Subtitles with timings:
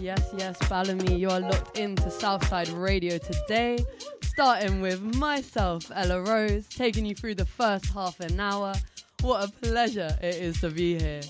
[0.00, 3.84] Yes, yes, Balamii, you are locked into Southside Radio today.
[4.22, 8.72] Starting with myself, Ella Rose, taking you through the first half an hour.
[9.20, 11.20] What a pleasure it is to be here.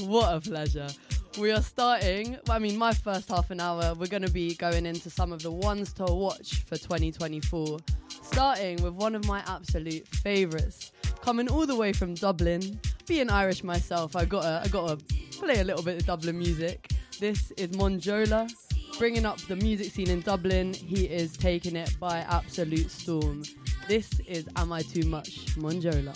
[0.00, 0.88] What a pleasure.
[1.38, 4.84] We are starting, I mean, my first half an hour, we're going to be going
[4.84, 7.78] into some of the ones to watch for 2024.
[8.08, 10.90] Starting with one of my absolute favourites,
[11.20, 12.80] coming all the way from Dublin.
[13.06, 14.96] Being Irish myself, I gotta, I gotta
[15.38, 16.90] play a little bit of Dublin music.
[17.18, 18.52] This is Monjola,
[18.98, 20.74] bringing up the music scene in Dublin.
[20.74, 23.42] He is taking it by absolute storm.
[23.88, 25.46] This is Am I Too Much?
[25.56, 26.14] Monjola.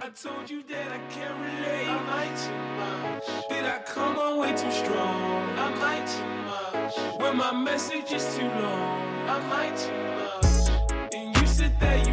[0.00, 1.86] I told you that I can't relate.
[1.86, 3.48] I might too much.
[3.48, 5.58] Did I come on way too strong?
[5.58, 5.72] I
[6.06, 7.20] too much.
[7.20, 11.14] When my message is too long, I might too much.
[11.14, 12.11] And you said that you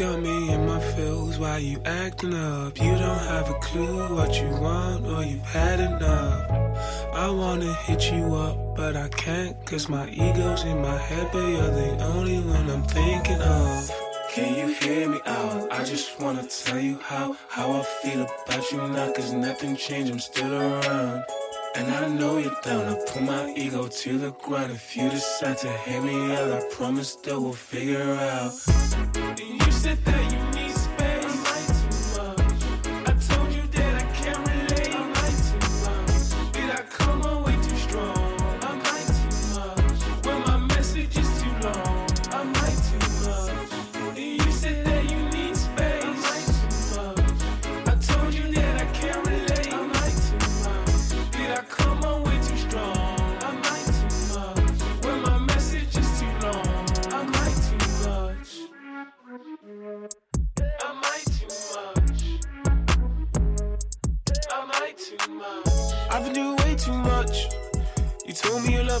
[0.00, 2.74] got me in my feels while you acting up.
[2.80, 6.50] You don't have a clue what you want or you've had enough.
[7.12, 11.46] I wanna hit you up, but I can't, cause my ego's in my head, but
[11.46, 13.90] you're the only one I'm thinking of.
[14.32, 15.70] Can you hear me out?
[15.70, 20.12] I just wanna tell you how, how I feel about you now, cause nothing changed,
[20.12, 21.24] I'm still around.
[21.76, 24.72] And I know you're down, I put my ego to the ground.
[24.72, 29.69] If you decide to hear me out, I promise that we'll figure out.
[29.80, 30.49] Said that you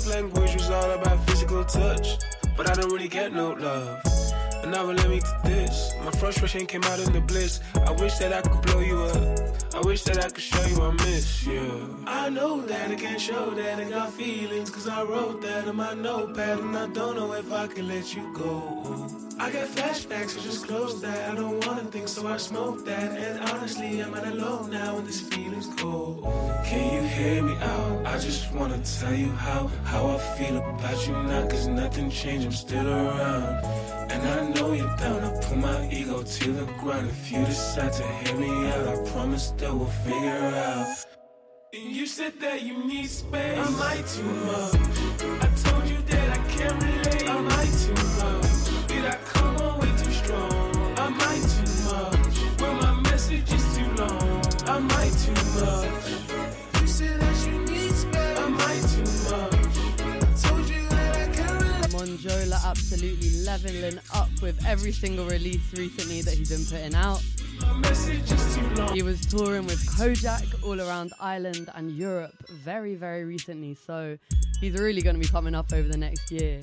[0.06, 2.18] love language was all about physical touch,
[2.56, 4.39] but I don't really get no love.
[4.70, 5.94] Now led me to this.
[6.04, 7.58] My frustration came out in the bliss.
[7.74, 9.74] I wish that I could blow you up.
[9.74, 12.04] I wish that I could show you I miss you.
[12.06, 15.74] I know that I can't show that I got feelings, cause I wrote that on
[15.74, 19.08] my notepad, and I don't know if I can let you go.
[19.40, 21.32] I get flashbacks, so just close that.
[21.32, 23.10] I don't wanna think, so I smoke that.
[23.18, 26.22] And honestly, I'm at alone now, and this feeling's cold.
[26.64, 28.06] Can you hear me out?
[28.06, 32.46] I just wanna tell you how, how I feel about you now, cause nothing changed,
[32.46, 33.64] I'm still around.
[34.12, 37.08] And I know you're down, I put my ego to the ground.
[37.08, 41.04] If you decide to hear me out, I promise that we'll figure out.
[41.72, 43.58] And you said that you need space.
[43.58, 44.74] I might too much.
[45.44, 47.28] I told you that I can't relate.
[47.28, 47.99] I might too
[62.20, 67.22] Monjola absolutely leveling up with every single release recently that he's been putting out.
[68.92, 74.18] He was touring with Kojaque all around Ireland and Europe very, very recently, so
[74.60, 76.60] he's really going to be coming up over the next year.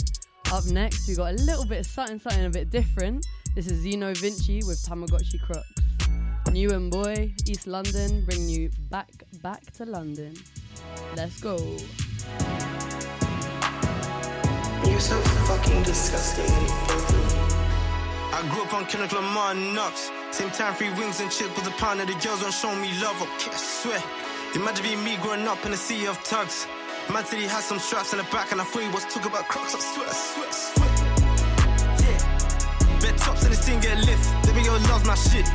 [0.51, 3.25] Up next, we got a little bit of something, something a bit different.
[3.55, 5.67] This is Zeno Vinci with Tamagotchi Crooks.
[6.51, 9.09] New and Boy, East London, bringing you back,
[9.41, 10.35] back to London.
[11.15, 11.57] Let's go.
[14.97, 16.49] You're so fucking disgusting.
[18.33, 20.09] I grew up on Kendrick Lamar and Knox.
[20.31, 22.89] Same time, free wings and chips with a pound of the girls won't show me
[22.97, 23.21] love.
[23.21, 24.01] Okay, I swear.
[24.55, 26.65] Imagine being me growing up in a sea of tugs.
[27.13, 29.29] Man said he had some straps in the back, and I thought he was talking
[29.29, 29.75] about crocs.
[29.75, 30.89] I swear, I swear, I swear.
[32.01, 32.99] Yeah.
[32.99, 34.25] Bed tops in the scene get lift.
[34.49, 35.45] Baby girl loves my shit.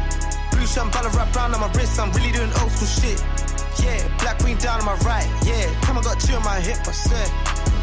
[0.54, 1.98] Blue shambala wrapped round on my wrist.
[1.98, 3.18] I'm really doing old school shit.
[3.82, 5.26] Yeah, black queen down on my right.
[5.42, 6.78] Yeah, come on, got two on my hip.
[6.86, 7.26] I swear.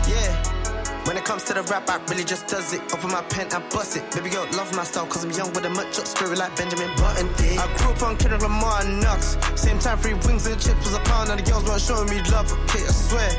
[0.07, 0.58] Yeah.
[1.05, 2.81] When it comes to the rap, I really just does it.
[2.93, 4.03] Open my pen and bust it.
[4.13, 6.89] Baby girl, love my style, cause I'm young with a much up spirit like Benjamin
[6.97, 7.57] Button did.
[7.57, 9.37] I grew up on Kendrick Lamar and Knox.
[9.55, 12.21] Same time, free wings and chips was a pound, and the girls weren't showing me
[12.29, 12.51] love.
[12.51, 13.29] Okay, I swear.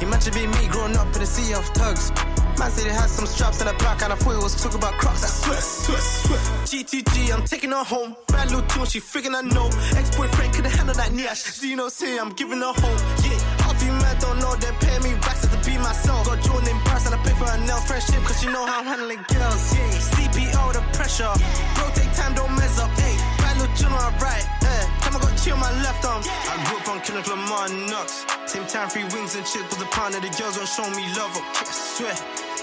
[0.00, 2.10] Imagine being me growing up in a sea of thugs.
[2.58, 4.78] Man said he had some straps in the back, and I thought he was talking
[4.78, 5.24] about crocs.
[5.24, 6.38] I swear, swear, swear.
[6.68, 8.16] GTG, I'm taking her home.
[8.28, 9.68] Bad little tune, she friggin' I know.
[9.96, 11.40] Ex boyfriend couldn't handle that Niash.
[11.56, 12.98] Zeno say I'm giving her home.
[13.24, 16.26] Yeah, half you men don't know they pay me racks to be myself.
[16.26, 17.84] Got Jordan in Paris and I pay for her nails.
[17.84, 19.62] Friendship, cause you know how I'm handling girls.
[19.74, 21.32] Yeah, CPO, the pressure.
[21.76, 22.90] Bro, take time, don't mess up.
[22.98, 24.46] Hey, bad little tune, alright.
[24.62, 26.22] Eh, time I got Chill my left arm.
[26.22, 28.26] I grew up on Kendrick Lamar and Knox.
[28.44, 30.20] Same time, free wings and chips was a partner.
[30.20, 31.32] The girls won't show me love.
[31.32, 32.14] I swear.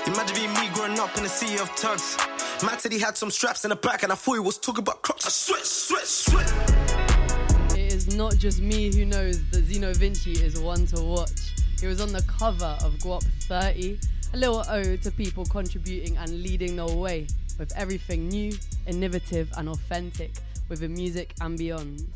[0.05, 2.17] Imagine being me growing up in a sea of tugs.
[2.63, 5.01] Matt said had some straps in the back, and I thought he was talking about
[5.01, 5.25] crocs.
[5.25, 6.53] I sweat, sweat, sweat.
[7.71, 11.56] It is not just me who knows that Zeno Vinci is one to watch.
[11.79, 13.99] He was on the cover of Guap 30,
[14.33, 17.27] a little ode to people contributing and leading the way
[17.59, 18.51] with everything new,
[18.87, 20.31] innovative, and authentic
[20.69, 22.07] within music and beyond.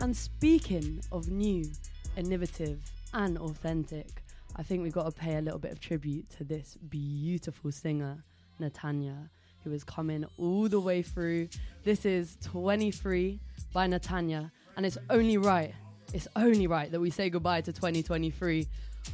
[0.00, 1.68] And speaking of new,
[2.16, 2.78] innovative,
[3.12, 4.22] and authentic,
[4.54, 8.22] I think we've got to pay a little bit of tribute to this beautiful singer,
[8.60, 9.28] Natanya,
[9.64, 11.48] who is coming all the way through.
[11.82, 13.40] This is 23
[13.72, 15.74] by Natanya, and it's only right,
[16.14, 18.66] it's only right that we say goodbye to 2023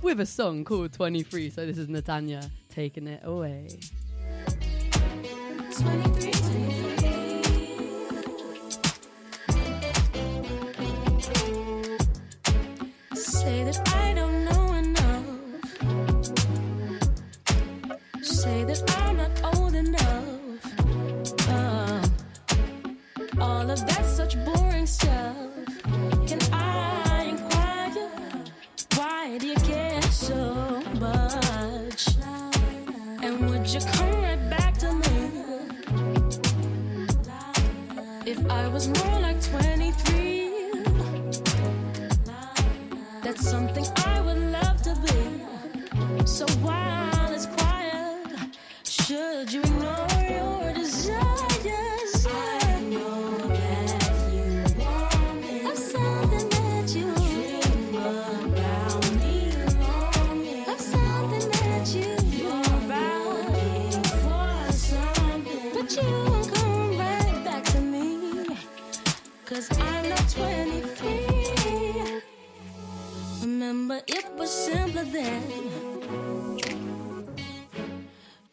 [0.02, 1.50] with a song called 23.
[1.50, 3.68] So this is Natanya taking it away.
[5.76, 6.94] 23, 23.
[13.14, 15.26] Say that I don't know enough.
[18.22, 21.48] Say that I'm not old enough.
[21.48, 22.02] Uh,
[23.40, 23.78] all of
[24.16, 26.13] such boring stuff.
[30.24, 32.08] So much?
[33.22, 35.16] And would you come right back to me?
[38.24, 40.72] If I was more like 23,
[43.22, 46.26] that's something I would love to be.
[46.26, 49.62] So while it's quiet, should you
[74.44, 75.42] was simpler then.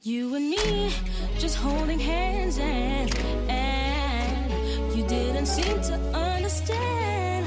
[0.02, 0.94] You and me
[1.38, 3.14] just holding hands, and,
[3.50, 7.44] and you didn't seem to understand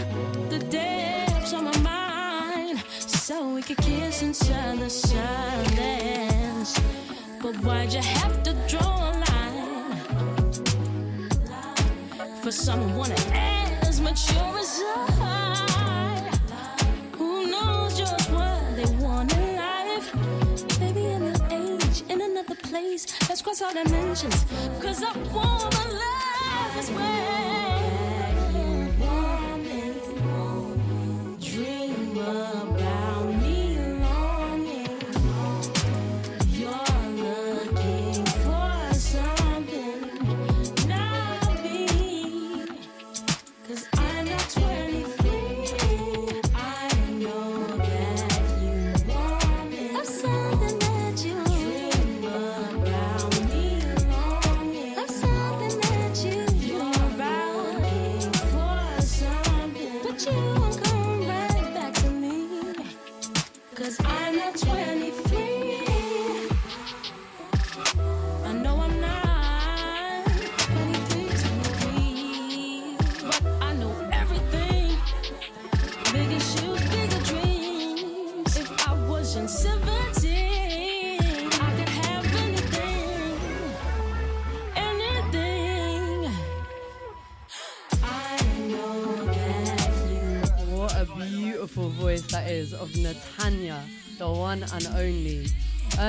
[0.51, 2.85] the depths of my mind.
[2.99, 6.71] So we could kiss inside the silence.
[7.43, 9.97] But why'd you have to draw a line
[12.43, 15.14] for someone as mature as I?
[22.75, 23.07] Place.
[23.29, 24.45] Let's cross all dimensions.
[24.83, 27.15] Cause I wanna love this way.
[31.41, 32.74] Dream about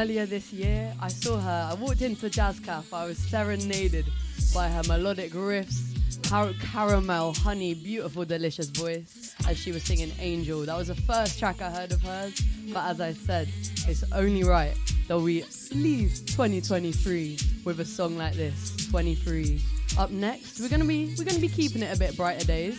[0.06, 1.70] Earlier this year, I saw her.
[1.72, 2.96] I walked into Jazz Cafe.
[2.96, 4.06] I was serenaded
[4.54, 5.82] by her melodic riffs,
[6.30, 10.64] car- caramel, honey, beautiful, delicious voice as she was singing Angel.
[10.64, 12.40] That was the first track I heard of hers.
[12.72, 13.48] But as I said,
[13.88, 19.60] it's only right that we leave 2023 with a song like this, 23.
[19.98, 22.78] Up next, we're gonna be we're gonna be keeping it a bit brighter days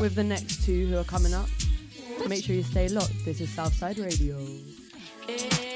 [0.00, 1.46] with the next two who are coming up.
[2.28, 3.24] Make sure you stay locked.
[3.24, 4.44] This is Southside Radio.
[5.26, 5.73] 23.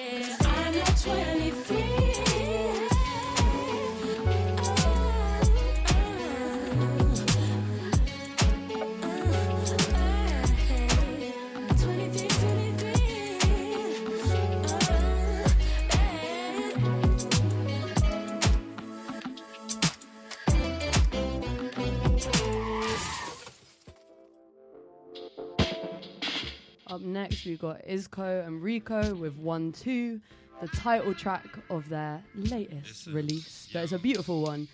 [26.90, 30.20] Up next, we've got Isco and Rico with One Two,
[30.60, 33.68] the title track of their latest release.
[33.72, 34.68] That is a beautiful one.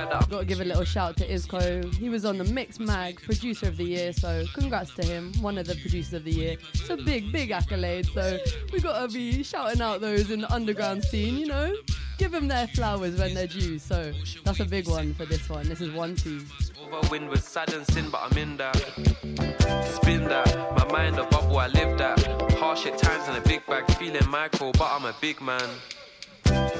[0.00, 1.86] Only provider, Got to give a little shout to Isco.
[1.90, 5.58] He was on the Mix Mag Producer of the Year, so congrats to him, one
[5.58, 6.56] of the producers of the year.
[6.74, 8.38] It's a big, big accolade, so
[8.72, 11.74] we got to be shouting out those in the underground scene, you know?
[12.18, 14.12] Give them their flowers when they're due, so
[14.44, 15.68] that's a big one for this one.
[15.68, 16.42] This is one, two.
[16.80, 18.76] Over wind with sad and sin, but I'm in that.
[19.94, 22.20] Spin that, my mind a bubble, I live that.
[22.52, 25.68] Harsh at times in a big bag, feeling micro, but I'm a big man.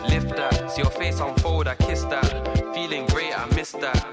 [0.09, 2.75] Lift that, see your face unfold, I kiss that.
[2.75, 4.07] Feeling great, I miss that.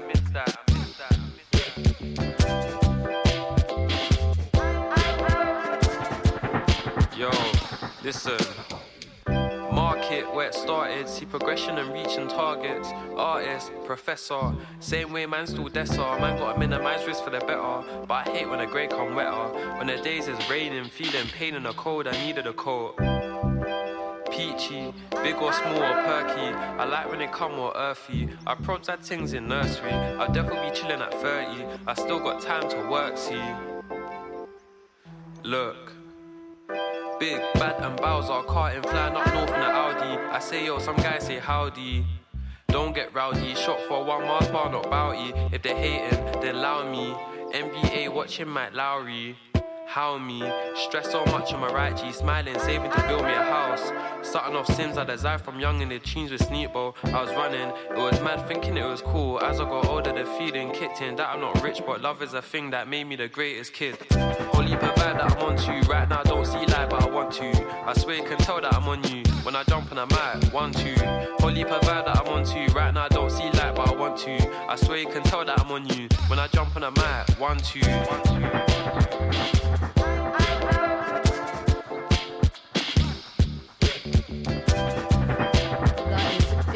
[7.16, 7.30] Yo,
[8.04, 8.38] listen.
[9.72, 12.88] Market where it started, see progression and reaching targets.
[13.16, 16.20] Artist, professor, same way man still desser.
[16.20, 17.82] Man gotta minimize risk for the better.
[18.06, 19.48] But I hate when the grey come wetter.
[19.78, 22.94] When the days is raining, feeling pain in the cold, I needed a coat.
[24.30, 24.92] Peachy,
[25.22, 26.54] big or small or perky.
[26.78, 28.28] I like when they come more earthy.
[28.46, 29.92] I prods had things in nursery.
[29.92, 31.64] I'll definitely be chilling at 30.
[31.86, 33.42] I still got time to work, see.
[35.42, 35.92] Look.
[37.18, 40.20] Big, bad and Bowser carting flying up north in the Audi.
[40.30, 42.04] I say yo, some guys say howdy.
[42.68, 45.32] Don't get rowdy, shot for one Mars bar, not bounty.
[45.52, 47.14] If they hating, then allow me.
[47.52, 49.36] NBA watching Mike Lowry.
[49.88, 50.42] How me?
[50.74, 53.90] Stress so much on my right G, smiling, saving to build me a house.
[54.20, 56.94] Starting off sins I desire from young in the tunes with Sneakbo.
[57.04, 59.42] I was running, it was mad thinking it was cool.
[59.42, 62.34] As I got older, the feeling kicked in that I'm not rich, but love is
[62.34, 63.96] a thing that made me the greatest kid.
[64.52, 65.88] Holy provide that I'm on to.
[65.88, 67.86] Right now, I don't see light, but I want to.
[67.86, 70.52] I swear you can tell that I'm on you when I jump on a mic.
[70.52, 70.96] One, two.
[71.38, 72.74] Holy provide that I'm on to.
[72.74, 74.68] Right now, I don't see light, but I want to.
[74.68, 77.40] I swear you can tell that I'm on you when I jump on a mic.
[77.40, 77.80] One, two.
[77.80, 79.57] One, two.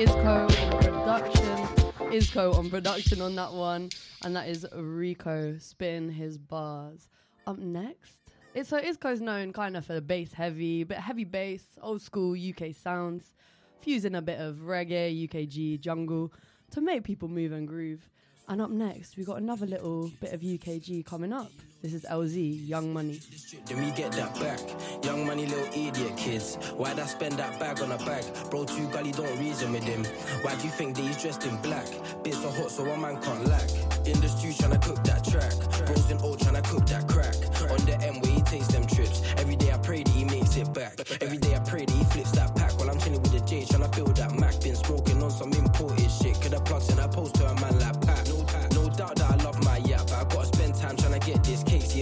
[0.02, 2.12] Isco on production.
[2.12, 3.88] Isco on production on that one.
[4.24, 7.08] And that is Rico spitting his bars.
[7.46, 8.32] Up next.
[8.52, 12.34] It's so Isco's known kind of for the bass heavy, but heavy bass, old school
[12.36, 13.32] UK sounds,
[13.80, 16.32] fusing a bit of reggae, UKG, jungle
[16.72, 18.10] to make people move and groove.
[18.48, 21.52] And up next, we've got another little bit of UKG coming up.
[21.82, 23.18] This is LZ, Young Money.
[23.66, 24.60] Then we get that back.
[25.04, 26.54] Young money, little idiot kids.
[26.76, 28.24] Why'd I spend that bag on a bag?
[28.50, 30.04] Bro, too gully, don't reason with him.
[30.44, 31.86] Why do you think that he's dressed in black?
[32.22, 33.68] Bits are hot, so one man can't lack.
[34.06, 35.50] In the stew, tryna cook that track.
[35.84, 37.34] Bros in old, tryna cook that crack.
[37.68, 39.20] On the M, where he takes them trips.
[39.38, 41.00] Every day I pray that he makes it back.
[41.20, 42.78] Every day I pray that he flips that pack.
[42.78, 44.60] While I'm chilling with the J, tryna build that Mac.
[44.60, 46.40] Been smoking on some imported shit.
[46.40, 48.28] Could have plugged in a post to a man like Pat.
[48.28, 48.41] No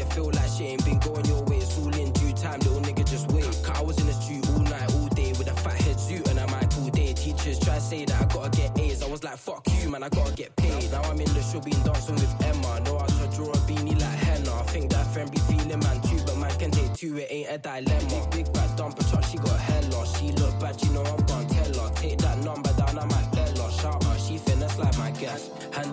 [0.00, 1.58] I feel like shit ain't been going your way.
[1.58, 3.44] It's all in due time, little nigga, just wait.
[3.44, 6.26] Cause I was in the street all night, all day with a fat head suit
[6.28, 7.12] and a mic all day.
[7.12, 9.02] Teachers try to say that I gotta get A's.
[9.02, 10.90] I was like, fuck you, man, I gotta get paid.
[10.90, 12.80] Now I'm in the show, been dancing with Emma.
[12.80, 14.54] Know how to draw a beanie like henna.
[14.54, 17.50] I think that friend be feeling man too, but man can take two, it ain't
[17.50, 18.28] a dilemma.
[18.30, 20.06] Big bad dumper truck, she got hella.
[20.16, 21.29] She look bad, you know I'm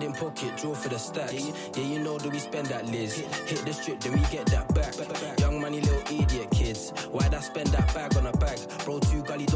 [0.08, 1.76] in pocket, draw for the stats.
[1.76, 3.18] Yeah, you know that we spend that Liz.
[3.18, 4.94] Hit the strip, then we get that back.
[5.38, 6.90] Young money, little idiot kids.
[7.12, 8.58] Why'd I spend that bag on a bag?
[8.84, 9.46] Bro, two gully,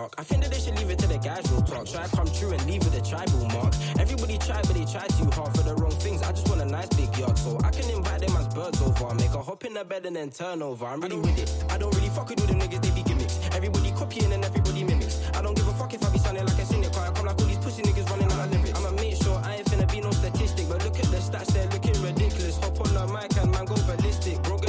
[0.00, 0.14] talk.
[0.18, 1.86] I think that they should leave it to the guys real talk.
[1.86, 3.72] Try to come true and leave with a tribal mark.
[3.98, 6.22] Everybody try, but they try too hard for the wrong things.
[6.22, 9.14] I just want a nice big yard, so I can invite them as birds over.
[9.14, 10.86] Make a hop in the bed and then turn over.
[10.86, 11.50] I'm really with it.
[11.70, 13.36] I don't really fuck with all the niggas, they be gimmicks.
[13.52, 15.16] Everybody copying and everybody mimics.
[15.34, 16.96] I don't give a fuck if I be sounding like a cynic.
[16.96, 18.78] I come like all these pussy niggas running out of lyrics.
[18.78, 21.68] I'ma make sure I ain't finna be no statistic, but look at the stats, they're
[21.68, 22.56] looking ridiculous.
[22.58, 24.42] Hop on the mic and man go ballistic.
[24.44, 24.59] Bro,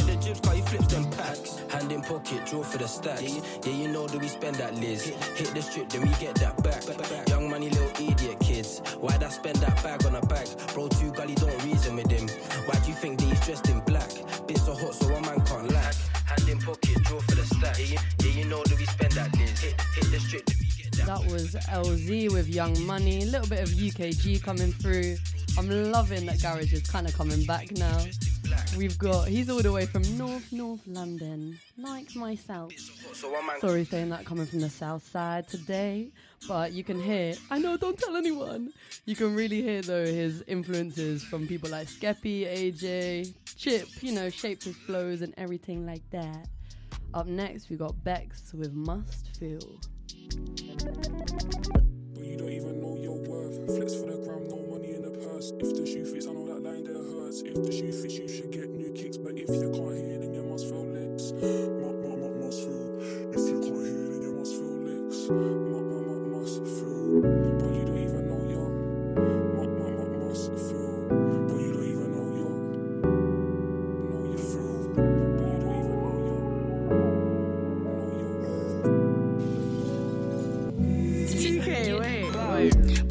[2.12, 3.22] pocket, draw for the stacks.
[3.22, 5.06] Yeah, yeah, you know that we spend that Liz.
[5.36, 6.84] Hit the strip, then we get that back.
[7.30, 8.80] Young money, little idiot kids.
[9.00, 10.48] Why'd I spend that bag on a bag?
[10.74, 12.28] Bro, too gully, don't reason with him.
[12.68, 14.12] Why do you think that he's dressed in black?
[14.46, 15.96] Bits so hot, so one man can't lack.
[16.26, 17.80] Hand in pocket, draw for the stacks.
[17.80, 19.60] Yeah, yeah, you know that we spend that Liz.
[19.60, 20.50] Hit, hit the strip,
[21.06, 23.24] that was LZ with Young Money.
[23.24, 25.16] A little bit of UKG coming through.
[25.58, 28.06] I'm loving that Garage is kind of coming back now.
[28.78, 32.72] we've got, he's all the way from North, North London, like myself.
[33.60, 36.12] Sorry saying that coming from the south side today,
[36.48, 38.72] but you can hear, I know, don't tell anyone.
[39.06, 44.30] You can really hear though his influences from people like Skeppy, AJ, Chip, you know,
[44.30, 46.48] shaped his flows and everything like that.
[47.14, 49.80] Up next, we got Bex with Must Feel.
[52.14, 53.56] But you don't even know your worth.
[53.78, 55.52] Flex for the gram, no money in the purse.
[55.60, 57.42] If the shoe fits, I know that line there hurts.
[57.42, 59.18] If the shoe fits, you should get new kicks.
[59.18, 61.32] But if you can't hear, then you must feel licks.
[61.32, 63.00] Mu- mu- mu- must feel.
[63.32, 65.30] If you can't hear, then you must feel licks.
[65.30, 67.61] Mu- mu- mu- must feel.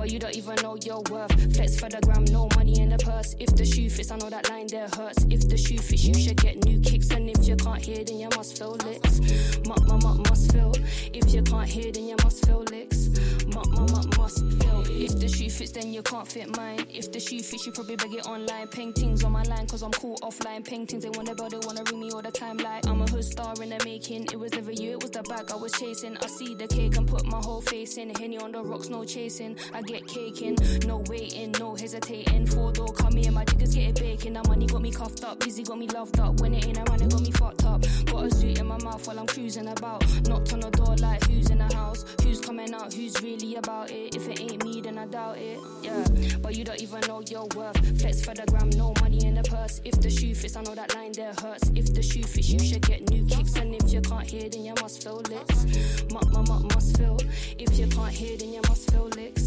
[0.01, 1.55] But you don't even know your worth.
[1.55, 3.37] Flex for the gram, no money in the purse.
[3.39, 5.27] If the shoe fits, I know that line there hurts.
[5.29, 7.11] If the shoe fits, you should get new kicks.
[7.11, 9.21] And if you can't hear, then you must feel licks.
[9.67, 10.73] Muck, muck, must feel.
[11.13, 13.11] If you can't hear, then you must feel licks.
[13.49, 14.71] Muck, muck, must feel.
[14.89, 16.87] If the shoe fits, then you can't fit mine.
[16.89, 18.69] If the shoe fits, you probably beg it online.
[18.69, 20.65] Paintings on my line, cause I'm cool offline.
[20.65, 22.57] Paintings, they wanna build, they wanna ring me all the time.
[22.57, 24.25] Like, I'm a hood star in the making.
[24.33, 26.17] It was never you, it was the bag I was chasing.
[26.19, 28.15] I see the cake and put my whole face in.
[28.15, 29.57] Henny on the rocks, no chasing.
[29.75, 30.57] I get caking,
[30.87, 32.47] no waiting, no hesitating.
[32.47, 34.35] Four door come here, my diggers get it baking.
[34.35, 36.41] That money got me cuffed up, busy got me loved up.
[36.41, 37.83] When it ain't around, it got me fucked up.
[38.07, 40.05] Got a suit in my mouth while I'm cruising about.
[40.29, 43.91] Knocked on the door like who's in the house, who's coming out, who's really about
[43.91, 44.15] it.
[44.15, 45.59] If it ain't me, then I doubt it.
[45.83, 46.05] Yeah,
[46.41, 48.01] but you don't even know your worth.
[48.01, 49.81] Flex for the gram, no money in the purse.
[49.85, 51.71] If the shoe fits, I know that line there hurts.
[51.75, 53.57] If the shoe fits, you should get new kicks.
[53.57, 56.13] And if you can't hear, then you must feel licks.
[56.13, 57.19] Muck, muck, must feel.
[57.59, 59.40] If you can't hear, then you must feel licks.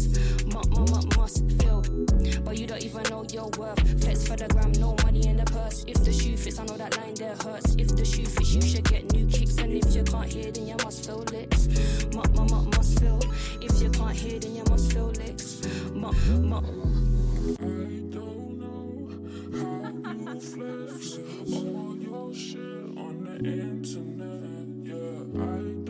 [0.54, 1.82] Must feel.
[2.44, 4.02] But you don't even know your worth.
[4.02, 5.84] Flex for the gram, no money in the purse.
[5.88, 7.74] If the shoe fits, I know that line there hurts.
[7.76, 9.58] If the shoe fits, you should get new kicks.
[9.58, 11.66] And if you can't hear, then you must feel licks.
[12.14, 13.20] Muck, muck, muck, must feel.
[13.60, 15.60] If you can't hear, then you must feel licks.
[15.92, 16.64] Muck, muck.
[16.64, 17.66] I
[18.14, 19.10] don't know
[19.58, 21.18] how you flex
[21.52, 24.54] all your shit on the internet.
[24.86, 25.83] Yeah, I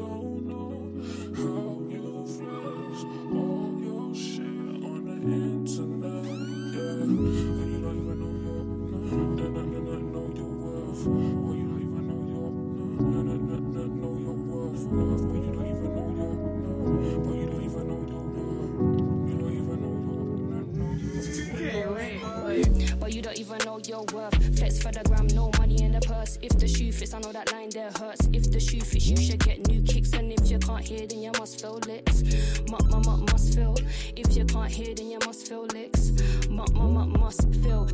[23.94, 24.58] your worth.
[24.58, 26.38] Flex for the gram, no money in the purse.
[26.42, 28.28] If the shoe fits, I know that line there hurts.
[28.32, 30.12] If the shoe fits, you should get new kicks.
[30.12, 32.22] And if you can't hear, then you must feel licks.
[32.68, 33.76] Muck, muck, muck, must feel.
[34.16, 36.10] If you can't hear, then you must feel licks.
[36.48, 37.84] Muck, muck, muck, must feel.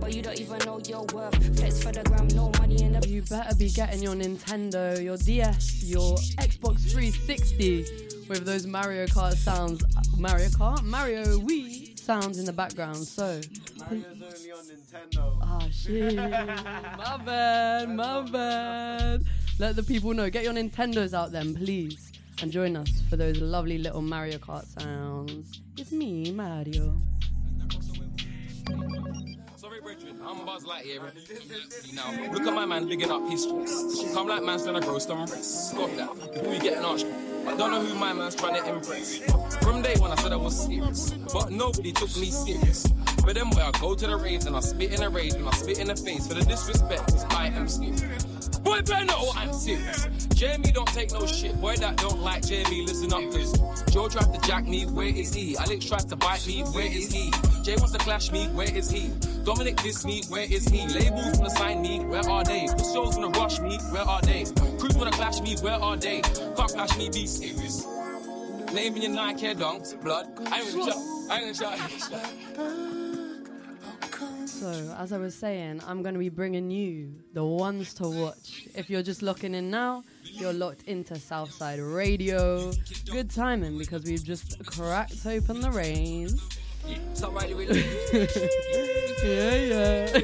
[0.00, 1.36] But you don't even know your worth.
[1.58, 5.16] Flex for the gram, no money in the You better be getting your Nintendo, your
[5.16, 6.16] DS, your
[6.48, 9.84] Xbox 360 with those Mario Kart sounds.
[10.18, 10.82] Mario Kart?
[10.82, 12.96] Mario Wii sounds in the background.
[12.96, 13.40] So.
[13.78, 15.38] Mario's only on Nintendo.
[15.42, 16.14] Ah, shit.
[16.16, 19.22] my bad, my bad.
[19.58, 20.28] Let the people know.
[20.30, 22.12] Get your Nintendos out then, please.
[22.42, 25.60] And join us for those lovely little Mario Kart sounds.
[25.78, 26.98] It's me, Mario.
[30.24, 31.00] I'm Buzz Lightyear.
[31.86, 34.12] You know, look at my man bigging up his stress.
[34.14, 35.26] Come like man's gonna grow some.
[35.26, 37.04] Stop that we get an arch.
[37.46, 39.18] I don't know who my man's trying to impress.
[39.62, 42.86] From day one, I said I was serious, but nobody took me serious.
[43.24, 45.48] But then, boy, I go to the raves and I spit in the rage and
[45.48, 47.02] I spit in the face for the disrespect.
[47.12, 48.24] 'cause I am serious.
[48.58, 50.08] Boy, better know I'm serious.
[50.34, 51.58] Jamie don't take no shit.
[51.60, 53.52] Boy, that don't like Jamie, listen up, cause
[53.90, 55.56] Joe tried to jack me, where is he?
[55.56, 57.30] Alex tried to bite me, where is he?
[57.62, 59.10] Jay wants to clash me, where is he?
[59.44, 60.86] Dominic diss me, where is he?
[60.88, 62.66] Labels wanna sign me, where are they?
[62.66, 64.44] The shows wanna rush me, where are they?
[64.78, 66.22] Crews wanna clash me, where are they?
[66.56, 67.86] Fuck clash me, be serious.
[68.72, 70.26] Naming your Nike dunks, blood.
[70.50, 72.10] I ain't gonna try, I ain't
[72.58, 72.86] gonna.
[74.46, 78.66] So, as I was saying, I'm going to be bringing you the ones to watch.
[78.74, 82.72] If you're just locking in now, you're locked into Southside Radio.
[83.10, 86.40] Good timing because we've just cracked open the rains.
[87.14, 87.84] Stop right really.
[89.24, 89.54] yeah,
[90.12, 90.20] yeah.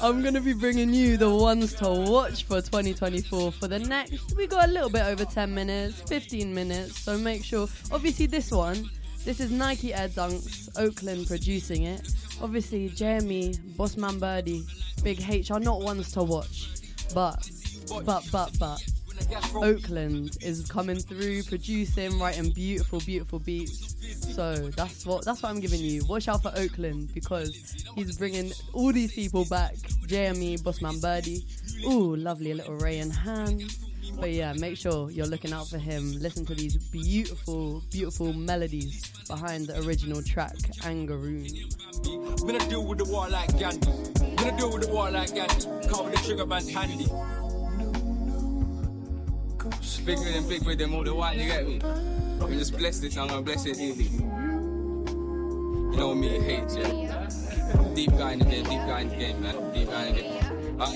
[0.00, 3.52] I'm gonna be bringing you the ones to watch for 2024.
[3.52, 7.00] For the next, we got a little bit over 10 minutes, 15 minutes.
[7.00, 7.68] So make sure.
[7.90, 8.90] Obviously, this one,
[9.24, 12.06] this is Nike Air Dunks, Oakland producing it.
[12.42, 14.66] Obviously, Jeremy, Bossman Birdie,
[15.02, 16.68] Big H are not ones to watch,
[17.14, 17.48] but,
[18.04, 18.84] but, but, but.
[19.54, 23.94] Oakland is coming through, producing, writing beautiful, beautiful beats.
[24.34, 26.04] So that's what that's what I'm giving you.
[26.06, 27.50] Watch out for Oakland because
[27.94, 29.74] he's bringing all these people back.
[30.06, 31.44] JME, Bossman Birdie.
[31.86, 33.84] Ooh, lovely little Ray and hands.
[34.18, 36.12] But yeah, make sure you're looking out for him.
[36.20, 41.48] Listen to these beautiful, beautiful melodies behind the original track, Angaroon.
[42.40, 43.90] Gonna deal with the war like Gandhi.
[44.36, 45.66] Gonna deal with the war like Gandhi.
[45.66, 47.06] With the trigger man's handy.
[50.04, 51.80] Big with them, big with them, all the white, you get me?
[51.82, 54.04] I'm just bless this, I'm gonna bless it easy.
[54.04, 57.28] You know me, hate, yeah.
[57.94, 59.72] Deep guy in the game, deep guy in the game, man.
[59.72, 60.80] Deep guy in the game.
[60.80, 60.90] Uh,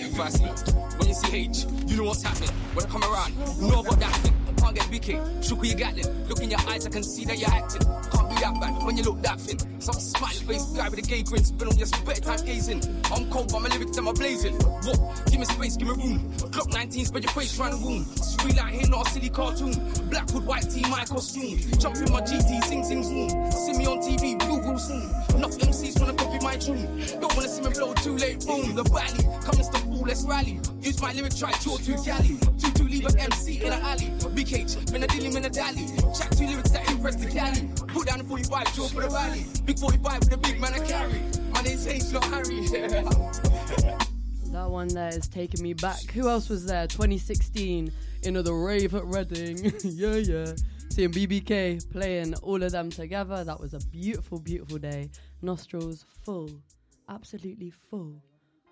[0.99, 2.51] when you see H, you know what's happening.
[2.75, 4.48] When I come around, you know about that thing.
[4.69, 6.29] Can't get BK, shook you got them.
[6.29, 7.81] Look in your eyes, I can see that you're acting.
[7.81, 9.57] Can't be that bad when you look that thin.
[9.81, 12.83] Some smiley face guy with a gay grin, spin on your spit, time gazing.
[13.11, 14.57] I'm cold, but my lyrics, them are blazing.
[14.57, 15.25] What?
[15.31, 16.35] Give me space, give me room.
[16.53, 18.05] Clock 19, spread your face round the room.
[18.17, 19.73] Street out here, not a silly cartoon.
[20.11, 21.57] Blackwood, white tee, my costume.
[21.81, 23.51] Jump in my GT, sing, sing, zoom.
[23.51, 25.09] See me on TV, Google soon.
[25.35, 26.85] Enough MCs wanna copy my tune.
[27.23, 28.75] Don't wanna see me blow too late, boom.
[28.75, 30.59] The valley, come and stop let's rally.
[30.81, 32.39] Use my lyric, try draw to galley.
[32.59, 34.11] Two, two, leave an MC in an alley.
[34.35, 35.87] BKH, man, deal him in a dally.
[36.17, 37.69] Chat two lyrics that impress the galley.
[37.89, 39.47] Put down the 45, draw for the rally.
[39.65, 41.23] Big 45 with a big man I carry.
[41.53, 42.67] My name's H, not Harry.
[44.53, 46.01] That one there is taking me back.
[46.13, 46.87] Who else was there?
[46.87, 49.59] 2016 in the rave at Reading.
[49.85, 50.53] yeah, yeah.
[50.89, 53.45] Seeing BBK playing all of them together.
[53.45, 55.11] That was a beautiful, beautiful day.
[55.43, 56.63] Nostrils full,
[57.11, 58.23] absolutely full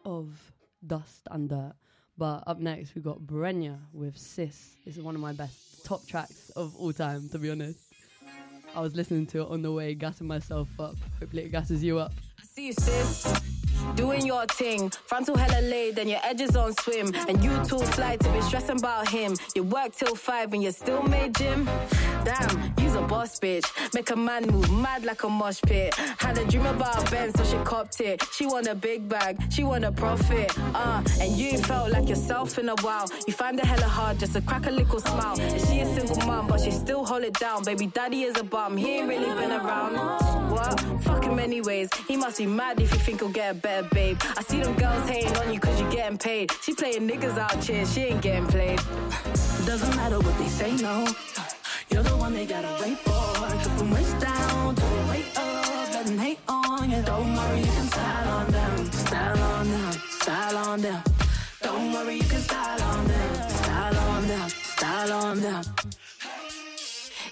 [0.07, 0.53] of
[0.87, 1.75] dust and dirt.
[2.19, 4.77] But up next, we've got Brenya with Sis.
[4.87, 7.79] This is one of my best top tracks of all time, to be honest.
[8.75, 10.97] I was listening to it on the way, gassing myself up.
[11.21, 12.13] Hopefully, it gasses you up.
[12.39, 13.41] I see you, sis.
[13.95, 17.15] Doing your thing, frontal hella laid, and your edges on swim.
[17.29, 19.37] And you too fly to be stressing about him.
[19.55, 21.69] You work till five and you still made gym.
[22.27, 23.65] Damn, you's a boss bitch.
[23.95, 25.95] Make a man move mad like a mosh pit.
[25.95, 28.21] Had a dream about Ben, so she copped it.
[28.33, 30.51] She want a big bag, she want a profit.
[30.75, 33.09] Uh, and you ain't felt like yourself in a while.
[33.29, 35.39] You find it hella hard just to crack a little smile.
[35.41, 37.63] And she a single mom, but she still hold it down.
[37.63, 39.95] Baby daddy is a bum, he ain't really been around.
[40.51, 40.81] What?
[41.03, 41.91] Fuck him anyways.
[42.09, 44.21] He must be mad if you think he'll get a better babe.
[44.37, 46.51] I see them girls hating on you cause you're getting paid.
[46.61, 48.81] She playing niggas out here, she ain't getting played.
[49.65, 51.07] Doesn't matter what they say, no.
[51.91, 53.13] You're the one they gotta wait for.
[53.79, 55.93] From waist down to the way up.
[55.93, 57.03] Let them hate on you.
[57.03, 58.93] Don't worry, you can style on them.
[58.93, 59.93] Style on them.
[60.21, 61.03] Style on them.
[61.63, 63.51] Don't worry, you can style on them.
[63.51, 64.49] Style on them.
[64.49, 65.63] Style on them.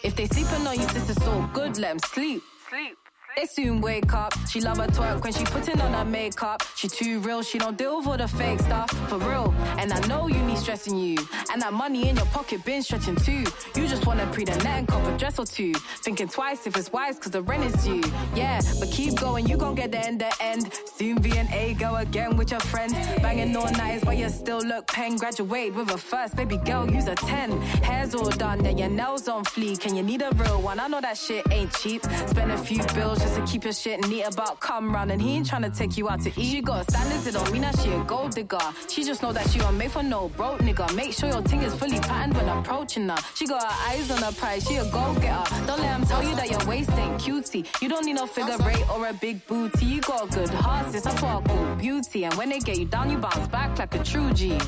[0.03, 2.43] If they sleeping on you, sister, so good, let 'em sleep.
[2.69, 3.04] Sleep.
[3.37, 4.33] They soon wake up.
[4.49, 6.63] She love her twerk when she putting on her makeup.
[6.77, 8.89] She too real, she don't deal with all the fake stuff.
[9.09, 9.53] For real.
[9.79, 11.17] And I know you need stressing you.
[11.53, 13.45] And that money in your pocket been stretching too.
[13.75, 15.73] You just wanna pre the net and cop a dress or two.
[16.05, 18.03] Thinking twice if it's wise, cause the rent is due.
[18.37, 20.71] Yeah, but keep going, you gon' get there in the end.
[20.97, 22.93] Soon be an A, go again with your friends.
[23.21, 25.17] Banging all nights, but you still look pen.
[25.17, 27.61] Graduate with a first, baby girl, use a 10.
[27.83, 29.87] Hair's all done, then your nails on fleek.
[29.87, 30.79] And you need a real one.
[30.79, 32.05] I know that shit ain't cheap.
[32.29, 35.11] Spend a few bills just to keep your shit neat about come round.
[35.11, 36.51] And he ain't tryna take you out to eat.
[36.51, 38.59] She got standards, it don't mean that she a gold digger.
[38.89, 40.95] She just know that she don't make for no broke nigga.
[40.95, 43.17] Make sure your ting is fully patterned when approaching her.
[43.35, 45.67] She got her eyes on her prize, she a go getter.
[45.67, 47.65] Don't let him tell you that your waist ain't cutie.
[47.81, 49.87] You don't need no figure eight or a big booty.
[49.87, 52.25] You got a good heart, sis, that's what I call beauty.
[52.25, 54.59] And when they get you down, you bounce back like a true G.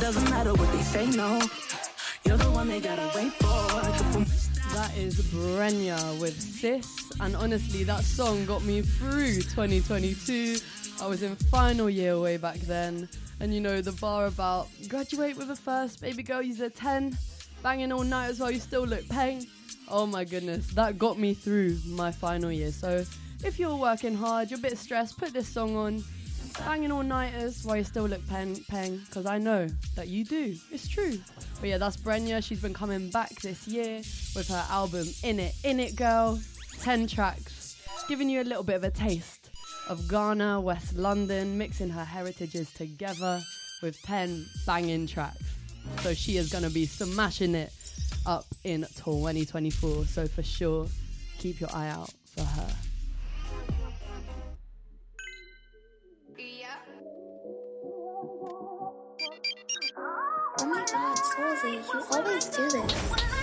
[0.00, 1.40] Doesn't matter what they say, no.
[2.24, 4.55] You're the one they gotta wait for.
[4.76, 10.58] That is Brenya with Sis, and honestly, that song got me through 2022.
[11.00, 13.08] I was in final year way back then,
[13.40, 17.16] and you know the bar about graduate with a first, baby girl, you's a 10,
[17.62, 19.46] banging all night as well, you still look pain.
[19.88, 22.70] Oh my goodness, that got me through my final year.
[22.70, 23.02] So
[23.42, 26.04] if you're working hard, you're a bit stressed, put this song on,
[26.64, 30.56] banging all nighters while you still look pen peng, because I know that you do.
[30.70, 31.18] It's true.
[31.60, 32.42] But yeah, that's Brenya.
[32.42, 33.98] She's been coming back this year
[34.34, 36.40] with her album In It, In It Girl.
[36.80, 39.48] 10 tracks, giving you a little bit of a taste
[39.88, 43.40] of Ghana, West London, mixing her heritages together
[43.82, 45.42] with 10 banging tracks.
[46.02, 47.72] So she is going to be smashing it
[48.26, 50.04] up in 2024.
[50.04, 50.86] So for sure,
[51.38, 52.68] keep your eye out for her.
[60.92, 61.18] God,
[61.64, 63.36] you always do this.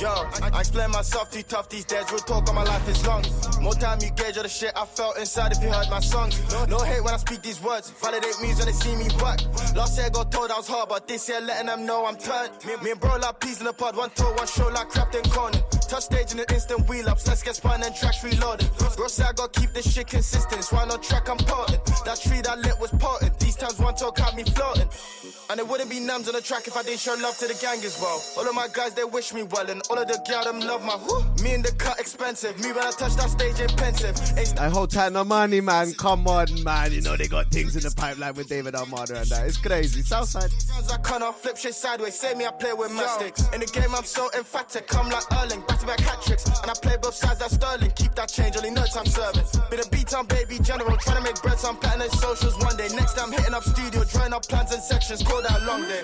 [0.00, 2.04] Yo, I, I explain myself too tough these days.
[2.12, 3.24] Real talk on my life is long.
[3.60, 6.38] More time you gauge all the shit I felt inside if you heard my songs.
[6.68, 7.90] No, hate when I speak these words.
[7.90, 9.40] Validate me when they see me work.
[9.74, 12.16] Last year I got told I was hard, but this year letting them know I'm
[12.16, 12.52] turned.
[12.82, 13.96] Me, and bro like peas in the pod.
[13.96, 15.60] One tour, one show like Captain Conan.
[15.88, 17.26] Touch stage in an instant wheel ups.
[17.26, 18.68] Let's get spun and tracks reloaded.
[18.96, 20.62] Bro say I gotta keep this shit consistent.
[20.62, 21.84] So I no track I'm potent.
[22.04, 23.38] That tree that lit was potent.
[23.38, 24.88] These times one talk had me floating.
[25.50, 27.54] And it wouldn't be numbs on the track if I didn't show love to the
[27.54, 28.22] gang as well.
[28.36, 30.84] All of my guys, they wish me well, and all of the gal them love
[30.84, 31.24] my whoo.
[31.42, 32.60] Me and the cut expensive.
[32.60, 34.14] Me when I touch that stage ain't pensive.
[34.36, 35.94] Ain't I hold tight no money, man.
[35.94, 36.92] Come on, man.
[36.92, 39.46] You know they got things in the pipeline with David Armada and that.
[39.46, 40.02] It's crazy.
[40.02, 40.50] Southside.
[40.50, 42.14] Sounds I cannot flip shit sideways.
[42.14, 43.48] Say me, I play with mastics.
[43.54, 44.86] In the game, I'm so emphatic.
[44.86, 46.44] Come like Erling, back to back tricks.
[46.62, 47.92] And I play both sides, that's sterling.
[47.92, 49.44] Keep that change, only notes I'm serving.
[49.70, 52.88] Been a beat on baby general, trying to make bread, some pattern socials one day.
[52.94, 55.22] Next time, I'm hitting up studio, drawing up plans and sections.
[55.22, 56.02] Call that long day.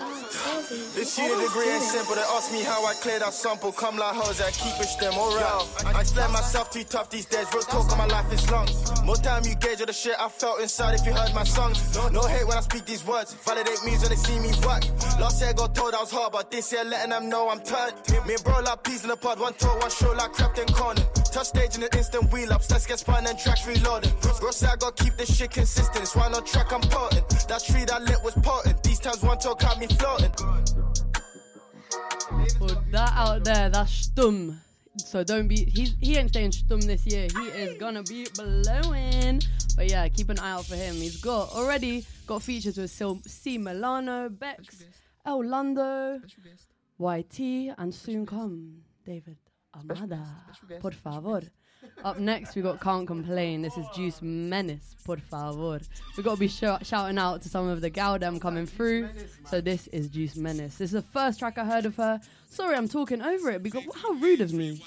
[0.95, 2.15] This uni degree ain't simple.
[2.15, 3.73] They ask me how I clear that sample.
[3.73, 5.87] Come like Jose, I keep it stem, alright.
[5.87, 7.47] I, I explain myself too tough these days.
[7.53, 8.69] Real talk on my life is long.
[9.05, 11.97] More time you gauge all the shit I felt inside if you heard my songs.
[12.13, 13.35] No, hate when I speak these words.
[13.45, 14.85] Validate me when they see me work.
[15.19, 17.61] Last year I got told I was hard, but this year letting them know I'm
[17.61, 17.95] turned.
[18.27, 19.41] Me, and bro like peas in the pod.
[19.41, 21.05] One tour, one show like Captain Conan.
[21.33, 22.71] Touch stage in an instant wheel ups.
[22.71, 24.13] Let's get spun and tracks reloaded.
[24.21, 26.07] Bro I gotta keep this shit consistent.
[26.07, 27.29] So I no track I'm potent.
[27.49, 28.83] That tree that lit was potent.
[28.83, 30.31] These times one talk had me floating.
[32.59, 34.57] Put that out there, that's Stum.
[34.97, 37.27] So don't be he's he ain't staying Stum this year.
[37.37, 39.41] He is gonna be blowing.
[39.77, 40.95] But yeah, keep an eye out for him.
[40.95, 44.85] He's got already got features with Sil- C Milano, Bex,
[45.27, 46.21] El Lando,
[46.99, 49.37] YT, and soon come David
[49.79, 50.25] Amada.
[50.81, 51.43] Por favor.
[52.05, 53.61] Up next, we got Can't Complain.
[53.61, 54.97] This is Juice Menace.
[55.05, 55.81] Por favor.
[56.17, 59.11] We got to be shou- shouting out to some of the gal them coming through.
[59.47, 60.79] So this is Juice Menace.
[60.79, 62.21] This is the first track I heard of her.
[62.55, 64.81] Sorry, I'm talking over it because how rude of me.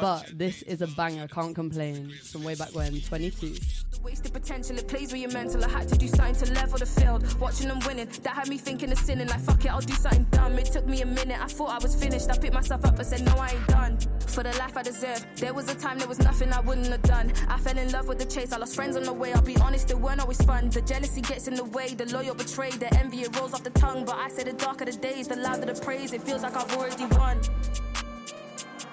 [0.00, 1.28] But this is a banger.
[1.28, 2.12] Can't complain.
[2.32, 3.54] From way back when, 22.
[4.02, 5.64] Wasted potential, it plays with your mental.
[5.64, 7.40] I had to do something to level the field.
[7.40, 9.28] Watching them winning, that had me thinking of sinning.
[9.28, 10.58] Like, fuck it, I'll do something dumb.
[10.58, 12.28] It took me a minute, I thought I was finished.
[12.28, 13.98] I picked myself up and said, No, I ain't done.
[14.26, 17.02] For the life I deserve, there was a time there was nothing I wouldn't have
[17.02, 17.32] done.
[17.48, 19.32] I fell in love with the chase, I lost friends on the way.
[19.32, 20.70] I'll be honest, it weren't always fun.
[20.70, 23.70] The jealousy gets in the way, the loyal betrayed, the envy, it rolls off the
[23.70, 24.04] tongue.
[24.04, 26.12] But I say the darker the days, the louder the praise.
[26.12, 27.04] It feels like I've already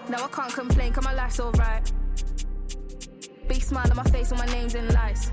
[0.09, 1.91] Now I can't complain, cause my life's alright.
[3.47, 5.31] Big smile on my face when my name's in lights.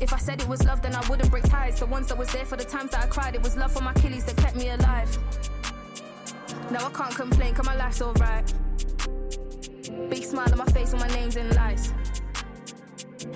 [0.00, 1.80] If I said it was love, then I wouldn't break ties.
[1.80, 3.82] The ones that was there for the times that I cried, it was love for
[3.82, 5.18] my Achilles that kept me alive.
[6.70, 8.52] Now I can't complain, cause my life's alright.
[10.08, 11.92] Big smile on my face when my name's in lights.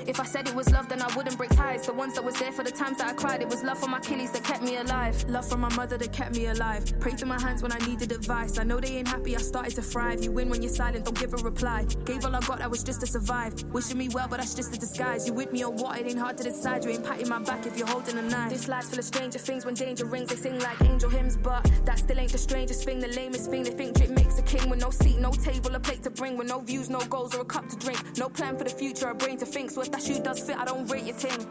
[0.07, 1.87] If I said it was love, then I wouldn't break ties.
[1.87, 3.88] The ones that was there for the times that I cried, it was love for
[3.88, 5.25] my Achilles that kept me alive.
[5.29, 6.85] Love from my mother that kept me alive.
[7.01, 8.59] Pray to my hands when I needed advice.
[8.59, 10.23] I know they ain't happy, I started to thrive.
[10.23, 11.87] You win when you're silent, don't give a reply.
[12.05, 13.55] Gave all I got, that was just to survive.
[13.73, 15.27] Wishing me well, but that's just a disguise.
[15.27, 15.99] You with me or what?
[15.99, 16.85] It ain't hard to decide.
[16.85, 18.51] You ain't patting my back if you're holding a knife.
[18.51, 19.64] This life's full of stranger things.
[19.64, 23.01] When danger rings, they sing like angel hymns, but that still ain't the strangest thing.
[23.01, 25.81] The lamest thing, they think drip makes a king with no seat, no table, a
[25.81, 28.01] plate to bring, with no views, no goals, or a cup to drink.
[28.18, 29.71] No plan for the future, a brain to think.
[29.72, 31.46] So if that shoe does fit, I don't rate your ting.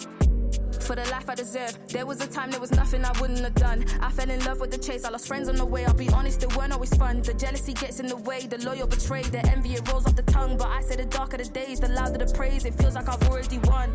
[0.82, 3.56] For the life I deserve, there was a time there was nothing I wouldn't have
[3.56, 3.84] done.
[4.00, 5.86] I fell in love with the chase, I lost friends on the way.
[5.86, 7.24] I'll be honest, it weren't always fun.
[7.24, 10.22] The jealousy gets in the way, the loyal betrayed, the envy it rolls off the
[10.22, 10.56] tongue.
[10.56, 12.64] But I say the darker the days, the louder the praise.
[12.64, 13.92] It feels like I've already won.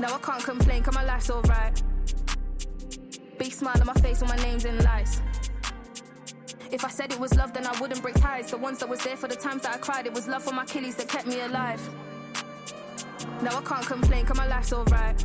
[0.00, 1.80] Now I can't complain, cause my life's alright.
[3.38, 5.22] Big smile on my face when my name's in lights.
[6.72, 8.50] If I said it was love, then I wouldn't break ties.
[8.50, 10.52] The ones that was there for the times that I cried, it was love for
[10.52, 11.80] my Achilles that kept me alive.
[13.42, 15.24] Now I can't complain, cause my life's alright.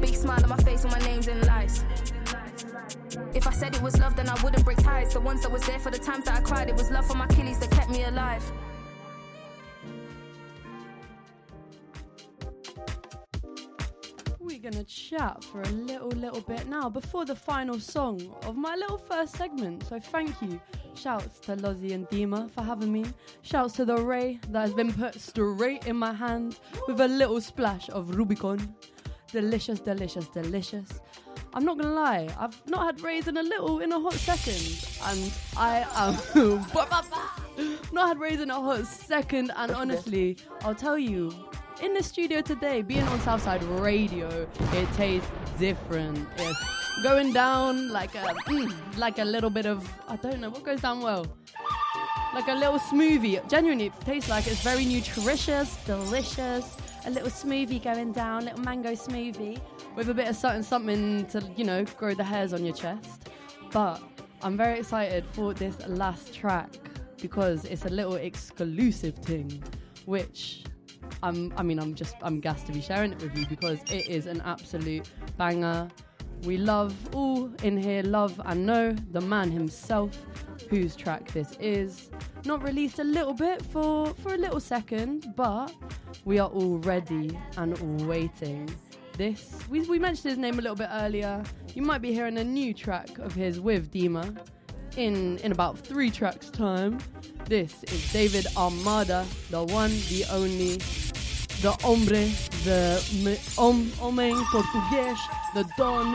[0.00, 1.84] Big smile on my face when my name's in lights.
[3.34, 5.12] If I said it was love, then I wouldn't break ties.
[5.12, 7.16] The ones that was there for the times that I cried, it was love for
[7.16, 8.42] my Achilles that kept me alive.
[14.46, 18.76] We're gonna chat for a little, little bit now before the final song of my
[18.76, 19.84] little first segment.
[19.88, 20.60] So thank you.
[20.94, 23.06] Shouts to Lozzy and Deema for having me.
[23.42, 27.40] Shouts to the Wray that has been put straight in my hand with a little
[27.40, 28.72] splash of Rubicon.
[29.32, 31.00] Delicious, delicious, delicious.
[31.52, 34.88] I'm not gonna lie, I've not had Wrays in a little in a hot second,
[35.06, 36.64] and I am
[37.92, 39.50] not had Wrays in a hot second.
[39.56, 41.34] And honestly, I'll tell you,
[41.82, 46.26] in the studio today, being on Southside Radio, it tastes different.
[46.38, 50.62] It's going down like a mm, like a little bit of I don't know what
[50.62, 51.26] goes down well.
[52.34, 53.46] Like a little smoothie.
[53.48, 56.76] Genuinely, it tastes like it's very nutritious, delicious.
[57.04, 59.60] A little smoothie going down, little mango smoothie
[59.94, 63.28] with a bit of something, something to you know grow the hairs on your chest.
[63.70, 64.02] But
[64.42, 66.70] I'm very excited for this last track
[67.20, 69.62] because it's a little exclusive thing,
[70.04, 70.64] which
[71.22, 74.08] I'm, I mean, I'm just, I'm gassed to be sharing it with you because it
[74.08, 75.88] is an absolute banger.
[76.42, 80.10] We love all in here, love and know the man himself,
[80.68, 82.10] whose track this is.
[82.44, 85.72] Not released a little bit for for a little second, but
[86.24, 88.68] we are all ready and all waiting.
[89.16, 91.42] This we, we mentioned his name a little bit earlier.
[91.74, 94.38] You might be hearing a new track of his with Deema
[94.96, 96.98] in in about three tracks time.
[97.48, 100.76] This is David Armada, the one, the only,
[101.62, 102.26] the hombre,
[102.64, 105.18] the m- hom- homem português,
[105.54, 106.12] the don,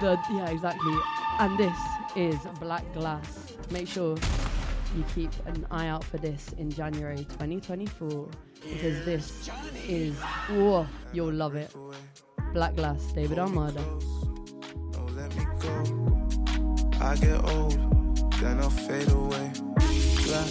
[0.00, 0.94] the yeah exactly.
[1.38, 1.76] And this
[2.14, 3.54] is Black Glass.
[3.70, 4.16] Make sure
[4.96, 8.28] you keep an eye out for this in January 2024
[8.62, 9.48] because this
[9.88, 10.14] is
[10.50, 11.74] whoa, you'll love it.
[12.52, 13.82] Black Glass, David Armada.
[17.00, 17.74] I get old,
[18.40, 19.52] then I'll fade away.
[20.24, 20.50] Black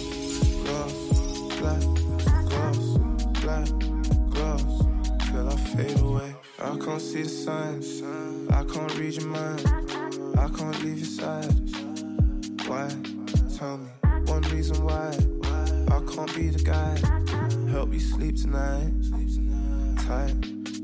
[0.64, 0.94] glass,
[1.60, 1.82] black
[2.48, 2.78] glass,
[3.42, 3.68] black
[4.30, 4.64] glass,
[5.30, 6.34] till I fade away.
[6.58, 8.02] I can't see the signs,
[8.50, 9.66] I can't read your mind,
[10.38, 11.54] I can't leave your side.
[12.66, 12.88] Why?
[13.56, 13.88] Tell me
[14.26, 15.08] one reason why
[15.88, 16.98] I can't be the guy.
[17.70, 18.92] Help you sleep tonight.
[20.06, 20.34] Tight,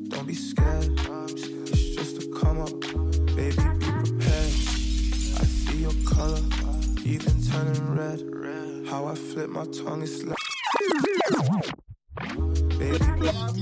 [0.09, 0.93] don't be scared.
[1.29, 2.81] It's just a come up,
[3.37, 3.57] baby.
[3.79, 4.53] Be prepared.
[5.41, 6.41] I see your color,
[7.05, 8.89] you've been turning red.
[8.89, 10.37] How I flip my tongue is like.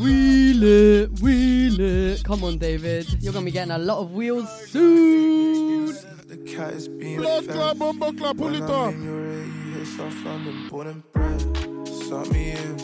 [0.01, 2.25] Wheel it, wheel it.
[2.25, 3.07] Come on, David.
[3.23, 5.87] You're gonna be getting a lot of wheels soon.
[6.27, 7.55] The cat is being Blood fed.
[7.55, 8.89] clap, bomba clap, pull it When up.
[8.89, 11.41] I'm in your ear, you hear South London, born and bred.
[11.89, 12.79] Suck me in,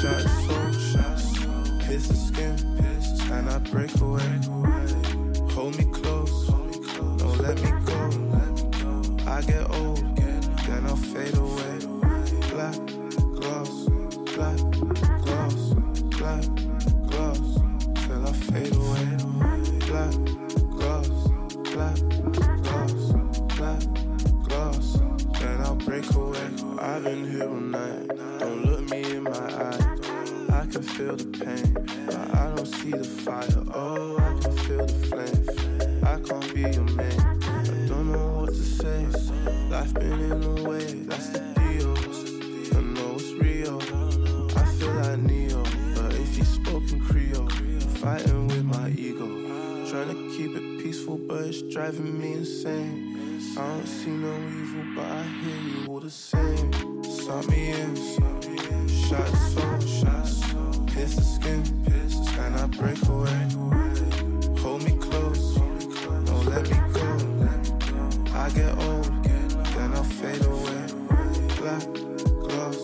[0.00, 2.56] shut soul, shut Pierce the skin,
[3.32, 4.40] and I break away.
[5.54, 7.22] Hold me close, hold me close.
[7.22, 8.39] don't let me go.
[9.30, 11.78] I get old, then I'll fade away.
[12.50, 12.74] Black
[13.38, 13.70] glass,
[14.34, 14.58] black
[15.22, 15.54] glass,
[16.18, 16.44] black
[17.06, 17.40] glass,
[18.04, 19.06] till I fade away.
[19.86, 20.14] Black
[20.72, 21.08] glass,
[21.72, 21.98] black
[22.64, 22.92] glass,
[23.56, 23.82] black
[24.48, 24.98] glass,
[25.38, 26.48] then I'll break away.
[26.80, 28.08] I've been here all night,
[28.40, 29.96] don't look me in my eye.
[30.50, 31.72] I can feel the pain,
[32.06, 33.46] but I don't see the fire.
[33.74, 36.02] Oh, I can feel the flame.
[36.02, 37.19] I can't be your man.
[38.50, 39.06] To say.
[39.70, 41.96] Life been in the way, that's the deal.
[42.76, 43.80] I know it's real.
[44.58, 45.62] I feel like Neo,
[45.94, 46.44] but if you
[46.92, 47.48] in Creole,
[48.00, 49.28] fighting with my ego.
[49.88, 53.40] Trying to keep it peaceful, but it's driving me insane.
[53.56, 56.72] I don't see no evil, but I hear you all the same.
[57.04, 57.94] Suck me in,
[58.88, 60.42] shot soul, shots,
[60.92, 61.62] pierce the skin,
[62.40, 63.46] and I break away.
[64.60, 67.29] Hold me close, don't let me go.
[68.40, 70.86] I get old, then I'll fade away.
[71.58, 71.84] Black
[72.48, 72.80] glass,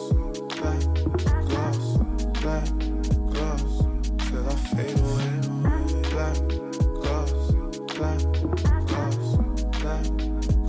[0.61, 0.83] black
[1.49, 1.79] glass,
[2.43, 2.69] black
[3.33, 3.71] glass,
[4.29, 5.35] till I fade away.
[6.13, 6.39] Black
[7.01, 7.33] glass,
[7.97, 8.23] black
[8.87, 9.17] glass,
[9.81, 10.07] black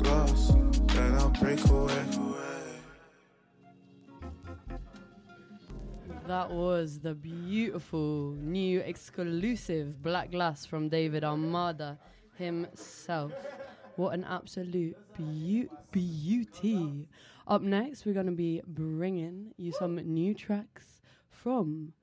[0.02, 0.42] glass,
[0.94, 2.06] then I'll break away.
[6.28, 12.00] That was the beautiful new exclusive Black Glass from David Armada
[12.38, 13.34] himself.
[13.98, 17.10] What an absolute beau- beauty.
[17.48, 21.94] Up next, we're going to be bringing you some new tracks from.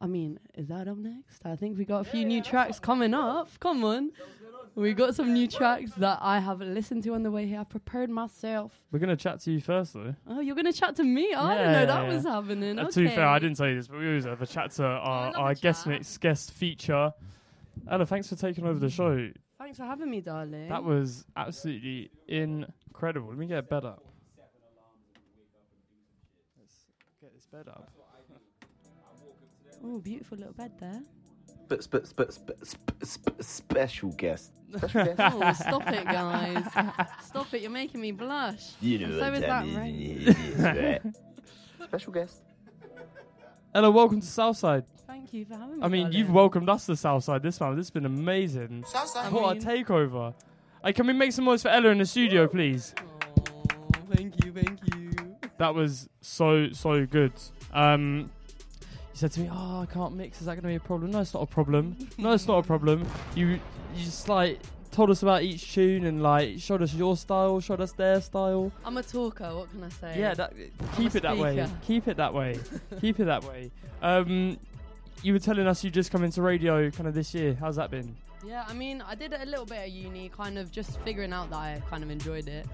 [0.00, 1.44] I mean, is that up next?
[1.44, 3.50] I think we got a few new tracks coming up.
[3.60, 4.12] Come on.
[4.76, 7.58] We got some new tracks that I have listened to on the way here.
[7.60, 8.72] I've prepared myself.
[8.92, 10.14] We're gonna chat to you first, though.
[10.28, 11.34] Oh, you're going to chat to me?
[11.34, 12.78] I didn't know that was happening.
[12.78, 12.90] Uh, okay.
[12.92, 14.84] To be fair, I didn't tell you this, but we always have a chat to
[14.84, 17.12] our, our guest mix, guest feature.
[17.90, 19.30] Ella, thanks for taking over the show.
[19.70, 20.68] Thanks for having me, darling.
[20.68, 23.28] That was absolutely incredible.
[23.28, 24.02] Let me get a bed up.
[26.58, 26.74] Let's
[27.20, 27.88] get this bed up.
[29.84, 31.00] Oh, beautiful little bed there.
[31.70, 34.50] Sp- sp- sp- sp- sp- sp- special guest.
[34.76, 35.20] Special guest.
[35.20, 36.64] oh, stop it, guys.
[37.24, 37.62] stop it.
[37.62, 38.72] You're making me blush.
[38.80, 39.94] You know And so what is that time rain.
[40.26, 41.00] it is, right?
[41.84, 42.42] Special guest.
[43.72, 44.84] Hello, welcome to Southside.
[45.20, 45.84] Thank you for having me.
[45.84, 46.18] I mean, darling.
[46.18, 47.76] you've welcomed us to Southside this time.
[47.76, 48.84] This has been amazing.
[48.88, 49.30] Southside.
[49.30, 50.32] What I a mean- takeover.
[50.82, 52.94] Hey, can we make some noise for Ella in the studio, please?
[54.14, 55.10] Thank you, thank you.
[55.58, 57.32] That was so so good.
[57.74, 58.30] Um,
[58.80, 60.40] you said to me, "Oh, I can't mix.
[60.40, 61.98] Is that going to be a problem?" No, it's not a problem.
[62.16, 63.06] no, it's not a problem.
[63.34, 63.46] You
[63.94, 64.58] you just like
[64.90, 68.72] told us about each tune and like showed us your style, showed us their style.
[68.86, 69.54] I'm a talker.
[69.54, 70.18] What can I say?
[70.18, 71.66] Yeah, that, I'm keep a it that way.
[71.86, 72.58] Keep it that way.
[73.02, 73.70] keep it that way.
[75.22, 77.54] You were telling us you just come into radio kind of this year.
[77.60, 78.16] How's that been?
[78.46, 81.50] Yeah, I mean, I did a little bit at uni, kind of just figuring out
[81.50, 82.66] that I kind of enjoyed it.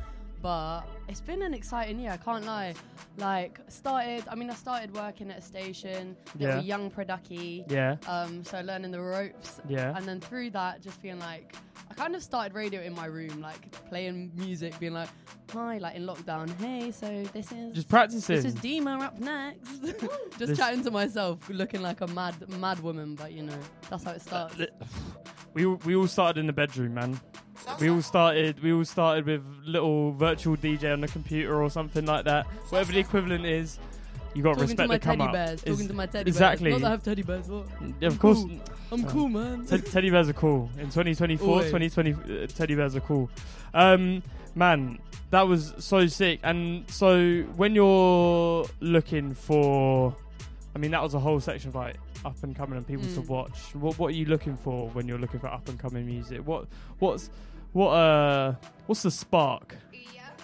[0.47, 2.75] But it's been an exciting year, I can't lie.
[3.17, 6.61] Like, started, I mean, I started working at a station, Yeah.
[6.61, 7.65] young producky.
[7.69, 7.97] Yeah.
[8.07, 9.61] Um, so learning the ropes.
[9.69, 9.93] Yeah.
[9.97, 11.57] And then through that, just feeling like,
[11.91, 15.09] I kind of started radio in my room, like playing music, being like,
[15.53, 17.75] hi, like in lockdown, hey, so this is.
[17.75, 18.37] Just practicing.
[18.37, 19.83] This is Deema up next.
[19.83, 23.59] just This- chatting to myself, looking like a mad, mad woman, but you know,
[23.91, 24.55] that's how it starts.
[25.55, 27.19] We we all started in the bedroom, man.
[27.81, 28.63] We all started.
[28.63, 32.47] We all started with little virtual DJ on the computer or something like that.
[32.71, 33.79] Whatever the equivalent is,
[34.35, 35.33] you got to Talking to respect my the come teddy up.
[35.33, 35.63] bears.
[35.65, 36.71] Is- Talking to my teddy exactly.
[36.71, 36.83] bears.
[36.83, 37.49] Not that I have teddy bears.
[37.49, 37.67] What?
[38.01, 38.39] Yeah, of course.
[38.43, 38.51] cool.
[38.93, 39.67] I'm Uh, cool, man.
[39.67, 40.71] Ted- teddy bears are cool.
[40.79, 41.63] In 2024, Oi.
[41.65, 43.31] 2020, uh, teddy bears are cool.
[43.75, 44.23] Um,
[44.55, 44.99] man,
[45.31, 46.41] that was so sick.
[46.43, 50.15] And so when you're looking for,
[50.75, 51.97] I mean, that was a whole section like
[52.27, 53.29] up and coming and people to Mm.
[53.29, 53.59] watch.
[53.75, 56.41] What What are you looking for when you're looking for up and coming music?
[56.47, 56.67] What
[56.99, 57.31] What's
[57.73, 58.55] what uh
[58.87, 59.77] What's the spark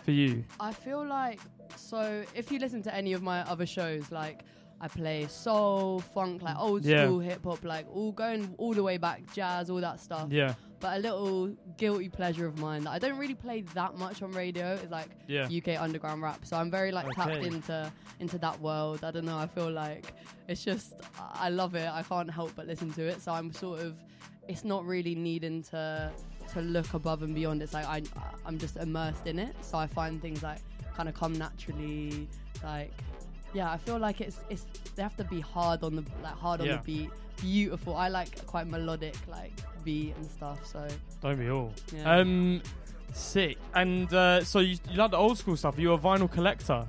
[0.05, 0.45] for you?
[0.61, 1.41] I feel like
[1.77, 4.45] so if you listen to any of my other shows, like
[4.81, 7.05] I play soul, funk, like old Yeah.
[7.07, 10.29] school hip hop, like all going all the way back, jazz, all that stuff.
[10.31, 10.55] Yeah.
[10.83, 14.33] But a little guilty pleasure of mine that I don't really play that much on
[14.33, 15.47] radio is like Yeah.
[15.47, 16.41] UK underground rap.
[16.45, 19.05] So I'm very like tapped into into that world.
[19.05, 19.39] I don't know.
[19.39, 20.13] I feel like
[20.49, 21.89] it's just I love it.
[21.89, 23.23] I can't help but listen to it.
[23.23, 23.95] So I'm sort of
[24.49, 26.11] it's not really needing to
[26.53, 27.63] to look above and beyond.
[27.63, 28.03] It's like I
[28.45, 29.55] I'm just immersed in it.
[29.63, 30.59] So I find things like
[30.97, 32.29] kind of come naturally.
[32.65, 32.93] Like
[33.55, 34.65] yeah, I feel like it's it's
[34.97, 36.77] they have to be hard on the like hard on Yeah.
[36.77, 37.11] the beat.
[37.41, 37.97] Beautiful.
[37.97, 39.53] I like quite melodic like
[39.85, 40.65] beat and stuff.
[40.67, 40.87] So
[41.23, 41.73] Don't we all?
[41.95, 42.17] Yeah.
[42.19, 42.63] Um,
[43.13, 43.59] sick.
[43.75, 45.79] And uh, so you, you like the old school stuff?
[45.79, 46.87] You're a vinyl collector.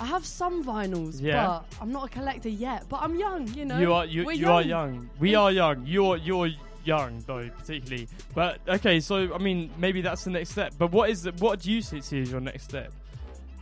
[0.00, 1.46] I have some vinyls, Yeah.
[1.46, 2.84] but I'm not a collector yet.
[2.88, 3.78] But I'm young, you know.
[3.78, 5.08] You are you, We're you are young.
[5.18, 5.86] We are young.
[5.86, 6.50] You're you're
[6.84, 8.08] young though, particularly.
[8.34, 10.74] But okay, so I mean, maybe that's the next step.
[10.78, 12.92] But what is the, what do you see as your next step?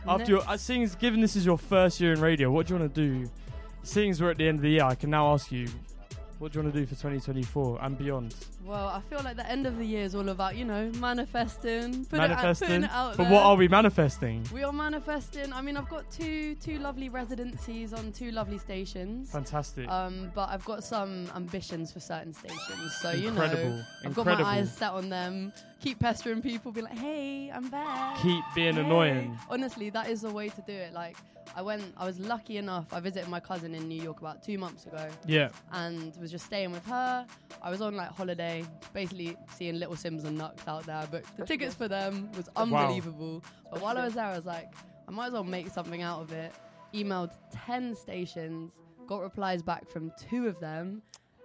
[0.07, 2.73] After your, uh, seeing as given this is your first year in radio, what do
[2.73, 3.29] you want to do?
[3.83, 5.67] Seeing as we're at the end of the year, I can now ask you,
[6.37, 8.35] what do you want to do for 2024 and beyond?
[8.65, 12.03] Well, I feel like the end of the year is all about, you know, manifesting,
[12.05, 12.67] put manifesting.
[12.67, 13.31] It out, putting it out but there.
[13.33, 14.43] what are we manifesting?
[14.51, 15.53] We are manifesting.
[15.53, 19.29] I mean, I've got two two lovely residencies on two lovely stations.
[19.31, 19.87] Fantastic.
[19.87, 22.95] Um, but I've got some ambitions for certain stations.
[23.01, 25.53] So you know, I've got my eyes set on them.
[25.81, 26.71] Keep pestering people.
[26.71, 28.17] Be like, hey, I'm back.
[28.17, 28.81] Keep being Hey.
[28.81, 29.37] annoying.
[29.49, 30.93] Honestly, that is the way to do it.
[30.93, 31.17] Like,
[31.55, 31.83] I went.
[31.97, 32.91] I was lucky enough.
[32.91, 35.07] I visited my cousin in New York about two months ago.
[35.27, 35.49] Yeah.
[35.71, 37.25] And was just staying with her.
[37.61, 38.54] I was on like holiday,
[38.93, 41.07] basically seeing Little Simz and Knucks out there.
[41.11, 42.63] But the tickets for them was Wow.
[42.63, 43.43] unbelievable.
[43.71, 44.71] But while I was there, I was like,
[45.07, 46.53] I might as well make something out of it.
[46.93, 48.73] Emailed ten stations,
[49.07, 51.01] got replies back from two of them.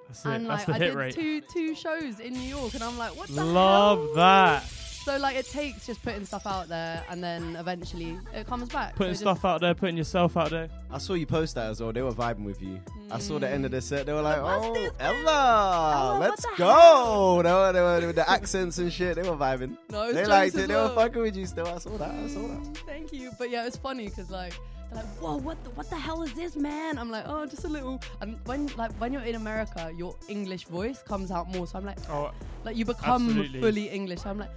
[0.08, 0.28] That's it.
[0.30, 1.14] and That's like I did rate.
[1.14, 4.14] two two shows in New York, and I'm like, what the Love hell?
[4.14, 4.64] that.
[5.04, 8.96] So like it takes just putting stuff out there, and then eventually it comes back.
[8.96, 10.68] Putting So stuff out there, putting yourself out there.
[10.90, 11.90] I saw you post that as well.
[11.92, 12.80] They were vibing with you.
[13.10, 14.04] I saw the end of the set.
[14.06, 18.06] They were like, What's "Oh, this, Ella, what let's the go!" They were, they were
[18.08, 19.16] with the accents and shit.
[19.16, 19.76] They were vibing.
[19.90, 20.68] No, it they jokes liked as it.
[20.68, 21.66] They were fucking with you still.
[21.66, 22.10] I saw that.
[22.10, 22.76] I saw that.
[22.86, 23.30] Thank you.
[23.38, 24.52] But yeah, it's funny because like
[24.92, 26.98] they're like, whoa, what the, what the hell is this, man?
[26.98, 28.02] I'm like, oh, just a little.
[28.20, 31.66] And when like when you're in America, your English voice comes out more.
[31.66, 32.32] So I'm like, Oh,
[32.64, 33.60] like you become absolutely.
[33.60, 34.20] fully English.
[34.20, 34.50] So I'm like,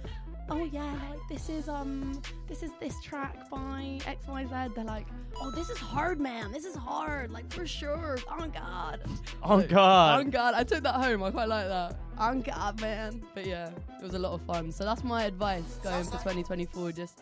[0.50, 4.72] oh yeah, like this is um this is this track by X Y Z.
[4.74, 5.06] They're like,
[5.40, 6.52] oh, this is hard, man.
[6.52, 8.18] This is hard, like for sure.
[8.28, 9.00] On God.
[9.42, 10.20] On Like, God.
[10.20, 10.54] On God.
[10.54, 11.22] I took that home.
[11.22, 11.96] I quite like that.
[12.18, 13.22] On God, man.
[13.34, 14.70] But yeah, it was a lot of fun.
[14.72, 16.92] So that's my advice going for 2024.
[16.92, 17.20] Just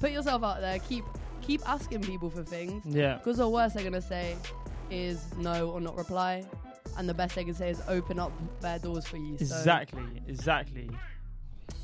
[0.00, 0.78] put yourself out there.
[0.80, 1.04] Keep
[1.42, 2.84] keep asking people for things.
[2.84, 3.18] Yeah.
[3.18, 4.36] Because the worst they're gonna say
[4.90, 6.44] is no or not reply,
[6.96, 9.36] and the best they can say is open up their doors for you.
[9.38, 10.90] So- Exactly, exactly.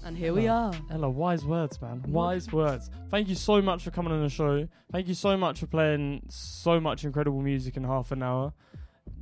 [0.04, 0.72] And here we are.
[0.90, 2.02] Ella, wise words, man.
[2.08, 2.90] Wise words.
[3.10, 4.66] Thank you so much for coming on the show.
[4.90, 8.52] Thank you so much for playing so much incredible music in half an hour.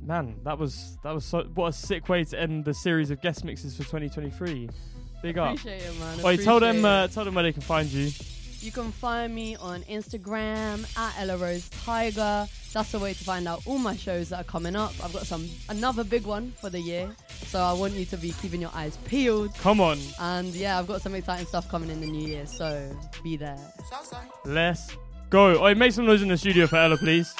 [0.01, 3.21] Man, that was that was so what a sick way to end the series of
[3.21, 4.69] guest mixes for 2023.
[5.21, 5.55] Big up.
[5.55, 6.21] Appreciate it, man.
[6.23, 8.09] Wait, tell them uh, tell them where they can find you.
[8.61, 12.47] You can find me on Instagram at Ella Rose Tiger.
[12.71, 14.93] That's the way to find out all my shows that are coming up.
[15.03, 18.33] I've got some another big one for the year, so I want you to be
[18.39, 19.55] keeping your eyes peeled.
[19.57, 19.97] Come on.
[20.19, 23.57] And yeah, I've got some exciting stuff coming in the new year, so be there.
[24.45, 24.95] Let's
[25.31, 25.63] go.
[25.63, 27.33] Oi, make some noise in the studio for Ella, please.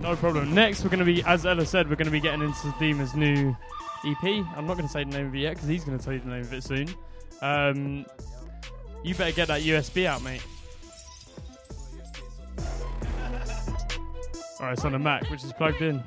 [0.00, 0.54] No problem.
[0.54, 3.14] Next, we're going to be, as Ella said, we're going to be getting into Deema's
[3.14, 3.56] new
[4.06, 4.24] EP.
[4.56, 6.14] I'm not going to say the name of it yet because he's going to tell
[6.14, 6.88] you the name of it soon.
[7.42, 8.04] Um,
[9.02, 10.42] you better get that USB out, mate.
[14.58, 16.02] Alright, it's on a Mac, which is plugged in.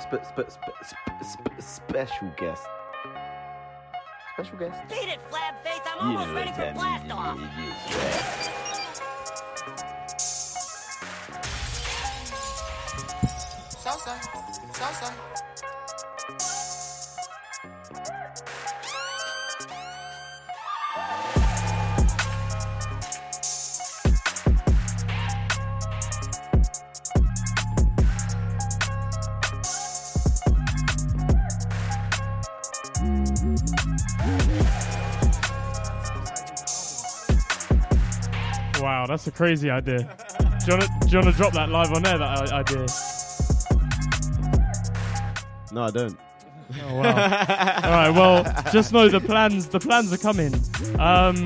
[0.00, 2.62] Sp- sp- sp- sp- sp- sp- special guest.
[4.34, 4.76] Special guest.
[4.88, 5.80] Beat it, flab face.
[5.86, 8.46] I'm almost ready for blast off.
[13.82, 14.14] Salsa,
[14.72, 15.45] salsa.
[39.16, 40.00] That's a crazy idea.
[40.00, 42.18] Do you want to do you wanna drop that live on air?
[42.18, 42.86] That idea.
[45.72, 46.18] No, I don't.
[46.82, 47.08] Oh wow!
[47.84, 49.68] All right, well, just know the plans.
[49.68, 50.54] The plans are coming.
[50.98, 51.36] Um,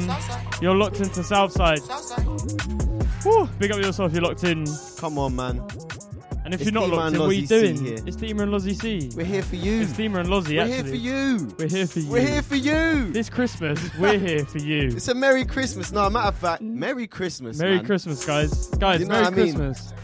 [0.60, 1.78] you're locked into Southside.
[3.24, 4.12] Woo, big up yourself.
[4.12, 4.66] You're locked in.
[4.96, 5.62] Come on, man.
[6.50, 7.84] And if It's you're not locked in, what are you doing?
[7.84, 7.98] here.
[8.04, 9.08] It's Deema and Lozzy C.
[9.16, 9.82] We're here for you.
[9.82, 10.56] It's Deema and Lozzy.
[10.56, 10.74] We're actually.
[10.74, 11.54] here for you.
[11.56, 12.10] We're here for you.
[12.10, 13.12] We're here for you.
[13.12, 14.88] This Christmas, we're here for you.
[14.88, 15.92] It's a Merry Christmas.
[15.92, 17.56] No, matter of fact, Merry Christmas.
[17.56, 17.86] Merry man.
[17.86, 18.66] Christmas, guys.
[18.66, 19.44] Guys, You know Merry I mean?
[19.44, 19.94] Christmas.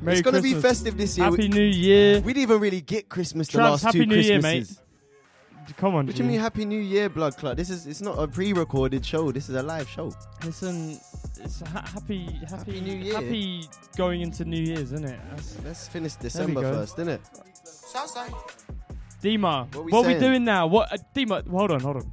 [0.00, 1.28] Merry it's gonna be festive this year.
[1.28, 2.20] Happy New Year.
[2.20, 4.78] We didn't even really get Christmas the last Happy two New Year, Christmases.
[4.78, 5.76] mate.
[5.78, 7.56] Come on, What do you mean Happy New Year, Blood Club?
[7.56, 9.32] This is it's not a pre-recorded show.
[9.32, 10.12] This is a live show.
[10.44, 11.00] Listen,
[11.40, 13.14] it's ha- happy, happy, New Year.
[13.14, 13.64] Happy
[13.96, 15.18] going into New Year's, isn't it?
[15.30, 16.72] That's, Let's finish December go.
[16.72, 17.20] first, innit?
[17.66, 18.32] Southside.
[19.22, 20.20] Deema, What what, we are we saying?
[20.20, 20.66] doing now?
[20.66, 21.46] What, uh, Deema?
[21.48, 22.12] Hold on, hold on.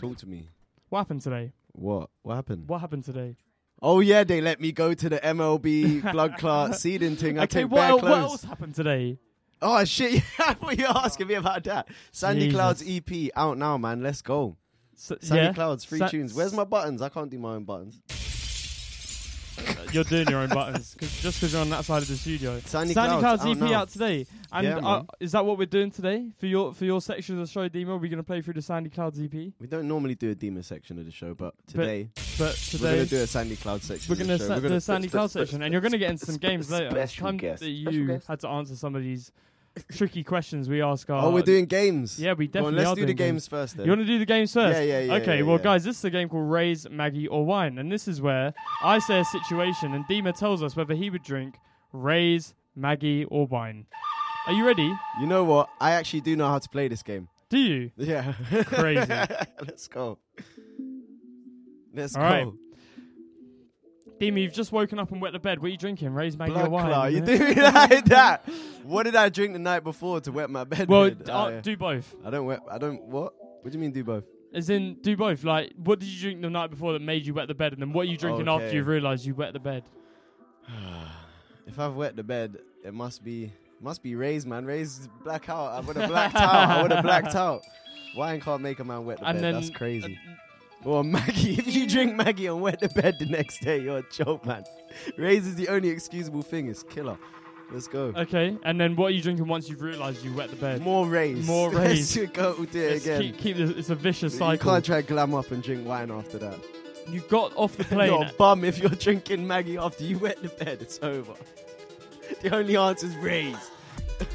[0.00, 0.48] Talk to me.
[0.88, 1.52] What happened today?
[1.72, 2.10] What?
[2.22, 2.68] What happened?
[2.68, 3.36] What happened today?
[3.82, 7.38] Oh yeah, they let me go to the MLB Blood Clot seeding thing.
[7.38, 8.22] I okay, take what, bare el- what clothes.
[8.30, 9.18] else happened today?
[9.60, 10.22] Oh shit!
[10.38, 11.88] I thought you were asking me about that.
[12.12, 12.54] Sandy Jesus.
[12.54, 14.02] Clouds EP out now, man.
[14.02, 14.56] Let's go.
[14.94, 15.52] So- Sandy yeah?
[15.52, 16.32] Clouds, free Sa- tunes.
[16.32, 17.02] Where's my buttons?
[17.02, 18.00] I can't do my own buttons.
[19.92, 22.60] You're doing your own buttons 'cause- just because you're on that side of the studio.
[22.64, 23.74] Sandy Clouds, Clouds out EP now.
[23.80, 27.00] out today, and Yeah, uh, is that what we're doing today for your for your
[27.00, 27.90] section of the show, Deema?
[27.90, 29.32] Are we gonna play through the Sandy Clouds EP?
[29.58, 32.94] We don't normally do a demon section of the show, but today, but today we're
[32.96, 34.10] gonna do a Sandy Cloud section.
[34.12, 34.48] We're gonna the show.
[34.48, 36.90] sa- We're do a Sandy Cloud section, and you're gonna get into some games later.
[37.06, 37.60] Time guest.
[37.62, 39.30] that you had to answer some of these
[39.92, 41.24] tricky questions we ask our.
[41.26, 42.18] Oh, we're doing games.
[42.18, 43.86] Yeah, we definitely let's are do the doing games first then.
[43.86, 44.78] You want to do the games first?
[44.78, 45.62] Yeah, yeah, yeah, Okay, yeah, well, yeah.
[45.64, 48.98] guys, this is a game called Wrays, Maggie, or Wine, and this is where I
[48.98, 51.56] say a situation, and Deema tells us whether he would drink
[51.92, 53.86] Wrays, Maggie, or wine.
[54.46, 54.92] Are you ready?
[55.20, 55.68] You know what?
[55.80, 57.28] I actually do know how to play this game.
[57.48, 57.90] Do you?
[57.96, 58.32] Yeah.
[58.66, 59.06] Crazy.
[59.60, 60.18] Let's go.
[61.94, 62.28] Let's All go.
[62.28, 62.46] right.
[64.20, 65.58] Deema, you've just woken up and wet the bed.
[65.60, 66.14] What are you drinking?
[66.14, 66.86] Wrays, Maggie, Blood wine?
[66.86, 67.12] clot.
[67.12, 68.48] You do me like that.
[68.84, 70.88] What did I drink the night before to wet my bed?
[70.88, 71.60] Well, d- Oh, uh, yeah.
[71.60, 72.14] do both.
[72.24, 72.60] I don't wet.
[72.70, 73.02] I don't.
[73.02, 73.34] What?
[73.62, 74.24] What do you mean do both?
[74.54, 75.44] As in, do both.
[75.44, 77.82] Like, what did you drink the night before that made you wet the bed, and
[77.82, 78.76] then what are you drinking after Okay.
[78.76, 79.84] you realised you wet the bed?
[81.66, 84.64] If I've wet the bed, it must be must be Wray's man.
[84.64, 85.72] Wray's black out.
[85.72, 86.70] I would have blacked out.
[86.70, 87.62] I would have blacked out.
[88.16, 89.54] Wine can't make a man wet the And bed.
[89.56, 90.16] That's crazy.
[90.86, 91.54] Or Maggie.
[91.58, 94.64] If you drink Maggie and wet the bed the next day, you're a joke, man.
[95.18, 96.68] Wrays is the only excusable thing.
[96.68, 97.18] It's killer.
[97.72, 98.12] Let's go.
[98.16, 100.80] Okay, and then what are you drinking once you've realised you wet the bed?
[100.82, 101.44] More Wrays.
[101.44, 102.16] More Wrays.
[102.16, 103.20] Let's go do it Let's again.
[103.22, 104.52] Keep, keep this, it's a vicious You cycle.
[104.52, 106.60] You can't try glam up and drink wine after that.
[107.08, 108.12] You've got off the plane.
[108.12, 110.78] You're a bum if you're drinking Maggie after you wet the bed.
[110.80, 111.34] It's over.
[112.42, 113.56] The only answer is Wrays.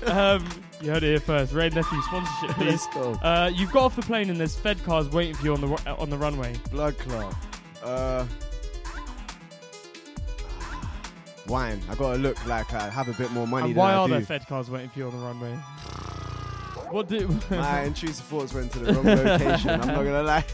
[0.06, 0.48] um,
[0.82, 1.54] you heard it here first.
[1.54, 2.70] Red Nephew sponsorship, please.
[2.72, 3.12] Let's go.
[3.22, 5.68] Uh, you've got off the plane and there's Fed cars waiting for you on the
[5.68, 6.56] ru- on the runway.
[6.72, 7.36] Blood clot.
[7.84, 8.26] Uh,
[11.48, 11.82] wine.
[11.90, 14.08] I gotta look like I have a bit more money And than why I are
[14.08, 14.14] do.
[14.14, 15.54] there Fed cars waiting for you on the runway?
[16.90, 17.28] What do?
[17.50, 19.70] My intrusive thoughts went to the wrong location.
[19.70, 20.46] I'm not gonna lie.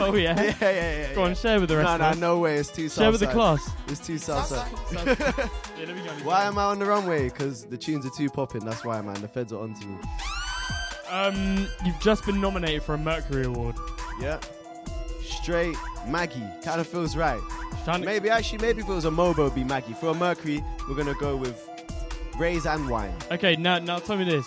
[0.00, 0.40] Oh yeah.
[0.40, 0.70] yeah, yeah,
[1.08, 1.14] yeah.
[1.14, 2.16] Go on, share with the rest no, of no, us.
[2.18, 2.56] no way.
[2.56, 3.70] It's too Share with the class.
[3.88, 4.70] It's too Southside.
[4.92, 6.10] Yeah, let me go.
[6.24, 7.24] why am I on the runway?
[7.30, 8.64] Because the tunes are too popping.
[8.64, 9.20] That's why, man.
[9.20, 9.96] The feds are onto me.
[11.10, 13.76] Um, you've just been nominated for a Mercury Award.
[14.20, 14.38] Yeah.
[15.22, 16.42] Straight Maggie.
[16.62, 17.40] Kind of feels right.
[17.84, 19.94] Shan- Maybe actually, maybe if it was a Mobo, it'd be Maggie.
[19.94, 21.66] For a Mercury, we're gonna go with
[22.38, 23.14] Wrays and wine.
[23.30, 24.46] Okay, now now tell me this.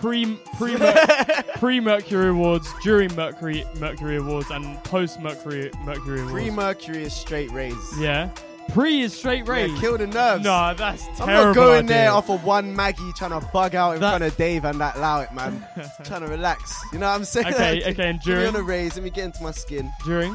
[0.00, 0.76] Pre pre
[1.56, 6.32] pre Mercury Awards, during Mercury Mercury Awards, and post Mercury Mercury Awards.
[6.32, 7.74] Pre Mercury is straight Wrays.
[7.98, 8.30] yeah.
[8.70, 9.80] Pre is straight Yeah, Wrays.
[9.80, 10.44] kill the nerves.
[10.44, 11.22] No, that's terrible.
[11.24, 11.88] I'm not going idea.
[11.96, 14.80] there off of one Maggie trying to bug out in That- front of Dave and
[14.80, 15.66] that allow man.
[16.04, 16.80] trying to relax.
[16.92, 17.48] You know what I'm saying?
[17.48, 19.92] Okay, okay, and Give me during- on the Wrays, let me get into my skin.
[20.04, 20.34] During.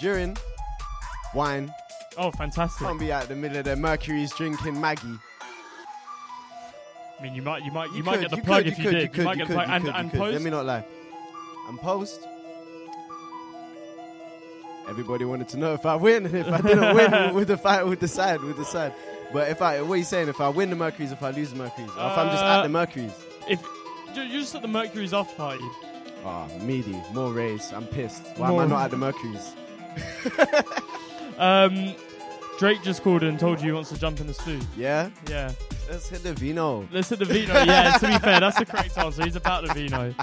[0.00, 0.36] During
[1.34, 1.72] wine.
[2.16, 2.86] Oh, fantastic.
[2.86, 5.18] Can't be out in the middle of the Mercury's drinking Maggie.
[7.18, 8.78] I mean, you might you might you, You might could, get the plug could, if
[8.78, 9.02] you could, did.
[9.02, 10.32] you could, might you get could, the plug and and post.
[10.34, 10.84] Let me not lie.
[11.68, 12.20] And post.
[14.88, 16.26] Everybody wanted to know if I win.
[16.26, 18.40] If I didn't win, with the fight would decide?
[18.42, 18.92] Would decide.
[19.32, 20.28] But if I, what are you saying?
[20.28, 22.60] If I win the Mercury's, if I lose the Mercury's, or if I'm just at
[22.60, 23.12] Uh, the Mercury's?
[23.48, 23.60] If
[24.14, 25.64] you- you're just at the Mercury's off party.
[26.24, 27.72] Ah, meaty, more Wrays.
[27.74, 28.22] I'm pissed.
[28.36, 29.52] Why am I not at the Mercury's?
[31.38, 31.94] Um,
[32.58, 34.60] Drake just called and told you he wants to jump in the stew.
[34.76, 35.10] Yeah.
[35.28, 35.52] Yeah.
[35.90, 36.88] Let's hit the vino.
[36.90, 37.52] Let's hit the vino.
[37.64, 39.24] Yeah, to be fair, that's the correct answer.
[39.24, 40.14] He's about the vino.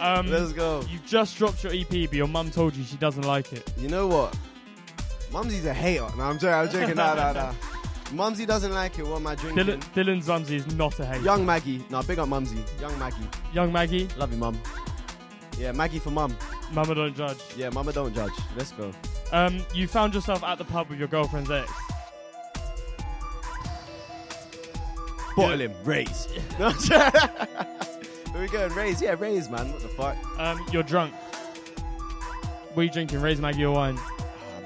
[0.00, 0.82] Um, Let's go.
[0.90, 3.70] You've just dropped your EP, but your mum told you she doesn't like it.
[3.78, 4.36] You know what?
[5.32, 6.06] Mumsy's a hater.
[6.16, 6.54] No, I'm joking.
[6.54, 6.96] I'm joking.
[6.96, 7.54] Nah, nah, nah.
[8.12, 9.06] Mumsy doesn't like it.
[9.06, 9.64] What am I drinking?
[9.66, 11.24] Dylan, Dylan's mumsy is not a hater.
[11.24, 11.84] Young Maggie.
[11.90, 12.62] No, big up Mumsy.
[12.80, 13.28] Young Maggie.
[13.52, 14.08] Young Maggie.
[14.16, 14.58] Love you, Mum.
[15.58, 16.36] Yeah, Maggie for Mum.
[16.72, 17.38] Mama don't judge.
[17.56, 18.32] Yeah, Mama don't judge.
[18.56, 18.92] Let's go.
[19.32, 21.70] Um, you found yourself at the pub with your girlfriend's ex.
[25.36, 25.72] Bottle him.
[25.84, 26.28] Wrays.
[26.58, 28.72] No, Where we going?
[28.74, 29.02] Wrays.
[29.02, 29.70] Yeah, Wrays, man.
[29.72, 30.16] What the fuck?
[30.38, 31.12] Um, you're drunk.
[32.74, 33.20] What are you drinking?
[33.20, 33.96] Wrays Maggie or wine?
[33.98, 34.10] Ah,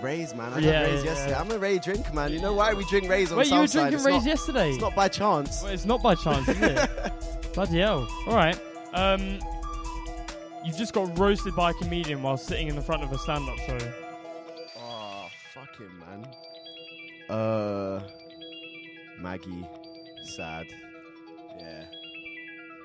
[0.03, 0.53] Wrays, man.
[0.53, 1.31] I Yeah, had Wrays yeah, yesterday.
[1.31, 1.41] yeah.
[1.41, 2.33] I'm a Wray drinker, man.
[2.33, 3.91] You know why we drink Wrays on Wait, you were Southside?
[3.93, 4.71] drinking It's Wrays not- yesterday?
[4.71, 5.63] It's not by chance.
[5.63, 6.91] Well, it's not by chance, is it?
[7.55, 8.07] Bloody hell.
[8.27, 8.59] All right.
[8.95, 9.39] Um,
[10.65, 13.59] you've just got roasted by a comedian while sitting in the front of a stand-up
[13.59, 13.79] show.
[14.79, 16.27] Oh, fucking man.
[17.35, 18.03] Uh,
[19.21, 19.67] Maggie,
[20.25, 20.67] sad.
[21.59, 21.85] Yeah,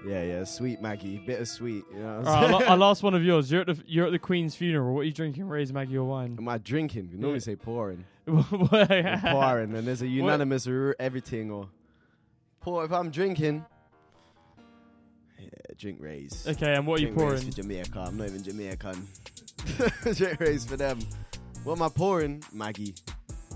[0.06, 0.44] yeah, yeah.
[0.44, 1.86] Sweet Maggie, bittersweet.
[1.94, 2.18] You know.
[2.20, 2.70] What All right?
[2.70, 3.52] I'll one of yours.
[3.52, 4.94] You're at the you're at the Queen's funeral.
[4.94, 5.48] What are you drinking?
[5.48, 6.36] Wrays Maggie or wine?
[6.38, 7.10] Am I drinking?
[7.12, 7.44] We normally Yeah.
[7.44, 8.06] say pouring.
[8.26, 11.68] Pouring, and there's a unanimous r- everything or
[12.62, 12.86] pour.
[12.86, 13.66] If I'm drinking,
[15.78, 16.46] drink Wrays.
[16.48, 17.52] Okay, and what are you Drink Wrays pouring?
[17.52, 18.00] for Jamaica?
[18.00, 19.08] I'm not even Jamaican.
[20.14, 21.00] drink Wrays for them.
[21.64, 22.44] What am I pouring?
[22.52, 22.96] Maggie.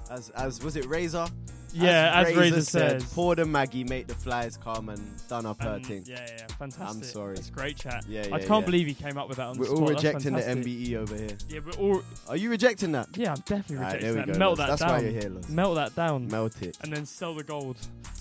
[0.09, 1.27] As as was it Razor?
[1.73, 3.13] Yeah, as Razor says.
[3.13, 6.03] Pour the Maggie, make the flies come, and done up her thing.
[6.05, 6.87] Yeah, yeah, fantastic.
[6.87, 7.35] I'm sorry.
[7.35, 8.05] That's great chat.
[8.07, 8.65] Yeah, yeah I can't yeah.
[8.65, 10.01] believe he came up with that on We're the all spot.
[10.01, 10.69] That's rejecting the.
[10.69, 11.37] MBE over here.
[11.49, 12.01] Yeah, we're all.
[12.29, 13.09] Are you rejecting that?
[13.15, 14.33] Yeah, I'm definitely Alright, rejecting there we that.
[14.33, 14.57] go, Melt Loz.
[14.57, 14.91] that That's down.
[14.91, 15.49] why you're here, Loz.
[15.49, 16.27] Melt that down.
[16.27, 16.77] Melt it.
[16.81, 17.77] And then sell the gold.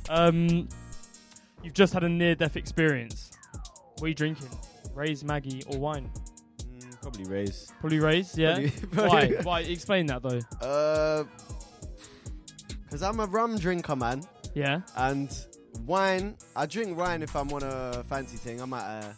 [0.09, 0.69] Um,
[1.63, 3.31] you've just had a near-death experience.
[3.99, 4.49] What are you drinking?
[4.95, 6.11] Wrays Maggie or wine?
[7.03, 7.73] Probably Wrays.
[7.81, 8.37] Probably Wrays.
[8.37, 8.69] Yeah.
[8.93, 9.43] Probably- Why?
[9.43, 9.61] Why?
[9.61, 10.41] Explain that though.
[10.67, 11.25] Uh,
[12.91, 14.23] cause I'm a rum drinker, man.
[14.55, 14.81] Yeah.
[14.97, 15.31] And
[15.87, 18.61] wine, I drink wine if I'm on a fancy thing.
[18.61, 19.17] I'm at a.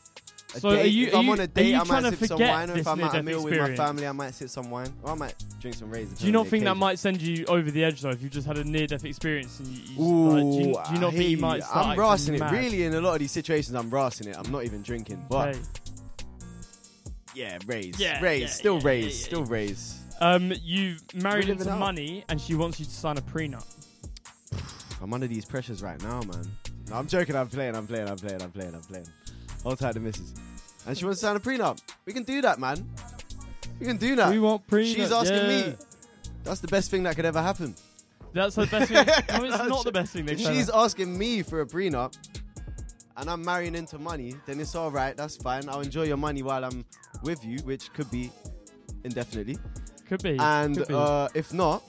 [0.54, 0.80] a So date.
[0.82, 2.70] are you- if are I'm you- on a date, I trying might sip some wine.
[2.70, 4.92] Or if I'm at a meal with my family, I might sip some wine.
[5.02, 6.08] Or I might drink some Wrays.
[6.10, 8.46] Do you not think that might send you over the edge though if you just
[8.46, 11.30] had a near-death experience and you, you Ooh, like, do, you, do you not think
[11.30, 12.40] you might start I'm acting brassing it.
[12.40, 12.52] mad?
[12.52, 14.36] Really, in a lot of these situations, I'm brassing it.
[14.38, 15.24] I'm not even drinking.
[15.28, 15.58] But
[17.34, 17.98] yeah, Wrays.
[17.98, 18.40] Yeah, Wrays.
[18.42, 19.98] yeah, still yeah, yeah, Still Wrays.
[20.20, 23.64] Um, you married into money and she wants you to sign a prenup.
[25.02, 26.44] I'm under these pressures right now, man.
[26.90, 27.36] No, I'm joking.
[27.36, 27.76] I'm playing.
[27.76, 28.08] I'm playing.
[28.08, 28.42] I'm playing.
[28.42, 28.74] I'm playing.
[28.74, 29.06] I'm playing.
[29.62, 30.34] Hold tight, the missus.
[30.86, 31.80] And she wants to sign a prenup.
[32.06, 32.88] We can do that, man.
[33.78, 34.30] We can do that.
[34.30, 35.48] We want prenup, She's asking yeah.
[35.48, 35.74] me.
[36.44, 37.74] That's the best thing that could ever happen.
[38.32, 39.06] That's the best thing.
[39.38, 40.28] No, it's not the best thing.
[40.28, 42.16] If They've she's asking me for a prenup
[43.16, 45.16] and I'm marrying into money, then it's all right.
[45.16, 45.68] That's fine.
[45.68, 46.84] I'll enjoy your money while I'm
[47.22, 48.30] with you, which could be
[49.04, 49.58] indefinitely.
[50.08, 50.36] Could be.
[50.38, 50.94] And could be.
[50.94, 51.82] Uh, if not,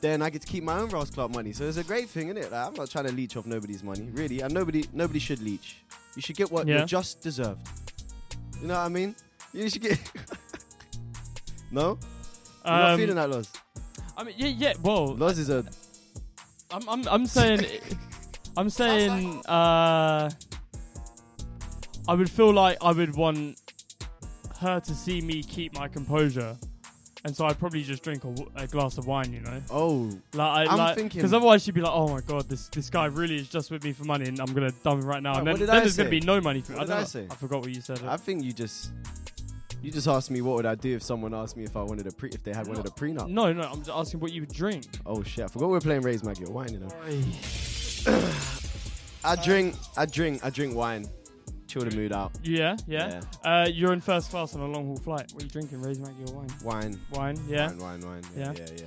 [0.00, 1.52] then I get to keep my own Ross Club money.
[1.52, 2.52] So it's a great thing, isn't it?
[2.52, 4.40] Like, I'm not trying to leech off nobody's money, really.
[4.40, 5.78] And nobody, nobody should leech.
[6.14, 6.78] You should get what Yeah.
[6.78, 7.66] you're just deserved.
[8.60, 9.14] You know what I mean?
[9.52, 9.98] You should get.
[11.70, 11.98] no.
[12.64, 13.52] You're not Um, feeling that, Loz.
[14.16, 14.72] I mean, yeah, yeah.
[14.82, 15.64] Well, Loz is a.
[16.70, 17.64] I'm, I'm, I'm saying,
[18.56, 20.30] I'm saying, uh,
[22.08, 23.60] I would feel like I would want
[24.60, 26.56] her to see me keep my composure,
[27.24, 28.22] and so I'd probably just drink
[28.56, 29.60] a glass of wine, you know.
[29.70, 32.68] Oh, Like, I, I'm like, thinking- because otherwise she'd be like, "Oh my god, this
[32.68, 35.22] this guy really is just with me for money, and I'm gonna dump him right
[35.22, 36.88] now." Right, and then, then I there's gonna be no money for What I did
[36.90, 37.06] don't I know.
[37.06, 37.26] say?
[37.30, 38.02] I forgot what you said.
[38.04, 38.90] I think you just.
[39.82, 42.06] You just asked me what would I do if someone asked me if I wanted
[42.08, 43.28] a pre if they had wanted a prenup.
[43.28, 44.84] no, no, I'm just asking what you would drink.
[45.04, 45.44] Oh shit!
[45.44, 46.72] I forgot we were playing Wrays Maggie or wine.
[46.72, 46.88] You know.
[49.24, 49.74] I drink.
[49.96, 50.44] I drink.
[50.44, 51.06] I drink wine.
[51.76, 52.32] Chill the mood out.
[52.42, 53.20] Yeah, yeah.
[53.44, 55.30] Uh, you're in first class on a long haul flight.
[55.34, 55.82] What are you drinking?
[55.82, 56.48] Wrays Maggie or wine?
[56.64, 57.00] Wine.
[57.10, 57.38] Wine.
[57.46, 57.68] Yeah.
[57.68, 57.78] Wine.
[57.78, 58.00] Wine.
[58.00, 58.22] Wine.
[58.34, 58.52] Yeah.
[58.56, 58.66] Yeah.
[58.78, 58.86] yeah,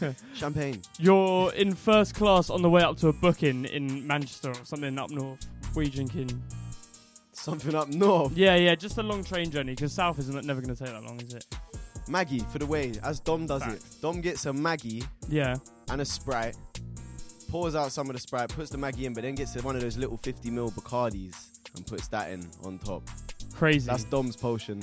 [0.00, 0.14] You're.
[0.34, 0.82] Champagne.
[0.98, 4.98] You're in first class on the way up to a booking in Manchester or something
[4.98, 5.46] up north.
[5.72, 6.42] What are you drinking?
[7.32, 8.36] Something up north.
[8.36, 11.04] Yeah, yeah, just a long train journey because south isn't never going to take that
[11.04, 11.46] long, is it?
[12.06, 13.82] Maggie for the way as Dom does it.
[14.02, 15.04] Dom gets a Maggie.
[15.26, 15.56] Yeah.
[15.88, 16.56] And a Sprite.
[17.54, 19.80] Pours out some of the Sprite, puts the Maggie in, but then gets one of
[19.80, 23.08] those little 50 mil Bacardis and puts that in on top.
[23.54, 23.86] Crazy.
[23.86, 24.82] That's Dom's potion.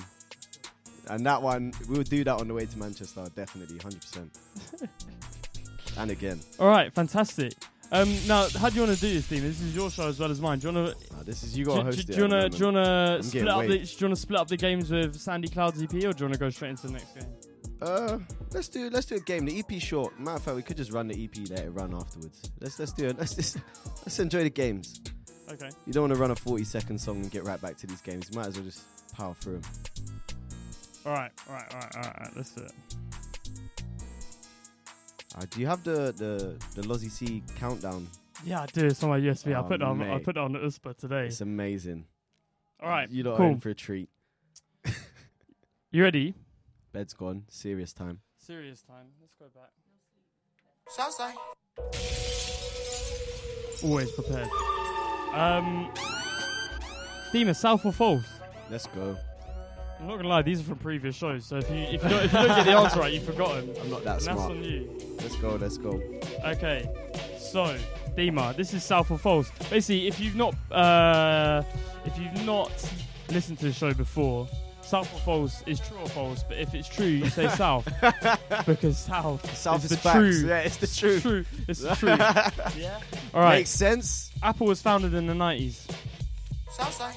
[1.09, 4.29] And that one, we would do that on the way to Manchester, definitely, 100%.
[5.97, 6.39] and again.
[6.59, 7.55] All right, fantastic.
[7.91, 9.41] Um, now, how do you want to do this, Dean?
[9.41, 10.59] This is your show as well as mine.
[10.59, 11.13] Do you want to?
[11.13, 12.57] Nah, this is you gotta host do, it do you want to?
[12.57, 13.67] Do you want to split up the?
[13.67, 16.07] Do you want to split up the games with Sandy Clouds EP, or do you
[16.07, 17.27] want to go straight into the next game?
[17.81, 18.19] Uh,
[18.53, 19.45] let's do let's do a game.
[19.45, 20.19] The EP short.
[20.19, 22.51] Matter of fact, we could just run the EP, let it run afterwards.
[22.59, 23.17] Let's let's do it.
[23.17, 23.57] Let's just
[23.99, 25.01] let's enjoy the games.
[25.49, 25.69] Okay.
[25.85, 28.01] You don't want to run a 40 second song and get right back to these
[28.01, 28.29] games.
[28.31, 29.71] You might as well just power through them.
[31.05, 32.15] All right, all right, all right, all right.
[32.17, 32.71] all right, Let's do it.
[35.35, 38.07] Uh, do you have the the the Lozzy C countdown?
[38.45, 38.85] Yeah, I do.
[38.85, 39.55] It's on my USB.
[39.55, 40.01] I Oh, put it on.
[40.01, 41.25] I put it on the USPA today.
[41.25, 42.05] It's amazing.
[42.81, 43.47] All right, you lot cool.
[43.47, 44.09] in for a treat.
[45.93, 46.33] You ready?
[46.93, 47.43] Bed's gone.
[47.47, 48.19] Serious time.
[48.37, 49.07] Serious time.
[49.21, 49.71] Let's go back.
[50.89, 51.35] Southside.
[53.83, 54.49] Always prepared.
[55.33, 55.89] Um,
[57.31, 58.25] Deema, South or false?
[58.69, 59.17] Let's go.
[59.99, 61.45] I'm not gonna lie, these are from previous shows.
[61.45, 63.73] So if you if you don't, if you don't get the answer right, you've forgotten.
[63.79, 64.39] I'm not that and smart.
[64.39, 64.89] That's on you.
[65.21, 65.49] Let's go.
[65.55, 66.01] Let's go.
[66.43, 66.89] Okay,
[67.37, 67.77] so
[68.17, 69.51] Deema, this is South or false.
[69.69, 71.61] Basically, if you've not uh,
[72.03, 72.71] if you've not
[73.29, 74.47] listened to the show before,
[74.91, 76.43] South or false is true or false.
[76.43, 77.85] But if it's true, you say South
[78.65, 80.17] because South South is is the facts.
[80.17, 80.49] true.
[80.49, 81.21] Yeah, it's the truth.
[81.21, 81.45] True.
[81.69, 82.19] It's the truth.
[82.77, 82.99] yeah.
[83.33, 83.59] All right.
[83.59, 84.31] Makes sense.
[84.43, 85.89] Apple was founded in the 90s.
[86.71, 87.15] Southside.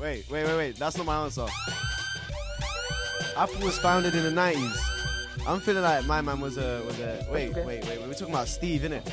[0.00, 0.76] Wait, wait, wait, wait.
[0.76, 1.46] That's not my answer.
[3.36, 5.44] Apple was founded in the 90s.
[5.46, 8.00] I'm feeling like my man was a was a wait, wait, wait.
[8.00, 9.06] We're talking about Steve, innit?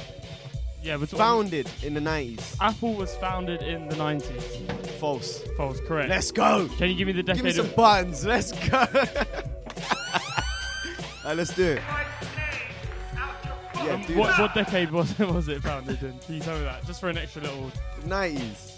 [0.85, 2.57] Yeah, we're founded in the 90s.
[2.61, 4.79] Apple was founded in the 90s.
[4.99, 5.41] False.
[5.57, 6.09] False, correct.
[6.09, 6.69] Let's go.
[6.77, 8.23] Can you give me the decade Give me some of buttons.
[8.23, 8.77] Let's go.
[11.23, 11.81] Alright, let's do it.
[13.73, 16.19] Yeah, Um, do what, what decade was it, was it founded in?
[16.19, 16.85] Can you tell me that?
[16.85, 17.71] Just for an extra little.
[18.03, 18.75] 90s.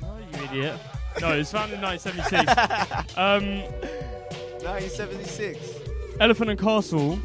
[0.00, 0.78] No, you idiot.
[1.20, 3.16] No, it was founded in 1976.
[3.18, 3.62] um,
[4.62, 5.58] 1976.
[6.20, 7.18] Elephant and Castle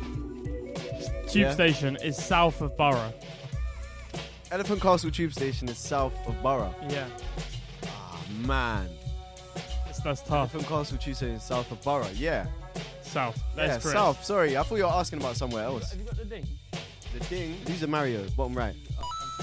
[1.28, 1.54] Tube Yeah.
[1.54, 3.14] Station is south of Borough.
[4.54, 6.76] Elephant Castle Tube Station is south of Borough.
[6.88, 7.08] Yeah.
[7.88, 8.88] Ah, man.
[9.86, 10.54] That's, that's tough.
[10.54, 12.08] Elephant Castle Tube Station is south of Borough.
[12.14, 12.46] Yeah.
[13.02, 13.42] South.
[13.58, 13.82] yeah, correct.
[13.84, 14.24] south.
[14.24, 15.90] Sorry, I thought you were asking about somewhere else.
[15.92, 16.46] Have you got the ding?
[17.14, 17.58] The ding.
[17.66, 18.76] These are Mario, bottom right.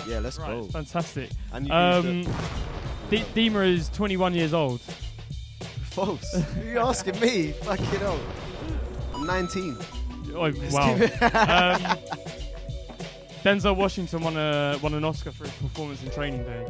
[0.09, 0.65] Yeah, let's Right, go.
[0.69, 1.31] fantastic.
[1.53, 2.31] And you Um, used
[3.11, 4.81] D- Deema is 21 years old.
[5.91, 6.33] False.
[6.35, 7.51] Who you asking me?
[7.51, 8.19] Fucking hell.
[9.13, 9.77] I'm 19.
[10.37, 10.95] Oh, wow.
[10.95, 11.99] um,
[13.43, 16.67] Denzel Washington won a won an Oscar for his performance in Training Day.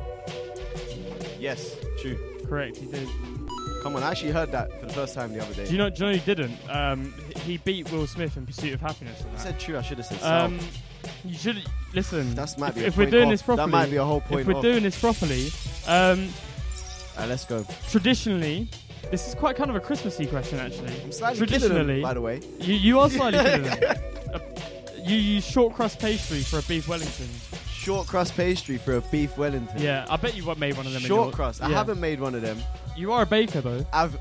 [1.39, 2.19] Yes, true.
[2.47, 3.09] Correct, he did.
[3.83, 5.65] Come on, I actually heard that for the first time the other day.
[5.67, 5.91] Do you know?
[5.91, 6.59] Do you know he didn't?
[6.69, 7.15] Um,
[7.45, 9.23] he beat Will Smith in Pursuit of Happiness.
[9.35, 9.79] I said true.
[9.79, 10.59] I should have said Um,
[11.25, 11.63] you should
[11.95, 12.35] listen.
[12.35, 13.31] That's might if, be if we're doing off.
[13.33, 14.63] this properly, That might be a whole point If we're off.
[14.63, 15.47] doing this properly,
[15.89, 16.29] um,
[17.15, 17.65] Alright, let's go.
[17.89, 18.69] traditionally,
[19.11, 20.93] this is quite kind of a Christmassy question, actually.
[21.03, 22.41] I'm slightly traditionally, them, by the way.
[22.61, 23.39] you you are slightly
[25.05, 27.29] You use short crust pastry for a beef Wellington.
[27.73, 29.81] Short crust pastry for a beef Wellington.
[29.81, 31.03] Yeah, I bet you what made one of them.
[31.03, 31.63] in Short your- crust.
[31.63, 31.77] I yeah.
[31.77, 32.59] haven't made one of them.
[32.97, 33.87] You are a baker though.
[33.93, 34.17] I've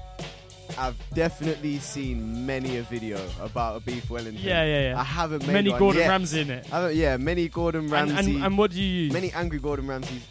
[0.77, 4.41] I've definitely seen many a video about a beef Wellington.
[4.41, 4.99] Yeah, yeah, yeah.
[4.99, 6.07] I haven't made Many one Gordon yet.
[6.09, 6.65] Ramsay in it.
[6.71, 8.35] I haven't- yeah, many Gordon And, Ramsay.
[8.35, 9.13] and, and what do you use?
[9.13, 10.21] many angry Gordon Ramsays.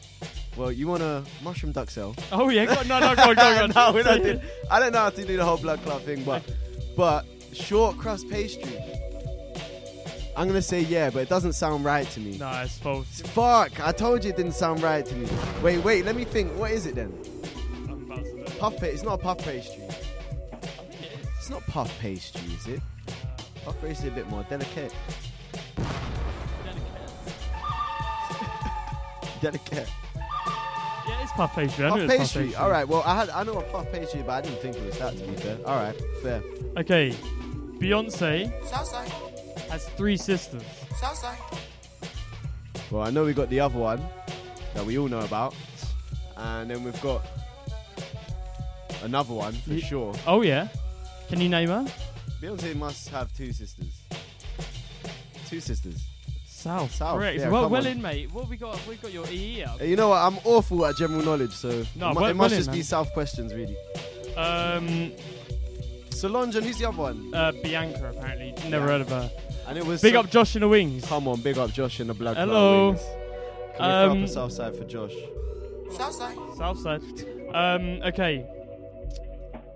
[0.57, 2.17] Well, you want a mushroom duxelles?
[2.33, 3.65] Oh yeah, go, no, no, go, on, go, on, go.
[3.65, 3.71] on.
[3.75, 4.41] no, we're not doing-
[4.71, 6.43] I don't know how to do the whole blood clot thing, but
[6.97, 8.73] but short crust pastry.
[10.39, 12.39] I'm gonna say yeah, but it doesn't sound right to me.
[12.39, 13.21] No, it's false.
[13.23, 13.81] Fuck!
[13.85, 15.27] I told you it didn't sound right to me.
[15.63, 16.53] Wait, wait, let me think.
[16.57, 17.13] What is it then?
[17.89, 18.59] I'm about to look.
[18.59, 18.91] Puff pastry.
[18.95, 19.83] It's not a puff pastry.
[21.39, 22.81] It's not puff pastry, is it?
[23.65, 24.95] Puff pastry is a bit more delicate.
[29.41, 29.89] delicate.
[31.09, 31.87] Yeah, it's puff pastry.
[31.87, 32.43] I Puff knew it's pastry.
[32.43, 32.55] puff pastry.
[32.65, 32.87] All right.
[32.87, 35.17] Well, I had I know a puff pastry, but I didn't think it was that.
[35.17, 35.57] To be fair.
[35.67, 35.97] All right.
[36.23, 36.43] Fair.
[36.77, 37.15] Okay,
[37.79, 39.11] Beyonce Southside.
[39.71, 40.63] Has three sisters.
[41.01, 41.39] Southside.
[42.91, 44.03] Well, I know we got the other one
[44.75, 45.55] that we all know about,
[46.37, 47.23] and then we've got
[49.03, 50.15] another one for Ye- sure.
[50.27, 50.69] Oh yeah,
[51.29, 51.87] can you name her?
[52.41, 54.01] Beyonce must have two sisters.
[55.49, 56.05] Two sisters.
[56.47, 56.93] South.
[56.95, 57.39] South, Correct.
[57.39, 57.93] yeah, well, come well on.
[57.93, 58.33] in, mate.
[58.33, 58.81] What have we got?
[58.89, 59.79] We've got your EE up.
[59.79, 60.17] Hey, You know what?
[60.19, 62.71] I'm awful at general knowledge, so No, it, mu- well- it must well in, just
[62.71, 62.85] be man.
[62.85, 63.77] South questions, really.
[64.37, 65.13] Um,
[66.11, 67.33] Solange, and who's the other one?
[67.35, 68.55] uh, Bianca apparently.
[68.69, 69.31] Never heard of her.
[69.69, 71.05] And it was Big so- up Josh in the wings.
[71.05, 72.37] Come on, big up Josh in the blood.
[72.37, 72.89] Clot Hello.
[72.91, 73.01] Wings.
[73.03, 73.07] Can
[73.71, 75.13] we throw Um, up a south side for Josh?
[75.93, 76.57] South Southside.
[76.57, 77.03] Southside.
[77.55, 78.47] Um, okay.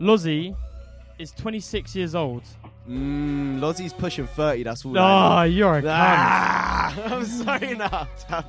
[0.00, 0.56] Lozzy
[1.18, 2.42] is 26 years old.
[2.88, 5.42] Mmm, Lozzy's pushing 30, that's all I Ah, know.
[5.44, 5.88] you're a cunt.
[5.88, 8.08] Ah, I'm sorry now.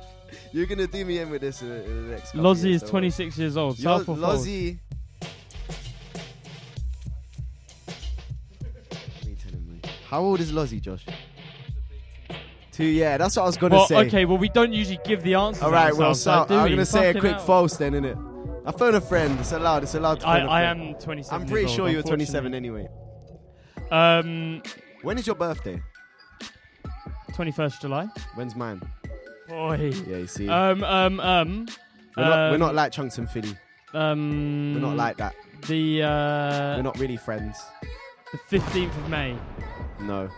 [0.52, 2.64] You're going to do me in with this in, the- in the next couple Lozzy
[2.64, 3.00] years, is don't worry.
[3.10, 3.78] 26 years old.
[3.78, 4.44] Yo- South or false?
[4.46, 4.78] Lozzy.
[5.20, 5.28] What
[9.24, 9.80] are you telling me?
[10.08, 11.04] How old is Lozzy, Josh?
[12.74, 14.06] Two, yeah, that's what I was gonna Well, say.
[14.08, 15.62] okay, well we don't usually give the answers.
[15.62, 16.70] All right, well, so, I'm we?
[16.70, 17.40] gonna say a quick hell.
[17.46, 18.18] false then, innit?
[18.66, 19.38] I phone a friend.
[19.38, 19.84] It's allowed.
[19.84, 22.88] It's allowed to I- I am 27 I'm pretty years sure old, you're 27 anyway.
[23.92, 24.60] Um,
[25.02, 25.80] When is your birthday?
[27.32, 28.08] 21st July.
[28.34, 28.82] When's mine?
[29.48, 29.92] Boy.
[30.08, 30.48] Yeah, you see.
[30.48, 31.66] Um, um, um.
[32.16, 33.56] we're, not, we're um, not like Chunkz and Filly.
[33.92, 35.36] Um, We're not like that.
[35.68, 37.56] The uh, We're not really friends.
[38.32, 39.36] the 15th of May.
[40.00, 40.28] No.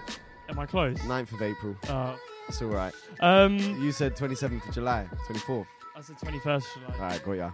[0.48, 0.98] Am I close?
[0.98, 1.76] 9th of April.
[1.88, 2.16] Uh,
[2.48, 2.94] It's all right.
[3.20, 5.66] Um, you said 27th of July, 24th.
[5.96, 6.94] I said 21st July.
[6.94, 7.50] All right, got ya.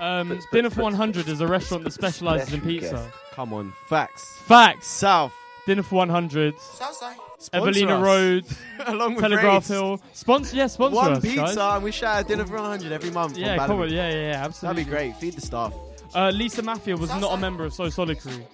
[0.00, 2.92] Um, But- but- Dinner for but- 100 is a restaurant that specializes in Special pizza.
[2.94, 3.08] guest.
[3.34, 4.24] Come on, facts.
[4.46, 4.86] Facts.
[4.86, 5.32] South.
[5.66, 6.58] Dinner for 100.
[6.58, 7.16] Southside.
[7.38, 8.02] Sponsor Evelina us.
[8.02, 8.44] Road.
[8.86, 9.68] Along with Telegraph Raids.
[9.68, 10.00] Hill.
[10.12, 11.56] Sponsor, yeah, sponsor One us, pizza, guys.
[11.56, 13.36] and we shout out dinner for 100 every month.
[13.36, 14.82] Yeah, from come on, yeah, yeah, yeah, absolutely.
[14.84, 15.16] That'd be great.
[15.16, 15.72] Feed the staff.
[16.14, 18.44] Uh, Lisa Maffia was not a member of So Solid Crew.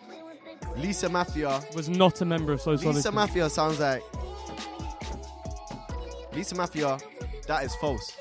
[0.77, 1.75] Lisa Maffia.
[1.75, 3.19] Was not a member of So Solid Lisa Crew.
[3.19, 4.03] Maffia sounds like.
[6.39, 7.03] Lisa Maffia,
[7.49, 8.17] that is false.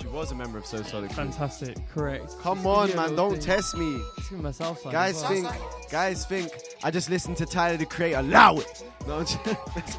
[0.00, 1.16] She was a member of So Solid Crew.
[1.16, 2.34] Fantastic, correct.
[2.40, 4.00] Come on, give you a man, don't test me.
[4.30, 5.46] Myself some Guys think,
[5.90, 6.50] guys think
[6.82, 8.20] I just listened to Tyler the Creator.
[8.20, 8.84] Allow it.
[9.06, 9.36] No, let's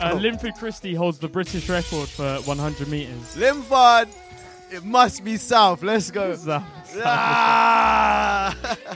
[0.01, 0.17] Uh.
[0.19, 3.35] Linford Christie holds the British record for 100 meters.
[3.35, 4.09] Limford,
[4.71, 5.83] it must be south.
[5.83, 6.33] Let's go.
[6.35, 6.63] South.
[7.03, 8.57] Ah!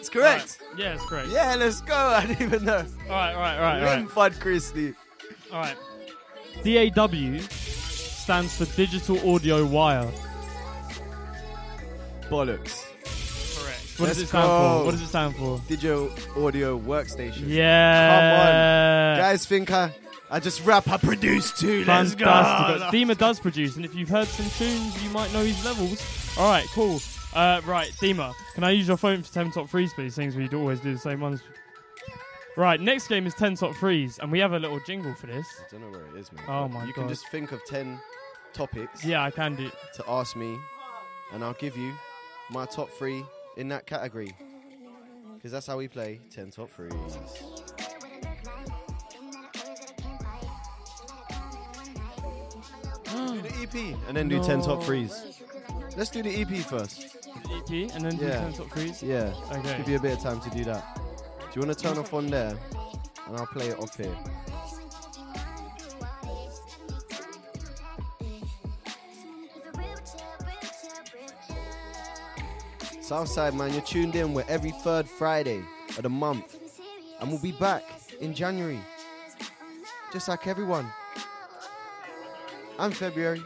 [0.00, 0.58] it's correct.
[0.72, 0.80] Right.
[0.80, 1.28] Yeah, it's correct.
[1.30, 1.94] Yeah, let's go.
[1.96, 2.84] I didn't even know.
[3.04, 4.04] All right, all right, all right, all right.
[4.04, 4.94] Limford Christie.
[5.52, 5.76] All right.
[6.62, 10.10] DAW stands for Digital Audio Wire.
[12.30, 12.84] Bollocks.
[13.58, 13.98] Correct.
[13.98, 14.78] What Let's does it stand go.
[14.78, 14.84] for?
[14.84, 15.60] What does it stand for?
[15.68, 16.10] Digital
[16.44, 17.42] audio workstation.
[17.46, 19.16] Yeah.
[19.16, 19.30] Come on.
[19.30, 19.94] Guys think I,
[20.30, 21.84] I just rap, I produce too.
[21.84, 22.24] Let's go.
[22.24, 23.00] Fantastic.
[23.00, 26.02] Deema does produce, and if you've heard some tunes, you might know his levels.
[26.38, 27.00] All right, cool.
[27.34, 30.14] Uh, right, Deema, can I use your phone for 10 top threes, please?
[30.14, 31.40] Things we always do the same ones.
[32.56, 35.46] Right, next game is 10 top threes, and we have a little jingle for this.
[35.60, 36.44] I don't know where it is, man.
[36.46, 37.00] Oh my You God.
[37.02, 37.98] can just think of 10
[38.52, 39.04] topics.
[39.04, 39.70] Yeah, I can do.
[39.94, 40.56] To ask me,
[41.32, 41.92] and I'll give you
[42.50, 43.24] my top three
[43.56, 44.32] in that category.
[45.34, 46.92] Because that's how we play 10 top threes.
[53.04, 54.80] do the EP and then do 10 top No.
[54.80, 55.42] threes.
[55.96, 57.16] Let's do the EP first.
[57.50, 58.40] EP and then do Yeah.
[58.40, 59.02] 10 top threes?
[59.02, 59.32] Yeah.
[59.52, 59.76] Okay.
[59.78, 61.00] Give you a bit of time to do that.
[61.54, 62.58] Do you want to turn off on there?
[63.28, 64.12] And I'll play it off here.
[73.00, 74.34] Southside, man, you're tuned in.
[74.34, 75.62] We're every third Friday
[75.96, 76.56] of the month.
[77.20, 77.84] And we'll be back
[78.20, 78.80] in January.
[80.12, 80.88] Just like everyone.
[82.80, 83.40] And February.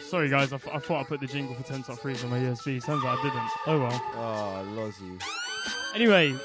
[0.00, 2.38] Sorry, guys, I, I thought I put the jingle for 10 top threes on my
[2.38, 2.80] USB.
[2.80, 3.50] Sounds like I didn't.
[3.66, 4.02] Oh well.
[4.14, 5.20] Ah, oh, Lozzy.
[5.92, 6.36] Anyway,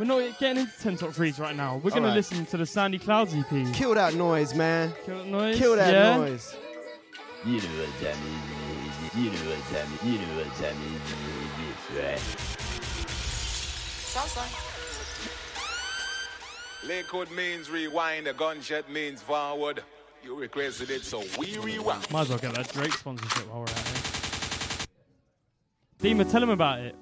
[0.00, 1.76] we're not getting into 10 top threes right now.
[1.76, 3.74] We're going to listen to the Sandy Clouds EP.
[3.74, 4.94] Kill that noise, man.
[5.04, 5.58] Kill that noise?
[5.58, 6.16] Kill that yeah?
[6.16, 6.56] noise.
[7.44, 9.14] You know what that means.
[9.14, 10.02] You know what that means.
[10.02, 11.02] You know what that means.
[11.94, 12.18] Right.
[14.08, 14.48] Southside.
[16.88, 19.82] Lakewood means rewind, a gunshot means forward.
[20.24, 22.10] You requested it, so we rewind.
[22.10, 24.86] Might as well get that Drake sponsorship while we're at it.
[26.00, 26.96] Deema, tell him about it.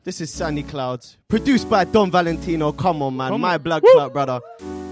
[0.00, 2.72] W- This is Sandy Clouds, produced by Don Valentino.
[2.72, 3.30] Come on, man.
[3.30, 3.62] Come My on.
[3.62, 3.92] blood Woo!
[3.92, 4.40] clot brother.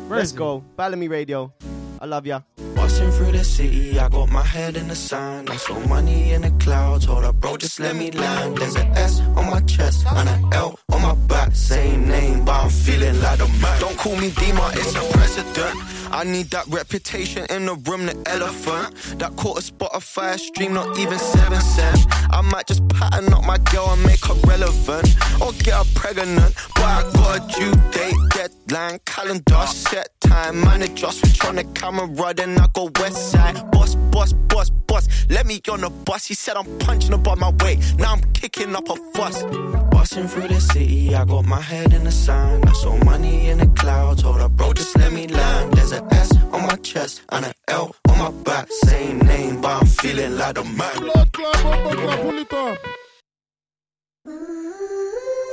[0.08, 0.64] Where Let's go.
[0.76, 1.52] Balamii Radio.
[2.00, 2.40] I love ya.
[2.76, 5.50] Busting through the city, I got my head in the sand.
[5.50, 7.06] I saw money in the clouds.
[7.06, 8.56] Hold up, bro, just let me land.
[8.56, 11.54] There's an S on my chest and an L on my back.
[11.56, 13.80] Same name, but I'm feeling like a man.
[13.80, 15.76] Don't call me Deema, it's a precedent.
[16.10, 18.94] I need that reputation in the room, the elephant.
[19.18, 21.98] That caught a Spotify stream, not even seven cent.
[22.30, 25.08] I might just pattern up my girl and make her relevant.
[25.40, 26.54] Or get her pregnant.
[26.74, 30.60] But I got a due date, deadline, calendar, set time.
[30.60, 33.70] Man, adjust switch on the camera, then I go west side.
[33.70, 35.08] Boss, boss, boss, boss.
[35.28, 36.26] Let me on the bus.
[36.26, 37.78] He said I'm punching above my weight.
[37.98, 39.87] Now I'm kicking up a fuss.
[39.98, 42.66] Busting through the city, I got my head in the sand.
[42.68, 44.22] I saw money in the clouds.
[44.22, 45.72] Hold up, bro, just let me land.
[45.72, 48.68] There's an S on my chest and an L on my back.
[48.70, 50.98] Same name, but I'm feeling like a man.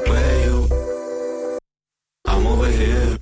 [0.09, 0.69] Where you?
[2.25, 3.14] I'm over here.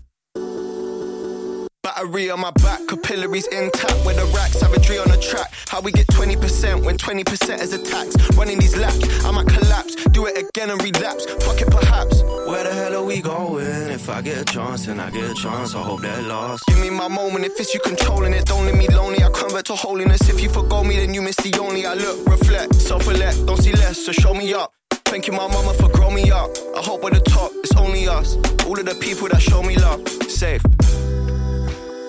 [1.95, 4.05] Battery on my back, capillaries intact.
[4.05, 5.51] With the rack, savagery on the track.
[5.67, 8.15] How we get 20% when 20% is a tax.
[8.35, 9.95] Running these laps, I might collapse.
[10.05, 11.25] Do it again and relapse.
[11.45, 12.23] Fuck it, perhaps.
[12.23, 13.91] Where the hell are we going?
[13.91, 15.75] If I get a chance, and I get a chance.
[15.75, 16.65] I hope they're lost.
[16.65, 17.45] Give me my moment.
[17.45, 19.23] If it's you controlling it, don't let me lonely.
[19.23, 20.27] I convert to holiness.
[20.29, 21.85] If you forgo me, then you miss the only.
[21.85, 23.45] I look, reflect, self-elect.
[23.45, 24.73] Don't see less, so show me up.
[25.05, 26.49] Thank you, my mama, for growing me up.
[26.75, 28.35] I hope at the top, it's only us.
[28.65, 30.07] All of the people that show me love.
[30.27, 30.63] Safe.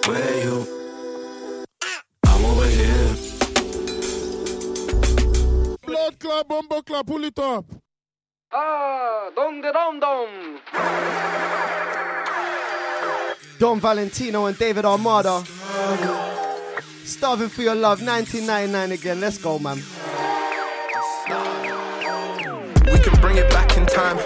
[0.07, 0.66] Where you?
[2.26, 3.16] I'm over here.
[5.80, 7.64] Blood club, bumbo club, pull it up.
[8.52, 10.61] Ah, dom de dom dom.
[13.59, 15.42] Don Valentino and David Armada.
[17.05, 19.20] Starving for your love, 1999 again.
[19.20, 19.78] Let's go, man.
[22.93, 24.18] We can bring it back in time,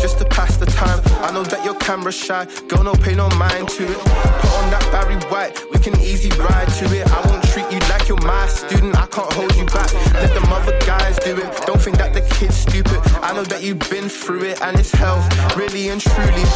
[0.00, 1.00] just to pass the time.
[1.22, 3.98] I know that you're camera shy, girl, no pay no mind to it.
[3.98, 7.06] Put on that Barry White, we can easy ride to it.
[7.10, 9.92] I won't treat you like you're my student, I can't hold you back.
[10.14, 11.48] Let them other guys do it.
[11.66, 13.00] Don't think that the kid's stupid.
[13.22, 15.18] I know that you've been through it and it's hell,
[15.56, 16.46] really and truly.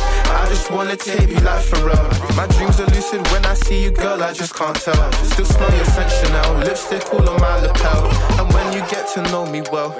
[0.41, 2.07] I just wanna tape you like Pharrell.
[2.37, 5.13] My dreams are lucid when I see you, girl, I just can't tell.
[5.33, 8.07] Still smell your scent Chanel, lipstick all on my lapel.
[8.39, 9.91] And when you get to know me well,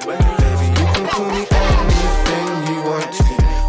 [1.09, 3.23] call me anything you want to.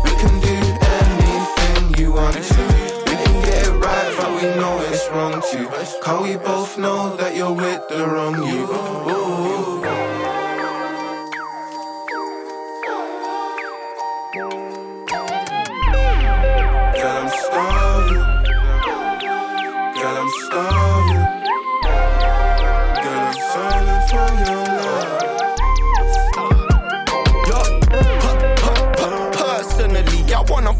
[0.05, 0.57] We can do
[0.99, 2.63] anything you want to.
[3.09, 5.67] We can get it right, but we know it's wrong too.
[6.03, 9.20] Cause we both know that you're with the wrong you.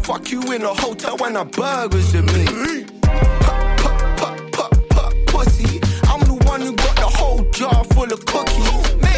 [0.03, 2.45] Fuck you in a hotel when a burgers with me.
[2.45, 2.85] Pu-
[3.41, 8.25] pu- pu- pu- pu- Pussy, I'm the one who got the whole jar full of
[8.25, 8.95] cookies.
[9.03, 9.15] Me,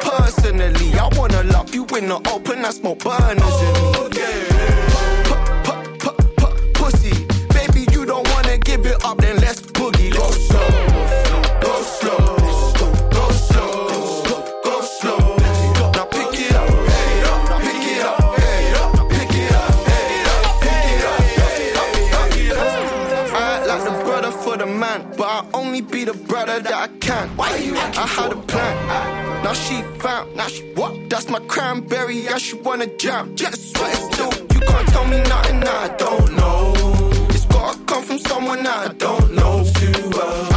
[0.00, 3.90] personally, I wanna lock you in the open, I smoke burners in me.
[3.94, 4.08] Oh,
[5.98, 10.12] pu- Pussy, baby, you don't wanna give it up, then let's boogie.
[10.14, 10.68] Go slow,
[26.62, 27.28] the that I can.
[27.36, 27.74] Why you?
[27.76, 29.44] I had a plan.
[29.44, 31.08] Now she found, now she what?
[31.08, 33.34] That's my cranberry, yeah, she wanna jam.
[33.36, 36.72] Just it's still, you can't tell me nothing I don't know.
[37.30, 40.47] It's gotta come from someone I don't know too well.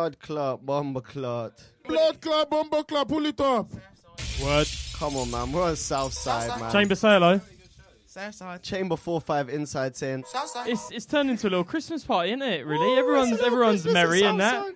[0.00, 1.62] Blood clot, bomber clot.
[1.86, 3.70] Blood clap, bomba clap, pull it up.
[4.42, 4.66] Word.
[4.94, 5.52] Come on, man.
[5.52, 6.72] We're on South Side, man.
[6.72, 7.38] Chamber, say hello.
[8.06, 8.62] Southside.
[8.62, 10.24] Chamber 4-5 inside saying.
[10.66, 12.64] It's it's turned into a little Christmas party, isn't it?
[12.64, 14.72] Really, everyone's everyone's merry and that.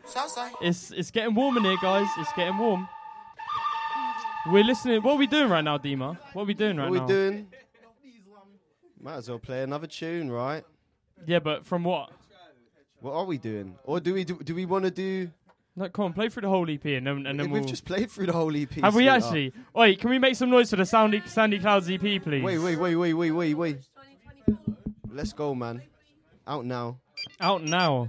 [0.60, 2.06] It's it's getting warm in here, guys.
[2.18, 2.86] It's getting warm.
[4.48, 5.00] We're listening.
[5.00, 6.18] What are we doing right now, Deema?
[6.34, 7.06] What are we doing right What now?
[7.06, 7.46] we doing?
[9.00, 10.64] Might as well play another tune, right?
[11.26, 12.10] Yeah, but from what?
[13.04, 13.76] What are we doing?
[13.84, 15.30] Or do we do, do we want to do?
[15.76, 17.64] No, come on, play through the whole EP and then and then We've we'll.
[17.64, 18.72] just played through the whole EP.
[18.76, 19.24] Have we sweetheart.
[19.24, 19.52] actually?
[19.74, 22.42] Wait, can we make some noise for the Sandy Sandy Clouds EP, please?
[22.42, 23.76] Wait, wait, wait, wait, wait, wait, wait.
[25.12, 25.82] Let's go, man.
[26.46, 26.96] Out now.
[27.42, 28.08] Out now.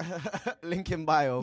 [0.62, 1.42] Link in bio.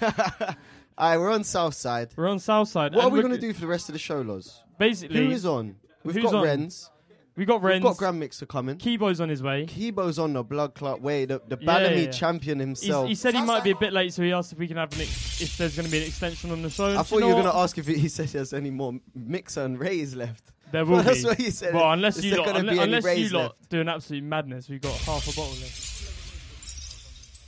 [0.02, 2.08] Alright, we're on South Side.
[2.16, 2.94] We're on South Side.
[2.94, 4.62] What and are we going to do for the rest of the show, Loz?
[4.78, 5.76] Basically, Who is on?
[6.04, 6.46] We've got on?
[6.46, 6.88] Renz.
[7.36, 8.78] We got We've got Grand Mixer coming.
[8.78, 9.66] Kibo's on his way.
[9.66, 11.26] Kibo's on the blood clot way.
[11.26, 13.08] The, the Yeah, yeah, champion He's- himself.
[13.08, 14.90] he said he might be a bit late, so he asked if we can have
[14.94, 16.86] an ex- if there's going to be an extension on the show.
[16.86, 17.62] I Do thought you know were going to what?
[17.62, 20.50] ask if he, he said there's any more Mixer and Wrays left.
[20.72, 21.28] There will That's be.
[21.28, 21.74] what he said.
[21.74, 23.68] Well, unless Is you there lot, gonna unle- be any unless you lot left?
[23.68, 25.92] do an absolute madness, we've got half a bottle left.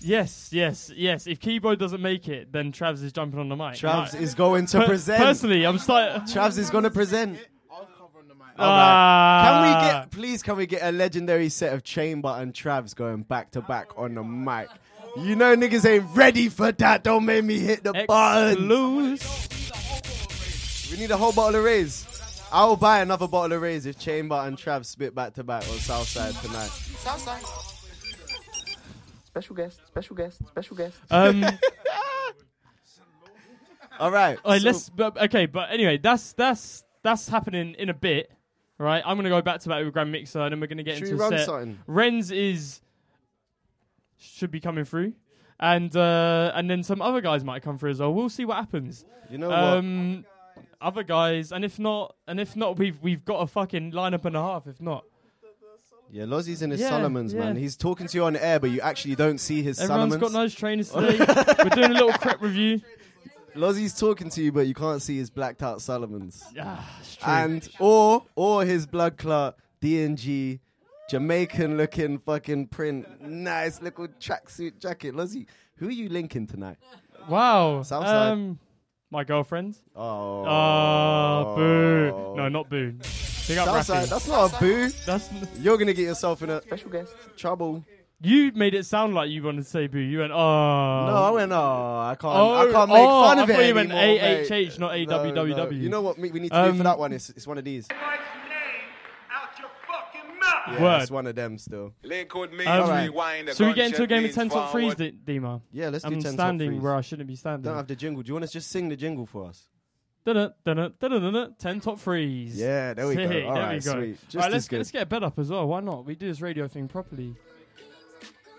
[0.01, 1.27] Yes, yes, yes.
[1.27, 3.75] If Kibo doesn't make it, then Travis is jumping on the mic.
[3.75, 4.23] Travs Right.
[4.23, 5.19] is going to Per- present.
[5.19, 6.23] Personally, I'm starting.
[6.23, 7.39] Travs is going to present.
[8.59, 9.57] Ah.
[9.57, 9.63] Alright.
[9.63, 13.23] Can we get, please, can we get a legendary set of Chamber and Travs going
[13.23, 14.69] back to back on the mic?
[15.17, 17.03] You know niggas ain't ready for that.
[17.05, 18.69] Don't make me hit the button.
[18.69, 19.49] Lose.
[20.91, 22.07] We need a whole bottle of Wrays.
[22.53, 25.63] I will buy another bottle of Wrays if Chamber and Trav spit back to back
[25.69, 26.69] on Southside tonight.
[26.69, 27.43] Southside.
[29.25, 30.97] Special guest, special guest, special guest.
[31.11, 31.45] Um,
[33.99, 34.39] All right.
[34.45, 34.89] Alright, so- let's.
[34.91, 38.31] But, okay, but anyway, that's that's that's happening in a bit,
[38.79, 39.03] right?
[39.05, 41.05] I'm gonna go back to back with Grand Mixer, and then we're gonna get Should
[41.09, 41.47] into we run set.
[41.47, 41.79] something?
[41.89, 42.81] Renz is
[44.19, 45.13] should be coming through,
[45.61, 48.13] and uh, and then some other guys might come through as well.
[48.15, 49.05] We'll see what happens.
[49.31, 49.59] You know what?
[49.59, 50.25] um,
[50.81, 54.37] other guys, and if not, and if not, we've we've got a fucking lineup and
[54.37, 54.67] a half.
[54.67, 55.05] If not,
[56.11, 57.55] Yeah, Lozzy's in his Yeah, Salomons, man.
[57.55, 57.61] yeah.
[57.61, 60.21] He's talking to you on air, but you actually don't see his everyone's Salomons.
[60.21, 61.19] got nice trainers today.
[61.63, 62.81] We're doing a little crep review.
[63.55, 66.43] Lozzy's talking to you, but you can't see his blacked out Salomons.
[66.55, 66.83] Yeah,
[67.27, 70.61] and or or his blood clot DNG
[71.09, 75.15] Jamaican looking fucking print, nice little tracksuit jacket.
[75.15, 75.47] Lozzie,
[75.77, 76.77] who are you linking tonight?
[77.29, 77.83] Wow.
[77.83, 78.33] Southside.
[78.33, 78.59] Um,
[79.11, 79.79] my girlfriend.
[79.97, 80.45] Oh.
[80.47, 82.35] Oh, boo.
[82.37, 82.93] No, not boo.
[83.49, 84.11] Big up Southside, Rafi.
[84.11, 84.91] that's not a boo.
[85.07, 87.83] That's You're gonna get yourself in a special guest trouble.
[88.21, 89.99] You made it sound like you wanted to say boo.
[90.01, 90.37] You went, oh.
[90.37, 91.53] no, I went.
[91.53, 92.35] Oh, I can't.
[92.35, 94.79] Oh, I can't make oh, fun I of it thought you meant anymore, AHH, mate.
[94.81, 95.71] not No, no.
[95.71, 97.13] You know what we we need to do Um, for that one?
[97.13, 97.87] It's, it's one of these.
[100.71, 101.03] Yeah, Word.
[101.03, 101.95] it's one of them still.
[102.03, 103.49] Lick wood means Um, rewind.
[103.49, 104.95] the so we get into a game of 10 top threes.
[104.97, 105.63] D- Deema.
[105.73, 106.15] Yeah, let's do top freeze.
[106.15, 106.83] I'm 10 top standing threes.
[106.83, 107.63] where I shouldn't be standing.
[107.63, 108.23] Don't have the jingle.
[108.23, 109.65] Do you want to just sing the jingle for us?
[110.27, 112.59] Dun-dun, dun-dun, dun-dun, dun-dun, 10 top threes.
[112.59, 113.29] Yeah, there we go.
[113.29, 113.93] Sick, All there right, we go.
[113.93, 114.19] sweet.
[114.25, 114.77] Just All right, let's, good.
[114.79, 115.67] let's get a bed up as well.
[115.67, 116.05] Why not?
[116.05, 117.35] We do this radio thing properly.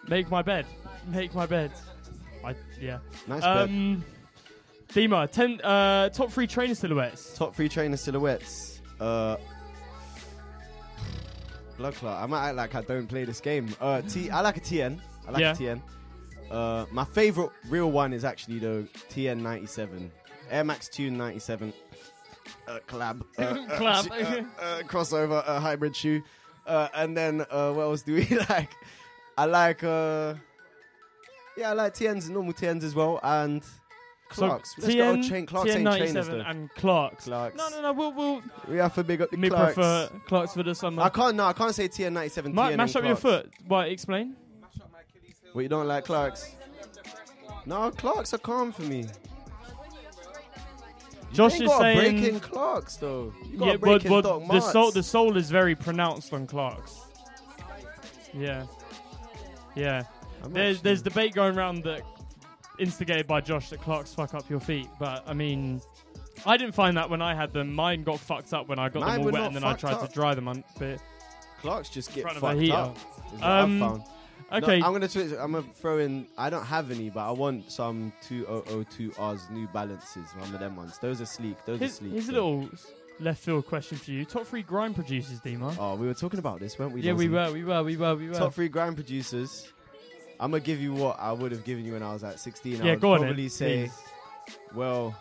[0.08, 0.66] Make my bed.
[1.08, 1.72] Make my bed.
[2.44, 3.00] I, yeah.
[3.28, 3.70] Nice bed.
[3.70, 4.04] um,
[4.94, 7.38] Deema, 10, uh, top three trainer silhouettes.
[7.38, 8.82] Top three trainer silhouettes.
[9.00, 9.38] Uh,
[11.78, 12.22] blood clot.
[12.22, 13.74] I might act like I don't play this game.
[13.80, 14.30] Uh, T.
[14.30, 15.00] I like a TN.
[15.28, 15.52] I like Yeah.
[15.52, 15.82] a TN.
[16.50, 20.12] Uh, my favorite real one is actually the TN 97,
[20.50, 21.72] Air Max Tune 97.
[22.68, 24.12] Uh, collab, uh, uh, Collab.
[24.12, 26.22] uh, uh, crossover, uh, hybrid shoe,
[26.66, 28.72] uh, and then uh, what else do we like?
[29.40, 30.34] I like, uh,
[31.56, 33.64] yeah, I like TNs, normal TNs as well, and
[34.28, 34.76] Clarks.
[34.76, 36.40] So Let's go TN, chain, Clarks ain't trainers TN97 though.
[36.46, 37.24] and Clarks.
[37.26, 37.56] Clarks.
[37.58, 37.94] No, no, no.
[37.94, 39.76] We'll, we'll We have to big up the me Clarks.
[39.76, 41.02] prefer Clarks for the summer.
[41.04, 41.38] I can't.
[41.38, 42.54] No, I can't say TN ninety seven.
[42.54, 43.50] Ma- TN mash up your foot.
[43.66, 43.86] Why?
[43.86, 44.36] Explain.
[45.54, 46.54] What you don't like Clarks?
[47.66, 49.06] No, Clarks are calm for me.
[51.32, 51.98] Josh is saying.
[52.20, 53.34] break in Clarks though.
[53.52, 57.00] You yeah, but, but the soul, the soul is very pronounced on Clarks.
[58.34, 58.66] Yeah,
[59.80, 60.04] yeah.
[60.44, 62.02] I'm There's actually- there's debate going around that
[62.78, 65.82] instigated by Josh that Clarks fuck up your feet, but I mean,
[66.46, 67.74] I didn't find that when I had them.
[67.74, 69.70] Mine got fucked up when I got Mine them all wet, not and then I
[69.72, 70.08] fucked tried up.
[70.08, 71.02] to dry them on bit.
[71.62, 72.74] Clarks just get front of fucked heater.
[72.74, 72.96] up.
[72.96, 74.04] is what Um, I've found.
[74.64, 74.80] okay.
[74.80, 75.34] No, I'm gonna switch.
[75.38, 76.26] I'm gonna throw in.
[76.38, 80.30] I don't have any, but I want some 2002Rs New Balances.
[80.38, 80.98] One of them ones.
[81.00, 81.58] Those are sleek.
[81.66, 82.12] Those are Here's, sleek.
[82.14, 82.50] here's a though.
[82.50, 84.26] little s- left field question for you.
[84.26, 85.76] Top three grime producers, Deema.
[85.80, 87.02] Oh, we were talking about this, weren't we?
[87.02, 88.36] yeah, we were, we were, we were, we were.
[88.36, 89.72] Top three grime producers.
[90.40, 92.82] I'm gonna give you what I would have given you when I was at 16.
[92.82, 93.88] I Yeah, would go on then, probably say,
[94.46, 94.56] please.
[94.74, 95.14] well,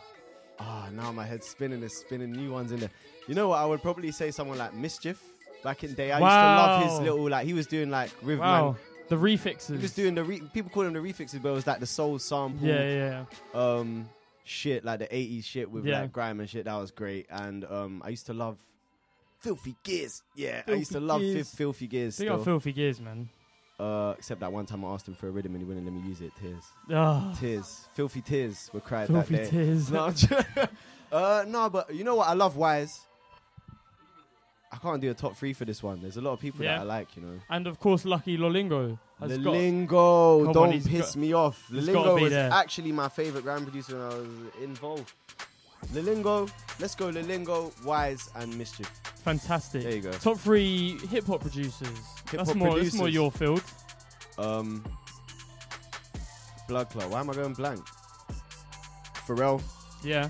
[0.61, 1.81] ah, now my head's spinning.
[1.81, 2.91] There's spinning new ones in there.
[3.27, 3.57] You know what?
[3.59, 5.20] I would probably say someone like Mischief.
[5.65, 8.11] Back in the day, I used to love his little like he was doing like
[8.23, 8.77] Riv Wow,
[9.09, 9.70] the refixes.
[9.77, 11.87] He was doing the re- people call him the refixes, but it was like the
[11.87, 12.69] soul sample.
[12.69, 14.09] Yeah, yeah, Um,
[14.49, 16.01] shit like the 80s shit with Yeah.
[16.03, 16.65] like grime and shit.
[16.65, 17.27] That was great.
[17.31, 18.59] And um, I used to love
[19.41, 20.23] Filthy Gears.
[20.35, 21.55] Yeah, I used to love Fi- Gears.
[21.55, 22.19] Filthy Gears.
[22.19, 22.43] Big still.
[22.43, 23.29] Filthy Gears, man.
[23.79, 25.95] Uh, except that one time I asked him for a rhythm and he wouldn't let
[25.95, 26.33] me use it.
[26.41, 26.65] Tears.
[26.93, 27.33] Ah.
[27.39, 27.87] Tears.
[27.95, 29.51] Filthy tears were cried Filthy that day.
[29.51, 29.91] tears.
[29.93, 30.69] No, I'm
[31.12, 32.27] uh, no, but you know what?
[32.29, 32.99] I love Wise.
[34.73, 36.01] I can't do a top three for this one.
[36.03, 36.77] There's a lot of people Yeah.
[36.77, 37.41] that I like, you know.
[37.49, 38.99] And of course, Lucky Lolingo.
[39.20, 41.61] Has got- Come on, don't he's piss got- me off.
[41.70, 42.51] he's gotta Lolingo be was there.
[42.53, 44.28] actually my favorite grand producer when I was
[44.62, 45.12] involved.
[45.93, 46.49] Lolingo,
[46.81, 48.89] let's go Lolingo, Wise, and Mischief.
[49.24, 49.82] Fantastic.
[49.82, 50.12] There you go.
[50.12, 51.89] Top three hip hop producers.
[52.31, 52.78] that's Hip-hop more.
[52.78, 53.15] That's more producers.
[53.15, 53.62] your field.
[54.39, 54.85] Um,
[56.69, 57.11] Blood Clot.
[57.11, 57.81] Why am I going blank?
[59.27, 59.62] Pharrell,
[60.05, 60.28] Yeah.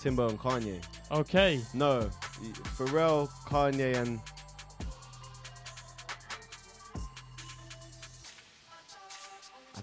[0.00, 0.82] Timbo, and Kanye.
[1.10, 1.60] Okay.
[1.74, 2.08] No,
[2.76, 4.20] Pharrell, Kanye, and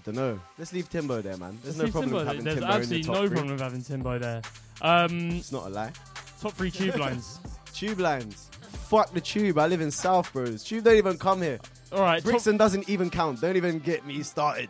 [0.04, 0.40] don't know.
[0.58, 1.58] Let's leave Timbo there, man.
[1.62, 2.34] There's Let's no leave problem Timbo with there.
[2.34, 3.34] having There's Timbo in the absolutely top no three.
[3.36, 4.42] problem with having Timbo there.
[4.82, 5.92] Um, It's not a lie.
[6.40, 7.40] top three tube lines.
[7.72, 8.50] Tube lines.
[8.88, 9.56] Fuck the tube.
[9.58, 10.62] I live in South, bros.
[10.64, 11.58] Tube don't even come here.
[11.92, 12.22] All right.
[12.22, 13.40] top- Brixton doesn't even count.
[13.40, 14.68] Don't even get me started.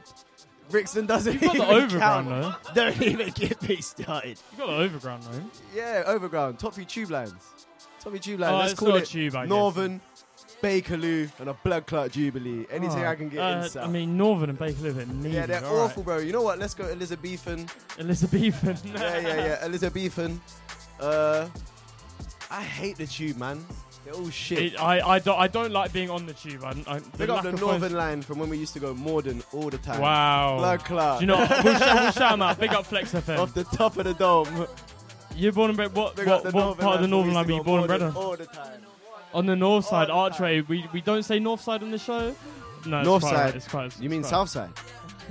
[0.71, 2.57] Brixton doesn't You've got the even overground, count.
[2.75, 4.39] Don't even get me started.
[4.53, 5.43] You got the overground though.
[5.75, 6.61] Yeah, overground.
[6.61, 7.33] Top three tube lines.
[8.01, 8.53] Top three tube lines.
[8.53, 9.49] Oh, Let's it's call not a it tube, I guess.
[9.49, 10.01] Northern,
[10.63, 12.67] Bakerloo, and a blood clot jubilee.
[12.71, 13.85] Anything Oh, I can get uh, in South.
[13.85, 15.83] I mean, Northern and Bakerloo are yeah, they're all right.
[15.83, 16.19] awful, bro.
[16.19, 16.59] You know what?
[16.59, 17.69] Let's go Elizabethan.
[17.99, 18.77] Elizabethan.
[18.95, 19.59] yeah, yeah, yeah.
[19.63, 20.41] Elizabethan.
[21.01, 21.49] Uh,
[22.51, 23.65] I hate the tube, man.
[24.05, 24.75] They're all shit.
[24.75, 26.65] It, I, I, don't, I don't like being on the tube.
[26.65, 29.43] I, I, Big up lack the Northern line from when we used to go Morden
[29.53, 30.01] all the time.
[30.01, 30.57] Wow.
[30.59, 31.19] Blood clot.
[31.19, 31.65] Do you know what?
[31.65, 32.59] We'll, shout, we'll shout out.
[32.59, 33.39] Big up Flex FM.
[33.41, 34.67] Off the top of the dome.
[35.37, 35.95] You're born and bred.
[35.95, 38.17] What, Big what, what part of the Northern line were you born and bred on?
[38.17, 38.81] All the time.
[39.33, 40.61] On the north side, Archway.
[40.63, 42.35] We, we don't say north side on the show.
[42.87, 43.45] No, it's North quite side.
[43.45, 44.71] right, It's quite, it's you mean quite- south side?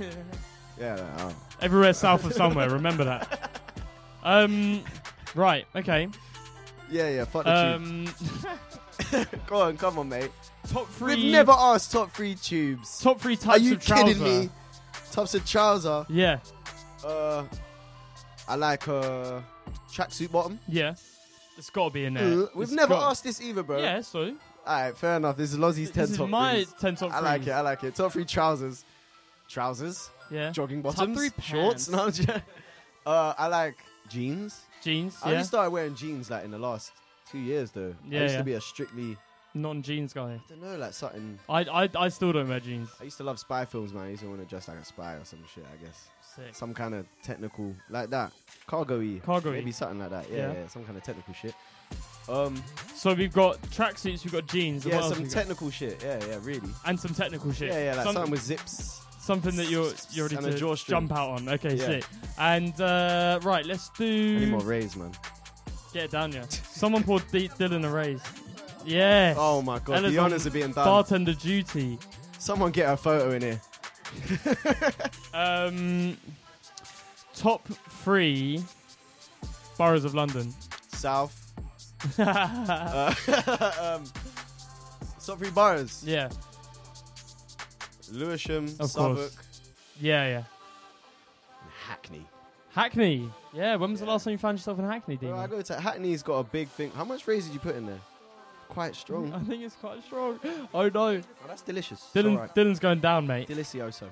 [0.80, 0.94] yeah.
[0.96, 1.36] no, oh.
[1.60, 2.70] Everywhere south of somewhere.
[2.70, 3.60] Remember that.
[4.22, 4.82] Um,
[5.34, 5.66] Right.
[5.76, 6.08] Okay.
[6.90, 7.24] Yeah, yeah.
[7.24, 8.34] Fuck the tubes.
[9.14, 10.30] Um, Go on, come on, mate.
[10.68, 11.14] top three.
[11.16, 13.00] We've never asked top three tubes.
[13.00, 14.04] Top three Are types you of trouser.
[14.06, 14.50] kidding me?
[15.12, 16.04] Tops of trouser.
[16.08, 16.38] Yeah.
[17.04, 17.44] Uh,
[18.48, 19.40] I like uh
[19.92, 20.58] tracksuit bottom.
[20.68, 20.94] Yeah.
[21.60, 22.24] It's got to be in there.
[22.24, 23.78] Uh, we've It's never got- asked this either, bro.
[23.80, 24.00] Yeah.
[24.00, 24.34] So.
[24.66, 25.36] Alright, fair enough.
[25.36, 26.74] This is Lozzy's ten This is top my threes.
[26.80, 27.48] 10 top I like threes.
[27.48, 27.52] it.
[27.52, 27.94] I like it.
[27.94, 28.84] Top three trousers.
[29.46, 30.08] Trousers.
[30.30, 30.50] Yeah.
[30.52, 31.18] Jogging Top bottoms.
[31.18, 31.88] three shorts.
[31.90, 32.42] No, I'm joking.
[33.06, 33.76] uh, I like
[34.08, 34.60] jeans.
[34.82, 35.18] Jeans.
[35.22, 35.32] I yeah.
[35.34, 36.92] only started wearing jeans like in the last
[37.30, 37.94] two years, though.
[38.08, 38.38] Yeah, I used yeah.
[38.38, 39.16] to be a strictly,
[39.52, 40.34] Non-jeans guy.
[40.34, 41.38] I don't know, like something.
[41.48, 42.88] I, I I still don't wear jeans.
[43.00, 44.04] I used to love spy films, man.
[44.04, 45.64] I used to want to dress like a spy or some shit.
[45.72, 46.08] I guess.
[46.36, 46.54] Sick.
[46.54, 48.32] Some kind of technical like that,
[48.66, 49.54] cargo-y, Cargo-y.
[49.56, 50.30] maybe something like that.
[50.30, 50.52] Yeah, Yeah.
[50.52, 51.54] yeah, some kind of technical shit.
[52.28, 52.62] Um,
[52.94, 55.32] So we've got tracksuits, we've got jeans, yeah, some we got?
[55.32, 56.00] technical shit.
[56.02, 56.70] Yeah, yeah, really.
[56.86, 57.72] and some technical shit.
[57.72, 59.00] Yeah, yeah, like Some- something with zips.
[59.20, 61.48] something that you're you're ready to jump out on.
[61.48, 61.86] Okay, Yeah.
[61.86, 62.04] sick.
[62.38, 64.36] And uh, right, let's do.
[64.36, 65.12] Any more Wrays, man?
[65.92, 66.44] Get it down, yeah.
[66.70, 68.20] Someone poured D- Dylan a Wrays.
[68.84, 69.36] Yes.
[69.38, 70.84] Oh my god, Ella's the on honours are being done.
[70.84, 71.98] Bartender duty.
[72.38, 73.60] Someone get a photo in here.
[75.34, 76.16] Um,
[77.34, 77.66] top
[78.02, 78.62] three
[79.78, 80.52] boroughs of London.
[80.92, 81.36] South.
[82.18, 83.14] uh,
[83.80, 84.04] um,
[85.24, 86.02] top three boroughs.
[86.04, 86.30] Yeah,
[88.10, 89.32] Lewisham, of Southwark.
[90.00, 90.42] Yeah, yeah.
[91.86, 92.26] Hackney.
[92.70, 93.30] Hackney.
[93.52, 95.30] Yeah, when was the last time you found yourself in Hackney, Dean?
[95.30, 96.90] Bro, I go to Hackney's got a big thing.
[96.92, 98.00] How much Wrays did you put in there?
[98.70, 99.32] Quite strong.
[99.34, 100.38] I think it's quite strong.
[100.72, 101.16] Oh no.
[101.18, 101.98] Oh, that's delicious.
[102.02, 102.54] It's Dylan, alright.
[102.54, 103.48] Dylan's going down, mate.
[103.48, 104.04] Delicioso.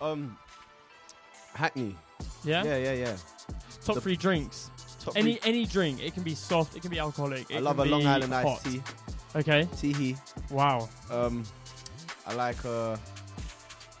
[0.00, 0.36] Um,
[1.54, 1.96] Hackney.
[2.44, 2.62] Yeah?
[2.64, 3.16] Yeah, yeah, yeah.
[3.84, 4.70] Top The three drinks.
[5.00, 6.02] top any three- any drink.
[6.02, 6.76] It can be soft.
[6.76, 7.50] It can be alcoholic.
[7.50, 8.46] I it love can a Long be Island hot.
[8.46, 8.82] iced tea.
[9.34, 9.64] Okay.
[9.76, 10.16] Teehee.
[10.50, 10.88] Wow.
[11.10, 11.44] Um,
[12.26, 12.96] I like uh,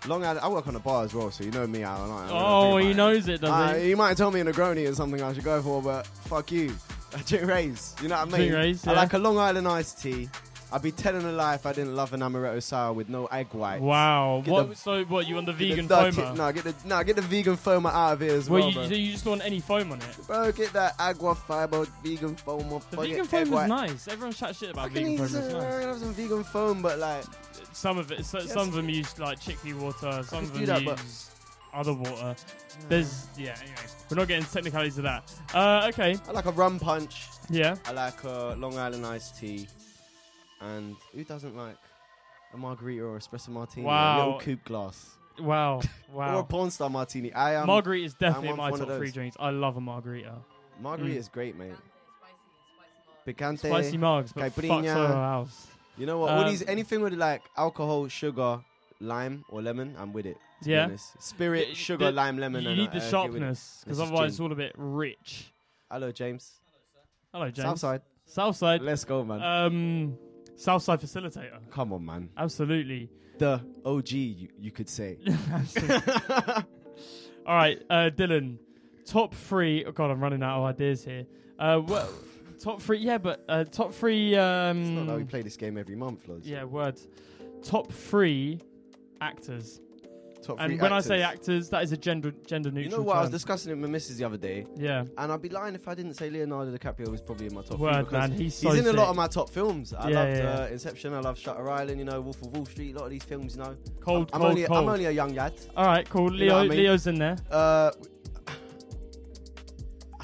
[0.06, 0.40] Long Island.
[0.40, 1.84] I work on a bar as well, so you know me.
[1.84, 2.16] I don't know.
[2.16, 3.88] I don't Oh, he about knows it, does Uh, he?
[3.90, 6.74] You might tell me a Negroni or something I should go for, but fuck you.
[7.16, 7.94] I drink Wrays.
[8.02, 8.48] You know what I mean?
[8.48, 8.98] Drink Wrays, I yeah.
[8.98, 10.28] like a Long Island iced tea.
[10.72, 13.46] I'd be telling a lie if I didn't love an amaretto sour with no egg
[13.52, 13.80] white.
[13.80, 14.42] Wow.
[14.44, 14.68] Get What?
[14.70, 15.26] the- so what?
[15.28, 16.34] You want the Get vegan the dirty-?
[16.36, 18.74] No, get the no, get the vegan foamer out of here as well, well, you,
[18.74, 18.88] bro.
[18.88, 20.26] so you just want any foam on it.
[20.26, 22.82] Bro, get that aquafaba vegan foam.
[22.90, 24.08] The vegan foam is nice.
[24.08, 25.40] Everyone chat shit about I can vegan use foam.
[25.44, 25.84] It's uh, nice.
[25.84, 27.24] have some vegan foam, but like
[27.72, 30.24] Some of it, so, some of them use like chickpea water.
[30.24, 30.90] Some of could them do that, use
[31.30, 31.35] but-
[31.76, 32.34] other water.
[32.88, 33.54] There's yeah.
[33.60, 33.76] Anyway,
[34.10, 35.32] we're not getting technicalities of that.
[35.54, 36.16] Uh, okay.
[36.28, 37.26] I like a rum punch.
[37.50, 37.76] Yeah.
[37.86, 39.68] I like a Long Island iced tea.
[40.60, 41.76] And who doesn't like
[42.54, 43.84] a margarita or espresso martini?
[43.84, 44.16] A Wow.
[44.24, 45.10] little coupe glass.
[45.38, 45.80] Wow.
[46.12, 46.28] Wow.
[46.28, 46.42] or a Wow.
[46.44, 47.32] porn star martini.
[47.32, 47.66] I am.
[47.66, 49.12] margarita is I'm definitely one my one top three those.
[49.12, 49.36] drinks.
[49.38, 50.34] I love a margarita.
[50.80, 51.18] Margarita Mm.
[51.18, 51.74] is great, mate.
[53.26, 53.58] Picante.
[53.68, 54.92] Spicy mugs, but fuck caipirinha.
[54.94, 55.66] Soho House.
[55.98, 56.30] You know what?
[56.30, 58.60] All Um, these anything with like alcohol, sugar,
[59.00, 60.38] lime, or lemon, I'm with it.
[60.60, 60.84] to be Yeah.
[60.84, 61.22] honest.
[61.22, 62.62] Spirit, sugar, lime, lemon.
[62.62, 63.10] You and, need the get with it.
[63.10, 64.46] sharpness because is otherwise it's gin.
[64.46, 65.52] all a bit rich.
[65.90, 66.60] Hello, James.
[67.32, 67.58] Hello, James.
[67.66, 68.02] Southside.
[68.24, 68.80] Southside.
[68.82, 69.42] Let's go, man.
[69.42, 70.18] Um,
[70.56, 71.70] Southside facilitator.
[71.70, 72.30] Come on, man.
[72.36, 73.10] Absolutely.
[73.38, 75.18] The OG, you, you could say.
[77.46, 78.58] All right, uh, Dylan.
[79.04, 79.84] Top three.
[79.84, 81.26] Oh God, I'm running out of ideas here.
[81.58, 82.08] Uh, well,
[82.60, 82.98] top three.
[82.98, 84.34] Yeah, but uh, top three.
[84.34, 86.44] Um, It's not that we play this game every month, Loz.
[86.44, 87.06] Yeah, words.
[87.62, 88.60] Top three
[89.20, 89.80] actors.
[90.42, 91.40] Top and three when I say actors.
[91.40, 92.90] actors, that is a gender gender neutral.
[92.92, 93.16] You know what?
[93.16, 94.66] I was discussing it with my missus the other day.
[94.76, 95.04] Yeah.
[95.18, 97.78] And I'd be lying if I didn't say Leonardo DiCaprio was probably in my top
[97.80, 99.92] Word, man, he's so in a lot of my top films.
[99.94, 100.66] I Yeah, loved yeah, Uh.
[100.68, 101.14] Inception.
[101.14, 101.98] I love Shutter Island.
[101.98, 102.94] You know, Wolf of Wall Street.
[102.94, 103.56] A lot of these films.
[103.56, 103.76] You know.
[104.00, 104.78] Cold, I'm cold, only cold.
[104.84, 105.54] I'm only a young lad.
[105.76, 106.30] All right, cool.
[106.32, 106.78] You Leo, know I mean?
[106.78, 107.36] Leo's in there.
[107.50, 107.90] Uh,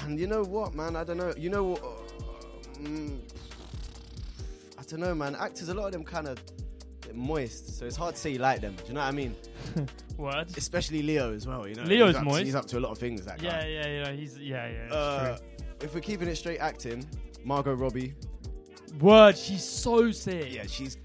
[0.01, 0.95] and you know what, man?
[0.95, 1.33] I don't know.
[1.37, 1.81] You know what?
[2.81, 3.17] mm,
[4.77, 5.35] I don't know, man.
[5.35, 6.37] Actors, a lot of them kind of
[7.13, 8.75] moist, so it's hard to say you like them.
[8.75, 9.35] Do you know what I mean?
[10.17, 10.47] Word.
[10.57, 11.67] Especially Leo as well.
[11.67, 12.43] You know, Leo's he's up, moist.
[12.45, 13.25] He's up to a lot of things.
[13.25, 13.67] That Yeah, guy.
[13.67, 14.11] yeah, yeah.
[14.11, 14.93] He's yeah, yeah.
[14.93, 15.37] Uh,
[15.81, 17.05] if we're keeping it straight acting,
[17.43, 18.13] Margot Robbie.
[18.99, 19.37] Word.
[19.37, 20.53] She's so sick.
[20.53, 20.97] Yeah, she's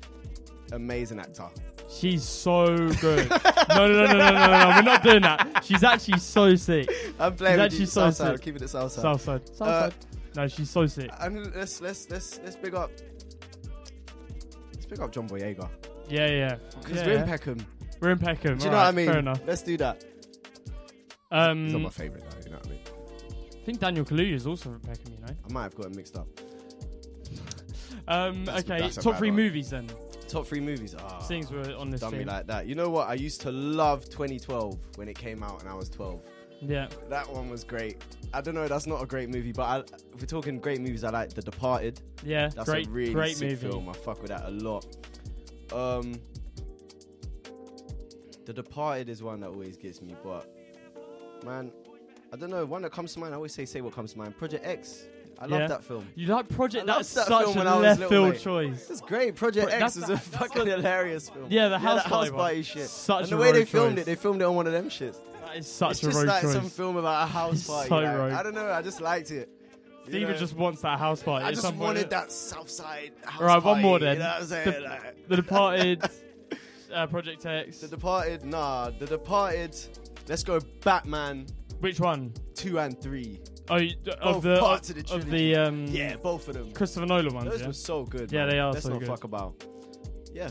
[0.73, 1.49] amazing actor.
[1.91, 2.67] She's so
[3.01, 3.31] good.
[3.31, 4.73] no, no, no, no, no, no, no, no.
[4.77, 5.63] We're not doing that.
[5.65, 6.91] She's actually so sick.
[7.19, 7.87] I'm playing she's with actually you.
[7.87, 8.45] so Southside, sick.
[8.45, 9.03] keeping it Southside.
[9.03, 9.41] Southside.
[9.51, 9.95] Uh, Southside.
[10.37, 11.11] no, she's so sick.
[11.21, 12.91] And let's let's let's let's big up.
[14.75, 15.69] Let's big up John Boyega.
[16.09, 16.57] Yeah, yeah.
[16.81, 17.29] Because yeah, we're in.
[17.29, 17.67] Peckham.
[18.01, 18.59] We're in Peckham.
[18.59, 19.07] Do you know what I mean?
[19.07, 19.41] Fair enough.
[19.47, 20.05] Let's do that.
[21.31, 22.39] Um, He's not my favourite though.
[22.45, 22.81] You know what I mean?
[23.61, 25.13] I think Daniel Kaluuya is also from Peckham.
[25.13, 25.35] You know.
[25.49, 26.27] I might have got it mixed up.
[28.07, 29.37] Um, That's- okay, that's top three one.
[29.37, 29.87] movies then.
[30.29, 30.95] Top three movies.
[30.99, 32.27] Ah, Seeing as we're on this thing.
[32.27, 32.67] like that.
[32.67, 33.07] You know what?
[33.07, 36.23] I used to love 2012 when it came out and I was 12.
[36.63, 36.89] Yeah.
[37.11, 38.03] That one was great.
[38.33, 38.67] I don't know.
[38.67, 41.43] That's not a great movie, but I, if we're talking great movies, I like The
[41.43, 42.01] Departed.
[42.25, 43.69] Yeah, that's great- a really great sick movie.
[43.69, 43.91] film.
[43.91, 44.87] I fuck with that a lot.
[45.73, 46.21] Um,
[48.45, 50.51] The Departed is one that always gets me, but
[51.45, 51.71] man,
[52.33, 52.65] I don't know.
[52.65, 53.35] One that comes to mind.
[53.35, 54.37] I always say, say what comes to mind.
[54.39, 55.05] Project X.
[55.41, 56.07] I love that film.
[56.17, 56.89] You like Project?
[56.89, 58.41] I That's that such film a left field mate.
[58.41, 58.91] choice.
[58.91, 59.37] It's great.
[59.37, 61.47] Project X is a fucking hilarious film.
[61.49, 62.89] Yeah, the house house party shit.
[62.89, 64.03] Such and the way they filmed choice.
[64.03, 65.19] it, they filmed it on one of them shits.
[65.47, 66.53] That is such it's a just rogue like choice.
[66.55, 67.89] some film about a house party.
[67.89, 68.33] so like.
[68.33, 68.69] I don't know.
[68.69, 69.49] I just liked it.
[70.09, 70.39] Steven know?
[70.39, 71.45] just wants that house party.
[71.45, 74.17] I just wanted that Southside house All right, one more then.
[74.17, 74.65] You know what I'm?
[74.73, 76.03] The, Like- The Departed,
[76.95, 77.79] uh, Project X.
[77.81, 78.91] The Departed, nah.
[78.91, 79.77] The Departed.
[80.29, 81.47] Let's go Batman.
[81.81, 82.33] Which one?
[82.55, 83.41] Two and three.
[83.71, 86.73] Oh, you, Both of the parts of, the of the um, Yeah, both of them.
[86.73, 87.51] Christopher Nolan ones.
[87.51, 87.67] Those yeah?
[87.67, 88.33] were so good.
[88.33, 88.49] Yeah, man.
[88.51, 89.09] they are Let's so not good.
[89.09, 89.63] fuck about.
[90.33, 90.51] Yeah,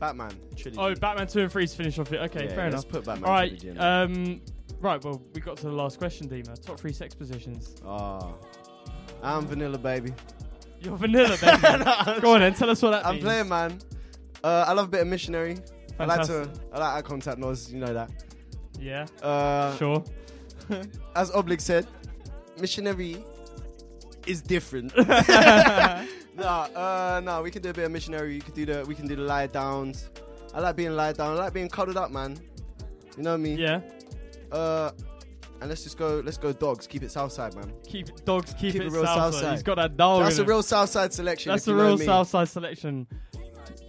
[0.00, 0.78] Batman trilogy.
[0.80, 2.20] Oh, Batman two and three to finish off it.
[2.20, 2.88] Okay, Yeah, fair let's enough.
[2.88, 4.40] put Batman All right, um,
[4.80, 5.02] right.
[5.04, 6.60] Well, we got to the last question, Deema.
[6.64, 7.74] Top three sex positions.
[7.84, 8.32] Ah,
[9.22, 10.12] I'm vanilla, baby.
[10.80, 12.20] You're vanilla, baby.
[12.20, 13.24] Go on then, tell us what that I'm means.
[13.24, 13.78] playing, man.
[14.42, 15.58] Uh, I love a bit of missionary.
[15.98, 16.32] I like to.
[16.32, 16.64] Fantastic.
[16.72, 17.72] I like eye contact noise.
[17.72, 18.10] You know that.
[18.80, 19.06] Yeah.
[19.22, 20.02] Uh, Sure.
[21.16, 21.86] as Oblig said,
[22.60, 23.22] missionary
[24.26, 24.96] is different.
[25.06, 26.02] nah,
[26.74, 28.34] uh, nah, we can do a bit of missionary.
[28.34, 30.08] You can do the, we can do the lie downs.
[30.54, 31.36] I like being lied down.
[31.36, 32.38] I like being cuddled up, man.
[33.16, 33.54] You know me.
[33.54, 33.80] Yeah.
[34.50, 34.90] Uh,
[35.62, 36.20] and let's just go.
[36.24, 36.86] Let's go dogs.
[36.86, 37.72] Keep it Southside, man.
[37.86, 38.52] Keep it, dogs.
[38.54, 39.32] Keep, Keep it, it real Southside.
[39.34, 39.52] Southside.
[39.54, 40.24] He's got that dog.
[40.24, 40.48] That's in a it.
[40.48, 41.50] real Southside selection.
[41.50, 42.04] That's if a you know real me.
[42.04, 43.06] Southside selection.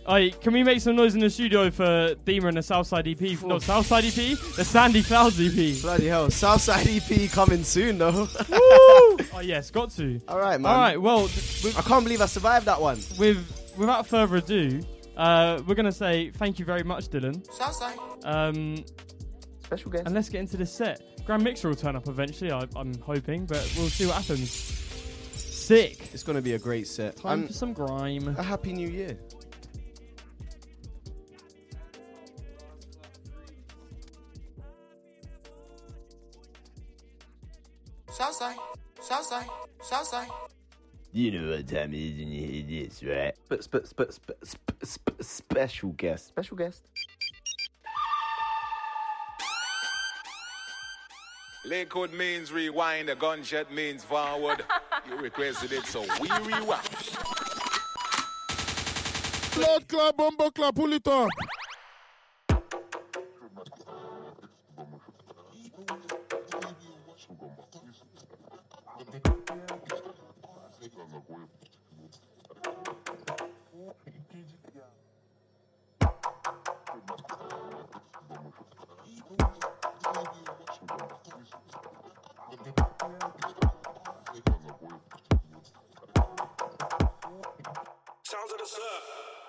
[0.05, 3.21] Alright, can we make some noise in the studio for Deema and the Southside EP?
[3.41, 4.13] No, Southside EP?
[4.57, 5.81] The Sandy Clouds EP.
[5.81, 8.27] Bloody hell, Southside EP coming soon though.
[8.49, 9.17] Woo!
[9.35, 10.19] Oh yes, got to.
[10.27, 10.71] All right, man.
[10.71, 12.99] All right, well, th- I can't believe I survived that one.
[13.17, 14.81] with without further ado,
[15.15, 17.45] uh, we're gonna say thank you very much, Dylan.
[17.53, 17.97] Southside.
[18.25, 18.83] Um,
[19.63, 20.03] Special guest.
[20.05, 21.01] and let's get into this set.
[21.25, 22.51] Grand Mixer will turn up eventually.
[22.51, 24.51] I, I'm hoping, but we'll see what happens.
[24.51, 26.09] Sick.
[26.13, 27.15] It's gonna be a great set.
[27.17, 28.35] Time And for some grime.
[28.37, 29.17] a happy new year.
[38.09, 38.57] Southside.
[39.01, 39.47] Southside.
[39.81, 40.27] Southside.
[41.11, 43.33] You know what time it is when you hear this, right?
[43.61, 46.27] Sp- sp- sp- sp- sp- sp- special guest.
[46.27, 46.89] Special guest.
[51.65, 54.65] Lick wood means rewind, a gunshot means forward.
[55.09, 56.89] you requested it, so we rewind.
[59.55, 61.29] Blood club, bomber club, pull it up.
[88.23, 89.42] Sounds of the sun.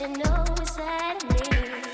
[0.00, 1.91] you know inside of me.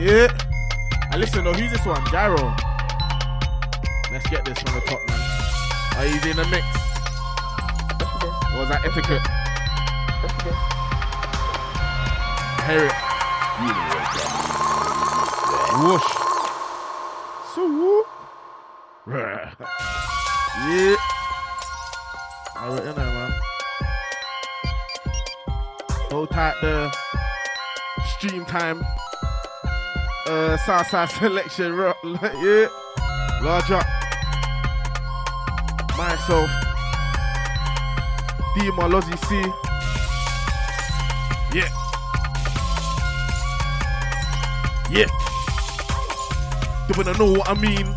[0.00, 0.32] Yeah.
[1.12, 1.52] I listen though.
[1.52, 2.02] Who's this one?
[2.10, 2.56] Gyro.
[4.10, 5.20] Let's get this from the top, man.
[5.98, 6.64] Are you in the mix?
[8.48, 9.20] What was that etiquette?
[12.64, 12.96] Hear it.
[15.84, 16.10] Whoosh.
[17.54, 18.06] So whoop.
[19.06, 19.52] yeah.
[22.56, 23.32] Alright, you know, man.
[26.10, 26.90] Hold tight the
[28.16, 28.82] stream time.
[30.30, 31.74] Uh, Southside selection,
[32.14, 32.68] yeah.
[33.42, 33.86] Large up.
[35.98, 36.48] Myself.
[38.54, 39.42] Deema Lozzy C.
[41.52, 41.68] Yeah.
[44.88, 45.06] Yeah.
[46.86, 47.96] They wanna know what I mean.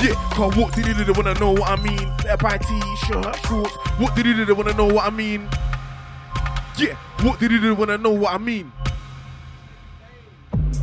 [0.00, 2.16] Yeah, cause what did they wanna know what I mean?
[2.18, 3.74] Better buy t-shirt, shorts.
[3.98, 5.48] What did they wanna know what I mean?
[6.76, 8.72] Yeah, what did they wanna know what I mean?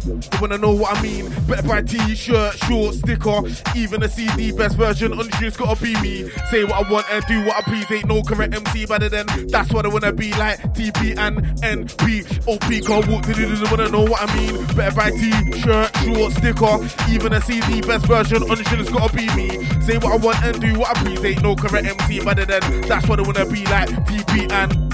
[0.05, 1.29] They wanna know what I mean.
[1.47, 3.41] Better buy t-shirt, short, sticker,
[3.75, 4.51] even a CD.
[4.51, 6.29] Best version on streets gotta be me.
[6.51, 7.91] Say what I want and do what I please.
[7.91, 10.59] Ain't no correct MC better than that's what I wanna be like.
[10.73, 12.25] TP and NP.
[12.47, 14.65] OP, what did they wanna know what I mean?
[14.75, 16.79] Better buy t-shirt, short, sticker,
[17.09, 17.81] even a CD.
[17.81, 19.65] Best version on streets gotta be me.
[19.81, 21.23] Say what I want and do what I please.
[21.25, 23.89] Ain't no correct MC better than that's what I wanna be like.
[24.05, 24.84] TP and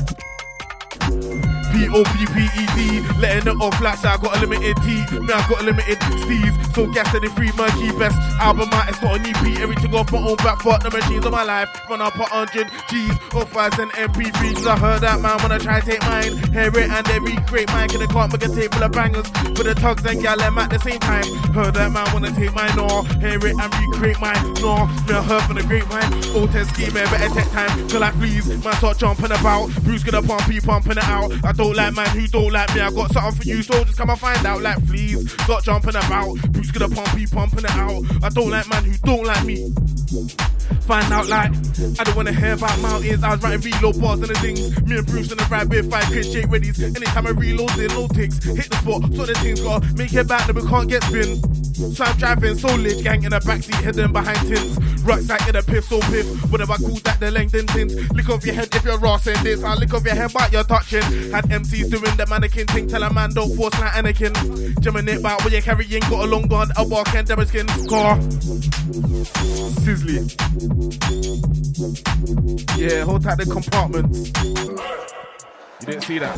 [1.81, 5.01] P-O-P-P-E-D Letting it off like so I got a limited T.
[5.17, 8.89] Me I got a limited steez So gas to the free murky best Album out,
[8.89, 11.69] it's not an EP Everything off my own back Fuck the machines of my life.
[11.89, 15.57] Run up a hundred G's Or fives and MP3s I heard that man when I
[15.57, 16.37] try to take mine.
[16.53, 19.27] Hear it and every great man Can they can't make a full of bangers.
[19.57, 21.25] For the tugs and gal at the same time.
[21.53, 25.23] Heard that man wanna take mine No, hear it and recreate mine No, me I
[25.23, 26.37] heard from the grapevine.
[26.37, 28.47] Old 10 scheme better take time Till like please.
[28.63, 29.69] Man start jumping about.
[29.83, 31.31] Bruce gonna pump you pumping it out.
[31.43, 33.97] I don't like man who don't like me I got something for you so just
[33.97, 37.71] come and find out like fleas, Start jumping about Bruce gonna pump you pumping it
[37.71, 39.73] out I don't like man who don't like me
[40.81, 41.51] Find out like
[41.99, 43.23] I don't wanna hear about mountains.
[43.23, 44.81] I was writing reload bars and the things.
[44.83, 46.81] Me and Bruce in the right bit five kids shake readies.
[46.81, 48.43] Anytime I reload, in no ticks.
[48.43, 51.39] Hit the spot, so the things gotta make it back that we can't get spin.
[51.73, 54.77] So I'm driving solid, gang in the backseat, hidden behind tins.
[55.03, 56.25] Rucksack in a piff, so piff.
[56.51, 57.95] Whatever I call that, the length and tins.
[58.11, 59.63] Lick off your head if you're rossing this.
[59.63, 61.01] I'll lick off your head, but you're touching.
[61.31, 62.87] Had MCs doing the mannequin thing.
[62.87, 64.79] Tell a man don't force like Anakin.
[64.81, 66.01] Jamming it back what you're carrying.
[66.01, 67.67] Got a long gun, a bar, can't damage skin.
[67.87, 68.17] Car.
[69.81, 70.27] Sizzly.
[72.77, 74.31] Yeah, hold tight the compartments.
[75.81, 76.37] You didn't see that?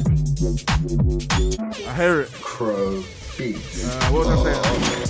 [1.88, 2.32] I hear it.
[2.34, 3.04] Crow
[3.38, 3.86] beats.
[3.86, 5.04] Uh, what was I saying?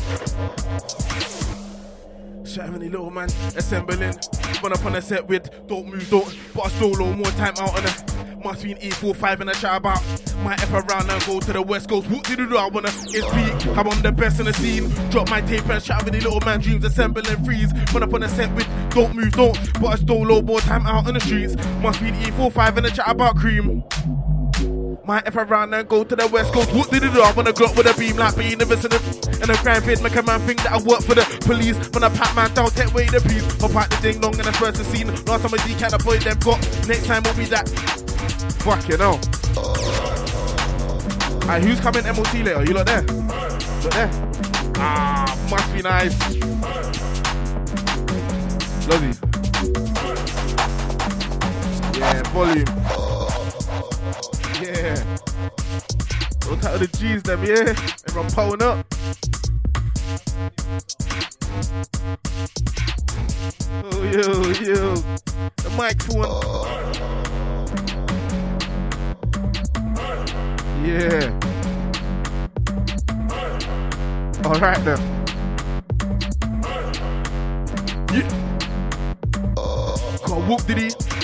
[2.93, 4.13] Little man, assembling.
[4.61, 6.37] Run up on a set with don't move, don't.
[6.53, 8.37] But I stole solo more time out on a.
[8.43, 10.01] Must be an E45 and a chat about.
[10.43, 12.07] Might F around and go to the west coast.
[12.11, 12.57] What did you do?
[12.57, 13.77] I wanna it's peak.
[13.77, 14.89] I'm on the best in the scene.
[15.09, 16.85] Drop my tape and chat with the little man dreams.
[16.85, 17.73] Assemble and freeze.
[17.93, 19.57] Run up on a set with don't move, don't.
[19.81, 21.55] But I solo more time out on the streets.
[21.81, 23.83] Must be an E45 and a chat about cream.
[25.05, 26.71] Might F around and go to the west coast.
[26.73, 27.21] What did you do?
[27.21, 30.01] I wanna go up with a beam like being a visit and a crime vid.
[30.01, 31.75] Make a man think that I work for the police.
[31.93, 33.43] When I pat man down, take away the piece.
[33.61, 35.07] Hop out the ding dong and I first the scene.
[35.25, 36.59] Last time I decat the boy them got.
[36.87, 37.67] Next time will be that.
[38.63, 39.19] Fuck you know.
[41.43, 42.63] Alright, who's coming MOT later?
[42.63, 43.01] You lot there?
[43.01, 44.09] Look there.
[44.77, 46.15] Ah, must be nice.
[48.87, 49.13] Lozzy.
[51.97, 52.65] Yeah, volume.
[54.63, 54.95] Yeah.
[56.47, 57.75] Look out the G's them, yeah.
[58.07, 58.85] Everyone pulling up.
[63.83, 64.21] Oh, yo,
[64.63, 64.95] yo.
[65.57, 66.23] The microphone.
[70.85, 71.27] Yeah.
[74.45, 74.99] All right then.
[78.13, 78.29] Yeah.
[80.25, 81.22] God, whoop did he?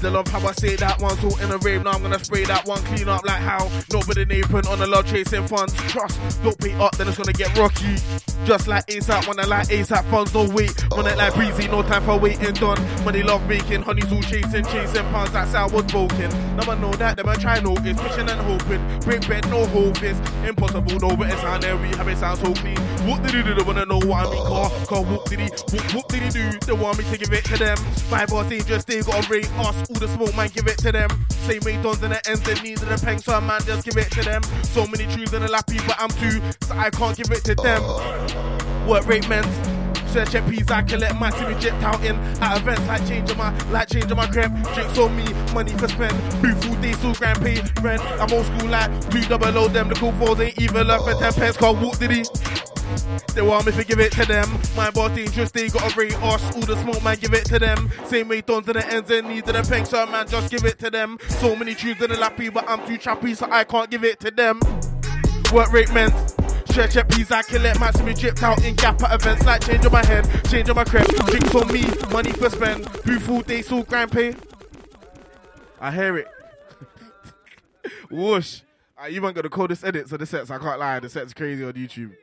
[0.00, 2.44] They love how I say that one, so in a rave, now I'm gonna spray
[2.44, 5.74] that one, clean up like how nobody apron on the love chasing funds.
[5.88, 7.96] Trust, don't pay up, then it's gonna get rocky.
[8.44, 10.74] Just like ASAP, when I like ASAP funds, no wait.
[10.90, 12.78] Run it like breezy, no time for waiting done.
[13.04, 16.30] Money love making, honey's all chasing, chasing pounds, that's how I was broken.
[16.56, 19.00] Now I know that, them I try notice, wishing and hoping.
[19.00, 22.38] Break bed, no hope is impossible, no, but it's on there, we have it sound
[22.38, 22.76] so clean.
[23.08, 23.54] What did he do?
[23.54, 26.28] They wanna know what I mean, car, car, what did he, what, what did he
[26.30, 26.58] do?
[26.66, 27.78] They want me to give it to them.
[28.10, 31.08] My boss ain't just they gotta us, all the smoke, man, give it to them.
[31.30, 34.10] Same way dons and the ends, they need the peng, so man, just give it
[34.12, 34.42] to them.
[34.64, 37.54] So many truths in the lappy, but I'm too, so I can't give it to
[37.54, 37.82] them.
[37.84, 38.86] Uh.
[38.86, 39.44] Work rate men,
[40.14, 43.88] Search peas, I collect my me jet out in at events like changing my like
[43.88, 44.52] changing my crap.
[44.72, 46.12] Drinks on me, money for spend.
[46.34, 48.00] Who food they still grand pay rent.
[48.00, 49.88] I'm old school like two double O them.
[49.88, 51.56] The cool fours ain't even left for ten pence.
[51.56, 52.22] Called walk did he?
[53.34, 54.48] They want me to give it to them.
[54.76, 56.54] My boss dangerous, they gotta rate us.
[56.54, 57.90] All the smoke, man, give it to them.
[58.06, 60.64] Same way dons in the ends and needs in the peg, so man, just give
[60.64, 61.18] it to them.
[61.28, 64.20] So many tunes in the lappy, but I'm too trappy, so I can't give it
[64.20, 64.60] to them.
[65.52, 66.14] Work rate meant.
[66.68, 69.44] Stretch at peas, I kill it, man, see me dripped out in gap at events
[69.44, 71.06] like changing my head, changing my crep.
[71.06, 72.84] Drinks on me, money for spend.
[73.04, 74.34] Who full day, so grand pay.
[75.80, 76.28] I hear it.
[78.10, 78.62] Whoosh.
[78.98, 80.98] I even got the coldest edits of the sets, I can't lie.
[80.98, 82.16] The set's crazy on YouTube.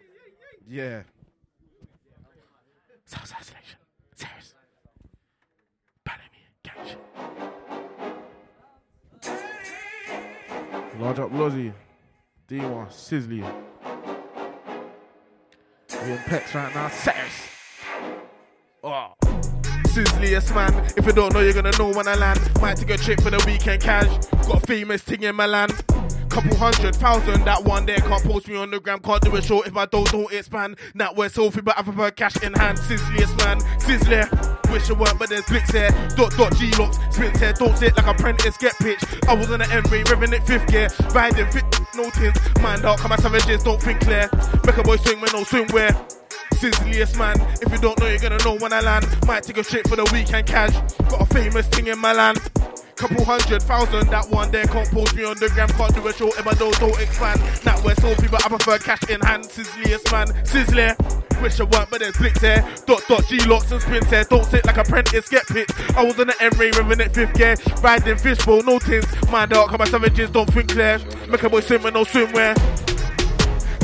[0.68, 1.04] Yeah.
[3.06, 3.78] Southside Selection.
[4.16, 4.54] Serious.
[6.06, 6.48] Balamii.
[6.64, 6.98] Catch.
[11.00, 11.74] Large up Lozzy.
[12.48, 12.88] D1.
[12.90, 13.44] Sizzly.
[16.04, 16.88] We in pets right now.
[16.90, 17.48] Serious.
[18.84, 19.14] Oh.
[19.88, 20.74] Sizzliest man.
[20.96, 22.40] If you don't know, you're gonna know when I land.
[22.62, 24.08] Might take a trip for the weekend cash.
[24.48, 25.74] Got a famous thing in my land.
[26.32, 29.42] Couple hundred thousand, that one there can't post me on the gram, can't do a
[29.42, 30.78] show if I don't don't expand.
[30.94, 32.78] Not where Sophie, but I've prefer cash in hand.
[32.78, 34.72] Sizzliest man, sizzler.
[34.72, 35.92] Wish it weren't, but there's blicks there.
[36.16, 39.04] Dot dot G locks, spins here, don't sit like a apprentice, get pitched.
[39.28, 42.38] I was on the M ray, revving it fifth gear, riding fit, no tins.
[42.62, 44.30] Mind out, come my savages, don't think clear.
[44.66, 45.92] Make a boy swing when no swimwear.
[46.54, 49.06] Sizzliest man, if you don't know, you're gonna know when I land.
[49.28, 50.72] Might take a trip for the weekend cash.
[51.10, 52.40] Got a famous thing in my land.
[53.02, 56.14] Couple hundred thousand, that one there can't post me on the gram, can't do a
[56.14, 57.42] show if I don't, don't expand.
[57.66, 60.94] That where so people I prefer cash in hand, sizzliest man, sizzler.
[61.42, 62.62] Wish I weren't, but there's blicks there.
[62.86, 64.24] Dot dot G locks and spins there.
[64.26, 65.74] Don't sit like apprentice, get picked.
[65.98, 69.10] I was on the M ray, revving it fifth gear, riding fishbowl, no tins.
[69.32, 71.02] Mind out, come my savages, don't think clear.
[71.28, 72.54] Make a boy swim with no swimwear.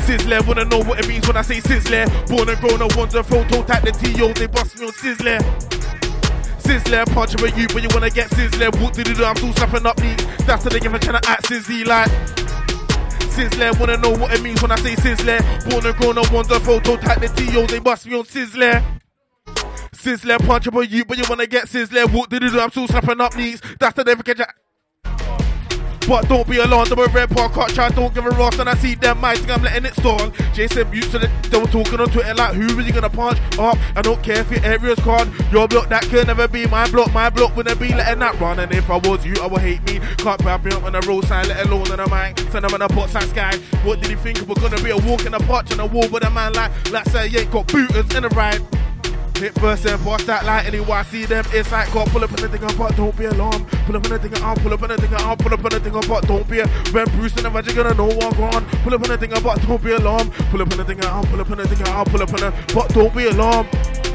[0.06, 2.06] Sizzler, wanna know what it means when I say sizzler.
[2.28, 5.68] Born and grown, I want to photo tag the TO, they bust me on sizzler.
[6.68, 8.68] Sizzler, punch with you, but you wanna get sizzler.
[8.82, 9.24] What did you do?
[9.24, 10.18] I'm still slapping up knees.
[10.44, 12.10] That's the nigga trying to act sizzly like.
[13.32, 15.40] Sizzler, wanna know what it means when I say sizzler.
[15.70, 18.84] Born and grown, want to photo tag the TO, they bust me on sizzler.
[19.94, 22.12] Sizzler, punch with you, but you wanna get sizzler.
[22.12, 22.60] What did you do?
[22.60, 23.62] I'm still slapping up knees.
[23.80, 24.48] That's the nigga trying
[26.08, 28.68] but don't be alarmed, I'm a red park cut try, don't give a ross, and
[28.68, 30.30] I see them mighty, I'm letting it stall.
[30.54, 33.76] Jason Butts, so they, were talking on Twitter like, who are you gonna punch up?
[33.94, 37.12] I don't care if your area's card, your block that could never be my block,
[37.12, 38.58] my block wouldn't be letting that run.
[38.58, 40.00] And if I was you, I would hate me.
[40.16, 42.38] Can't me up on the roadside, let alone on the mic.
[42.50, 43.56] Send them on the pot side sky.
[43.84, 46.08] What did he think was gonna be a walk in the park and a wall
[46.08, 48.62] with a man like, like say, you ain't got booters in the ride.
[49.38, 51.02] Hit first and boss that light anyway.
[51.04, 53.68] See them, it's like God, pull up on the thing but don't be alarmed.
[53.86, 55.70] Pull up on the thing I'll pull up on the thing I'll pull up on
[55.70, 58.64] the thing but don't be a when Bruce and the magic gonna know what gone.
[58.82, 60.32] Pull up on the thing but don't be alarmed.
[60.50, 62.40] Pull up on the thing I'll pull up on the thing I'll pull up on
[62.40, 64.07] the but don't be alarmed.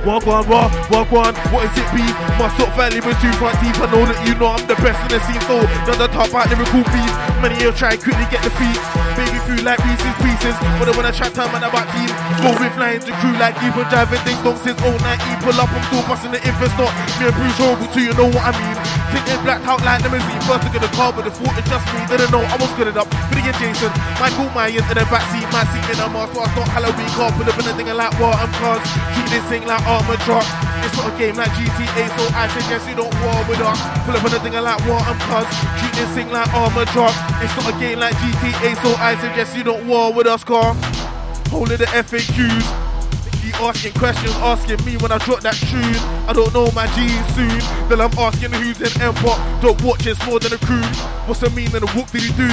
[0.00, 2.00] Walk on, walk, walk on, what is it be?
[2.40, 3.76] My up family with two front teeth.
[3.76, 6.32] I know that you know I'm the best in the scene, so not the top
[6.32, 7.16] out lyrical beats.
[7.44, 8.80] Many of try quickly get the feet.
[9.12, 10.56] Baby through like Reese's pieces.
[10.80, 12.08] But I wanna chat time and about team.
[12.40, 14.96] Go with lines and crew like even driving things don't since 09.
[15.44, 16.92] Pull up, I'm still busting the it's not.
[17.20, 18.76] Me and Bruce horrible too, you know what I mean.
[19.12, 20.40] Thinking blacked out like limousine.
[20.48, 22.00] First to get the car, but the thought it just me.
[22.08, 23.08] Didn't know I was good enough.
[23.10, 25.44] And Jason, Michael Myers in the backseat.
[25.52, 27.28] My seat in a mask, so I start Halloween car.
[27.36, 28.80] Pull up in a thing like what I'm cars.
[29.12, 30.46] Shoot this thing like armor drop.
[30.86, 33.78] It's not a game like GTA, so I suggest you don't war with us.
[34.06, 35.50] Pull up on a thing like war and cuz.
[35.82, 37.14] Treat this thing like armor drop.
[37.42, 40.74] It's not a game like GTA, so I suggest you don't war with us, car.
[41.50, 42.86] Holding the FAQs.
[43.60, 45.98] Asking questions, asking me when I drop that tune.
[46.24, 47.04] I don't know my G
[47.34, 47.52] soon.
[47.90, 49.36] Then I'm asking who's in Empire.
[49.60, 50.80] Don't watch it's more than a crew.
[51.26, 52.48] What's the meaning of what did he do?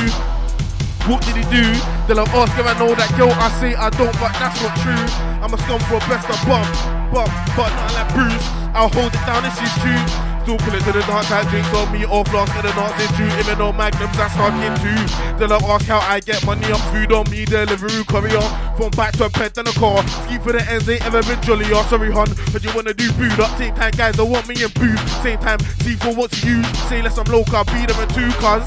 [1.07, 1.63] What did he do?
[2.11, 5.05] Then I'm asking, I know that girl, I say I don't, but that's not true.
[5.39, 6.67] I'm a scum for a best of bum,
[7.11, 8.47] bum, but not like Bruce.
[8.73, 10.27] I'll hold it down, this is true.
[10.47, 13.11] Still pull it to the dance, I drinks on me, or flask in the dancing
[13.19, 13.27] too.
[13.35, 15.01] Even though magnums, that's fucking too.
[15.35, 18.39] Then I ask how I get money up, food on me, delivery courier.
[18.77, 20.07] From back to a pet and a car.
[20.07, 23.11] Ski for the ends, ain't ever been jolly, oh sorry, hon, But you wanna do
[23.13, 24.95] boot up, same time, guys, I want me and boo.
[25.21, 26.63] Same time, see for what's you.
[26.87, 28.63] Say less I'm local, beat them in two, cuz.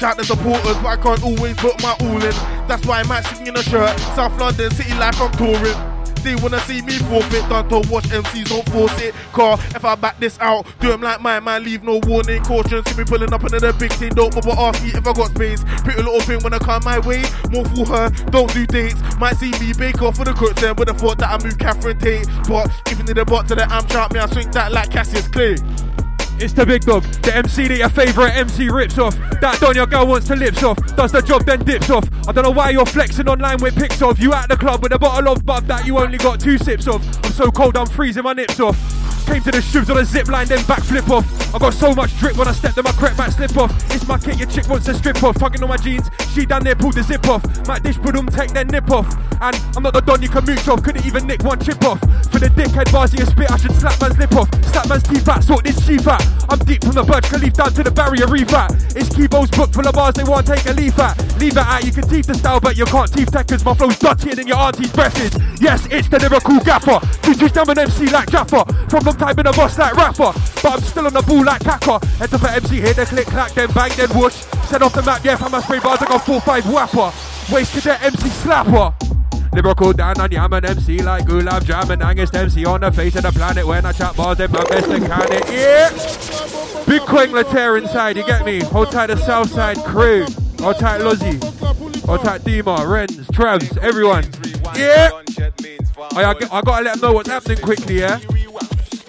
[0.00, 2.34] Shout the supporters, but I can't always put my all in.
[2.66, 3.98] That's why I might sing in a shirt.
[4.16, 5.93] South London, city life, I'm touring.
[6.24, 9.14] They wanna see me forfeit, done to watch MCs, don't force it.
[9.32, 12.42] Car, if I back this out, do them like my man, leave no warning.
[12.42, 15.12] Caution, see me pulling up into the big thing, don't bother ask me if I
[15.12, 15.62] got space.
[15.84, 18.96] Pretty little thing when I come my way, more for her, don't do dates.
[19.18, 21.58] Might see me bake off for the crooks, then with the thought that I move
[21.58, 22.26] Catherine Tate.
[22.48, 25.28] But even in the bot to the am chart, me, I swing that like Cassius
[25.28, 25.56] Clay.
[26.38, 29.14] It's the big dog, the MC that your favourite MC rips off.
[29.40, 32.08] That don your girl wants to lips off, does the job then dips off.
[32.28, 34.18] I don't know why you're flexing online with pics of.
[34.18, 36.88] You at the club with a bottle of bub that you only got two sips
[36.88, 37.02] of.
[37.24, 39.13] I'm so cold I'm freezing my nips off.
[39.26, 41.24] Came to the shoes on a zip line, then backflip off.
[41.54, 43.72] I got so much drip when I stepped in my crep back slip off.
[43.94, 45.38] It's my kit, your chick wants to strip off.
[45.38, 47.42] Tugging on my jeans, she down there pulled the zip off.
[47.66, 49.08] My dish put them um, take their nip off.
[49.40, 52.00] And I'm not the don you can mooch off, couldn't even nick one chip off.
[52.30, 54.48] For the dickhead bars you spit, I should slap man's lip off.
[54.72, 56.22] Slap man's teeth out, sort this sheep out.
[56.48, 58.72] I'm deep from the Burj Khalifa down to the barrier reef at.
[58.96, 61.16] It's Kibo's book full of bars they want to take a leaf at.
[61.38, 63.74] Leave it out, you can teeth the style, but you can't teeth tech cause my
[63.74, 65.32] flow's dirtier than your auntie's breath is.
[65.60, 67.00] Yes, it's the lyrical gaffer.
[67.22, 68.64] Two two an MC like Jaffa.
[68.90, 70.32] From long time in a boss like rapper.
[70.62, 72.00] But I'm still on the ball like Kaka.
[72.26, 74.34] To for MC here, the click, clack, then bang, then whoosh.
[74.68, 77.54] Set off the map, yeah, from my spray bars, I got 4-5 whapper.
[77.54, 78.94] Wasted that MC slapper.
[79.52, 83.14] Lyrical Dan and Yam and MC like Gulab Jam and Angus MC on the face
[83.14, 85.44] of the planet when I chat bars in my best to can it.
[85.48, 86.84] Yeah!
[86.86, 88.60] Big Quang Later inside, you get me?
[88.60, 90.24] Hold tight the Southside crew.
[90.58, 91.40] Hold tight Lozzy.
[92.04, 94.24] Hold tight Deema, Renz, Travs, everyone.
[94.76, 95.10] Yeah!
[96.16, 98.18] I, I, I gotta let them know what's happening quickly, yeah?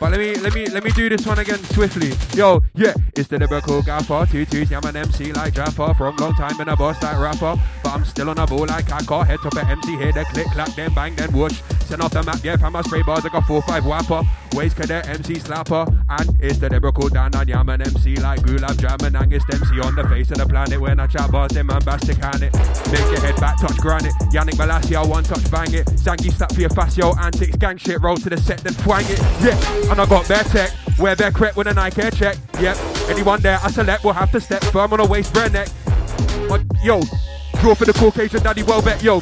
[0.06, 2.14] But let me let me let me do this one again swiftly.
[2.38, 6.15] Yo, yeah, it's the lyrical gaffer, two twos, yeah, I'm an MC like Jaffa from
[6.18, 7.60] long time in a boss like rapper.
[7.84, 10.45] But I'm still on a ball like Kaka, head top at MC here, the click,
[10.52, 11.60] clack, then bang, then watch.
[11.86, 14.22] Send off the map, yeah, from my spray bars, I got four five whapper.
[14.53, 18.77] Waist cadet, MC slapper, and it's the lyrical Dan and I'm an MC like Gulab
[18.80, 21.65] Jam and Angus MC on the face of the planet when I chat bars, then
[21.65, 22.53] man bastic can it.
[22.90, 24.14] Make your head back, touch granite.
[24.32, 25.86] Yannick Malasia, one touch bang it.
[25.98, 29.19] Zanky slap for your fascio, antics, gang shit, roll to the set, then twang it.
[29.44, 29.60] Yeah,
[29.96, 32.38] and I got bare tech, wear bare crep with a Nike Air check.
[32.60, 32.78] Yep,
[33.08, 35.70] anyone there I select will have to step firm on a waist, bare neck.
[36.50, 37.02] But, yo,
[37.62, 39.22] draw for the Caucasian Danny Welbeck, yo.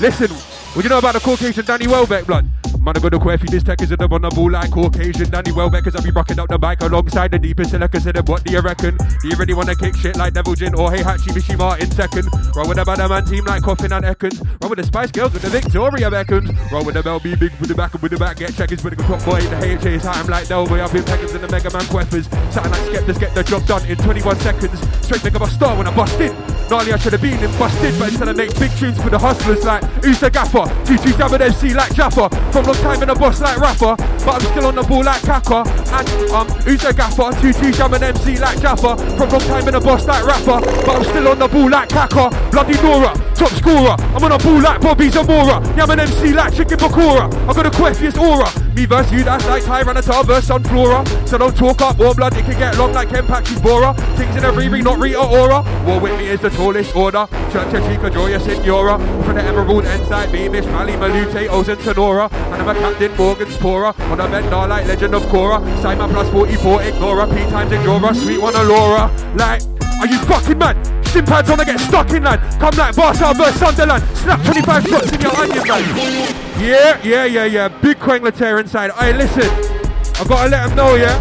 [0.00, 0.30] Listen,
[0.74, 2.50] what do you know about the Caucasian Danny Welbeck, blood?
[2.80, 5.52] Man, I got quirky, this tech is in the on the ball like Caucasian Danny
[5.52, 8.52] Welbeck, cause I be rocking up the bike alongside the deepest silica said, what do
[8.52, 8.98] you reckon?
[8.98, 12.26] Do you really wanna kick shit like Neville Gin or Hey Hachi Bishi Martin second?
[12.56, 14.42] Roll with the Bad Man team like Koffing and Ekans.
[14.60, 16.50] Roll with the Spice Girls with the Victoria Beckons.
[16.72, 18.82] Roll with the Mel B Big with the back and with the back, get checkers
[18.82, 21.48] with the top boy in the HA time like Delboy up in Peckers and the
[21.48, 22.26] Mega Man Queffers.
[22.52, 24.80] Something like Skeptors get the job done in 21 seconds.
[25.06, 26.34] Straight nigga my star when I bust in.
[26.68, 29.18] Gnarly I should have been in busted, but instead I make big tunes for the
[29.18, 30.63] hustlers like the Gaffer?
[30.84, 32.28] Two jam MC like Jaffa.
[32.52, 35.22] From long time in a boss like rapper, but I'm still on the ball like
[35.22, 35.64] Kaka.
[35.92, 37.30] And um, who's the Gaffer?
[37.40, 38.96] Two jam MC like Jaffa.
[39.16, 41.88] From long time in a boss like rapper, but I'm still on the ball like
[41.88, 42.30] Kaka.
[42.50, 43.96] Bloody Nora, top scorer.
[44.14, 45.60] I'm on a ball like Bobby Zamora.
[45.76, 47.32] Yeah, I'm an MC like Chicken Bakura.
[47.48, 48.48] I got a queffiest aura.
[48.74, 51.06] Me versus you, that's like Tyranitar versus Sunflora.
[51.28, 53.94] So don't talk up, war blood, it can get long like Ken Patrick Bora.
[54.16, 55.62] Things in a Riri, not Rita Ora.
[55.86, 57.26] War with me is the tallest order.
[57.52, 58.98] Church of Chica Joya Signora.
[59.24, 62.28] From the Emerald Ends like me, Miss Mally Malute, Oz and Sonora.
[62.30, 63.98] And I'm a Captain Morgan Spora.
[64.12, 65.58] On a bender like Legend of Korra.
[65.82, 67.26] Simon plus 44, Ignora.
[67.26, 68.14] P times Ignora.
[68.14, 69.10] Sweet one Alora.
[69.34, 69.62] Like,
[69.98, 70.76] are you fucking mad?
[71.08, 72.40] Shin pads wanna get stuck in land.
[72.60, 74.04] Come like Barca versus Sunderland.
[74.16, 76.34] Snap 25 shots in your onion man.
[76.62, 77.68] Yeah, yeah, yeah, yeah.
[77.82, 78.92] Big Quang Later inside.
[78.92, 79.50] Hey, listen.
[79.50, 81.18] I gotta let them know, yeah.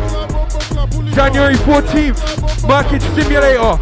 [1.16, 3.80] January 14th, Market Simulator.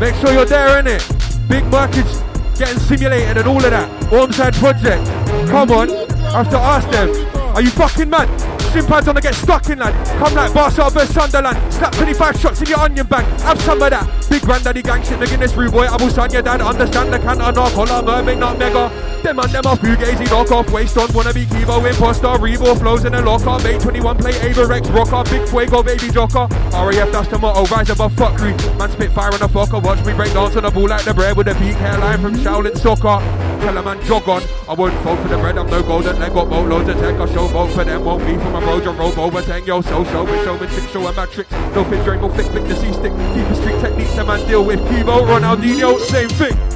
[0.00, 1.04] Make sure you're there, innit?
[1.46, 2.22] Big markets
[2.62, 3.90] getting simulated and all of that.
[4.12, 5.04] Ormside Project.
[5.50, 5.90] Come on.
[5.90, 7.10] I have to ask them.
[7.56, 8.51] Are you fucking mad?
[8.72, 9.94] Simpads wanna get stuck in land.
[10.18, 11.72] Come like Barca versus Sunderland.
[11.72, 13.24] Slap 25 shots in your onion bag.
[13.42, 14.08] Have some of that.
[14.30, 15.20] Big granddaddy gang shit.
[15.20, 15.84] Making this rude boy.
[15.84, 16.62] Abu San, your dad.
[16.62, 17.72] Understand the can or not.
[17.72, 18.90] Collar, mermaid, not mega.
[19.22, 20.70] Them and them are fugazi, knock off.
[20.72, 21.12] Waste on.
[21.12, 22.28] Wanna be Kibo, imposter.
[22.28, 23.62] Rebo flows in the locker.
[23.62, 25.30] Mate 21 play Averex, rocker.
[25.30, 26.48] Big fuego, baby jocker.
[26.72, 27.66] RAF, that's the motto.
[27.66, 28.56] Rise above fuckery.
[28.78, 29.82] Man spit fire on a fucker.
[29.82, 32.34] Watch me break dance on the ball like the bread with a peak hairline from
[32.36, 33.20] Shaolin Soccer.
[33.62, 34.42] Tell a man jog on.
[34.68, 35.56] I won't fall for the bread.
[35.56, 36.18] I'm no golden.
[36.18, 37.14] They got boatloads of tech.
[37.14, 38.04] I show vote for them.
[38.04, 38.84] Won't be from a road.
[38.84, 39.30] Your robo.
[39.30, 40.88] But saying yo, so show with showmanship.
[40.90, 41.50] Show and matrix.
[41.74, 42.20] No fit drain.
[42.20, 42.46] No flick.
[42.46, 43.12] Flick the C stick.
[43.12, 44.14] A street techniques.
[44.14, 45.26] The man deal with Kibo.
[45.26, 45.98] Ronaldinho.
[46.00, 46.72] Same thing.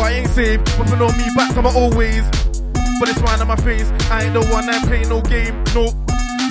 [0.00, 2.24] I ain't safe, whipping on me back my always.
[3.00, 3.90] But it's mine on my face.
[4.10, 5.92] I ain't the one that play no game, no.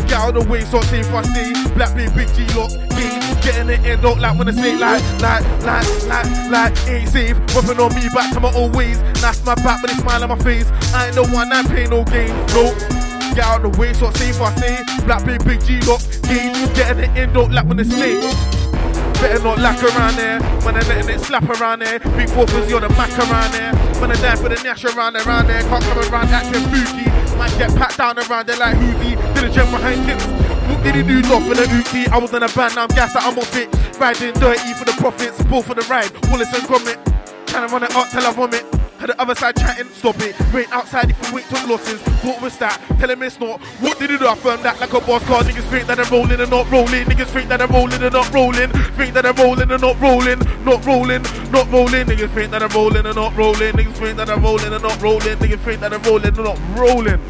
[0.06, 1.54] Get out of the way, so safe I stay.
[1.74, 3.22] Black play big G lock, game.
[3.42, 7.38] Getting the end out like when I say like, like, like, like, like, ain't safe.
[7.56, 9.02] Whipping on me back to my always.
[9.22, 10.70] That's my back, but it's smile on my face.
[10.94, 13.09] I ain't the one that play no games, no.
[13.36, 14.84] Get out the way, so safe I stay.
[15.06, 16.54] Black play big G lock, game.
[16.74, 18.20] Getting the end out like when I say.
[19.22, 20.40] Better not lack around there.
[20.64, 22.00] When I'm letting it slap around there.
[22.00, 23.76] Big walkers, you're the mac around there.
[24.00, 25.62] When I die for the Nash around there, around there.
[25.62, 27.06] Can't come around acting spooky.
[27.38, 29.16] Might get pat down around there like Hoovy.
[29.36, 30.26] Did a jump behind tips.
[30.26, 31.22] What did he do?
[31.22, 32.08] Not for the Uki.
[32.08, 33.68] I was in a band, now I'm gas, I'm off it.
[34.00, 35.42] Riding dirty for the profits.
[35.44, 36.12] Ball for the ride.
[36.30, 36.98] Wallace and Gromit.
[37.48, 38.79] Trying to run it up till I vomit.
[39.00, 40.36] Had the other side chatting, stop it.
[40.54, 42.02] Wait outside if you wait took losses.
[42.22, 42.82] What was that?
[43.00, 43.62] Tell him it's not.
[43.80, 44.28] What did you do?
[44.28, 45.42] I firm that like a boss car.
[45.42, 47.06] Niggas think that I'm rolling and not rolling.
[47.06, 48.70] Niggas think that I'm rolling and not rolling.
[49.00, 50.40] Think that I'm rolling and not rolling.
[50.66, 52.08] Not rolling, not rolling.
[52.08, 53.72] Niggas think that I'm rolling and not rolling.
[53.72, 55.38] Niggas think that I'm rolling and not rolling.
[55.38, 57.22] Niggas think that I'm rolling and not rolling.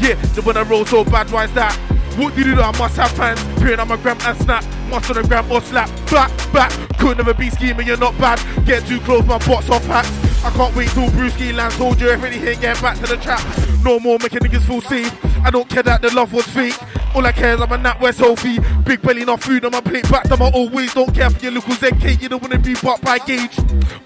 [0.00, 1.76] Yeah, then when I roll so bad, why is that?
[2.16, 2.62] What did you do?
[2.62, 3.38] I must have fans.
[3.60, 4.64] Peering on my gram and snap.
[4.88, 5.90] Must on the gram or slap.
[6.10, 6.98] Back, back.
[6.98, 8.40] Could never be scheming, you're not bad.
[8.64, 10.27] Get too close, my box off hats.
[10.44, 11.76] I can't wait till Brewski lands.
[11.76, 13.42] Told you if anything, get back to the trap.
[13.84, 15.12] No more making niggas feel safe.
[15.44, 16.76] I don't care that the love was fake.
[17.14, 18.58] All I care is I'm a NatWest Sophie.
[18.84, 20.08] Big belly, not food on my plate.
[20.10, 22.20] Back them I always don't care for your little ZK.
[22.20, 23.56] You don't wanna be bought by gauge.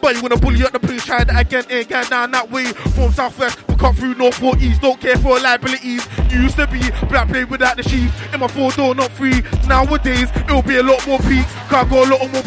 [0.01, 2.51] But you wanna bully up the place, try that again, eh, ain't going down that
[2.51, 2.67] way.
[2.67, 4.81] From southwest, we cut through north or east.
[4.83, 6.07] Don't care for liabilities.
[6.31, 8.13] You used to be black play without the sheath.
[8.33, 9.43] In my four door, not free.
[9.67, 11.53] Nowadays, it'll be a lot more peaks.
[11.69, 12.43] Can't go a lot more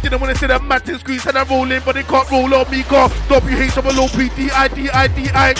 [0.00, 0.10] peas.
[0.10, 2.70] Didn't wanna say that mad thing squeeze and I'm rolling, but they can't roll on
[2.70, 2.82] me.
[2.82, 5.54] Car WH double O P D I D I D I.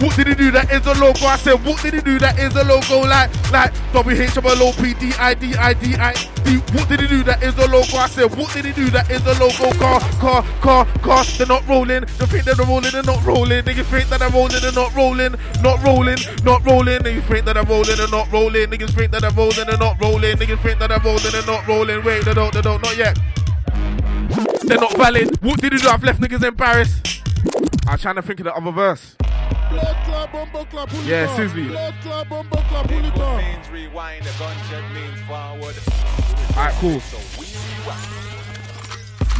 [0.00, 0.50] What did he do?
[0.50, 1.26] That is a logo.
[1.26, 2.18] I said, what did he do?
[2.18, 3.04] That is a logo.
[3.06, 6.56] Like, like WH double O P D I D I D I D.
[6.72, 7.22] What did he do?
[7.22, 7.98] That is a logo.
[7.98, 8.88] I said, what did he do?
[8.88, 9.76] That is a logo.
[9.76, 11.24] Car, car, car, car.
[11.36, 12.00] They're not rolling.
[12.16, 13.62] They think they're rolling and not rolling.
[13.62, 15.34] Niggas think that they're rolling and not rolling.
[15.60, 17.00] Not rolling, not rolling.
[17.04, 18.70] Niggas think that they're rolling and not rolling.
[18.70, 20.36] Niggas think that they're rolling and not rolling.
[20.38, 22.02] Niggas think that they're rolling and not rolling.
[22.02, 23.18] Wait, they don't, they don't, not yet.
[24.64, 25.40] They're not valid.
[25.42, 25.88] What did you do?
[25.88, 27.22] I've left niggas embarrassed.
[27.88, 29.16] I'm trying to think of the other verse.
[29.20, 31.38] Club, bumper club, Yeah, up.
[31.38, 31.68] Sizzly.
[31.68, 33.36] Blood club, bumper club, pull it up.
[33.38, 35.74] means rewind, the gunshot means forward.
[36.56, 37.00] Alright, cool.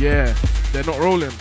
[0.01, 0.35] Yeah,
[0.73, 1.33] they're not rolling.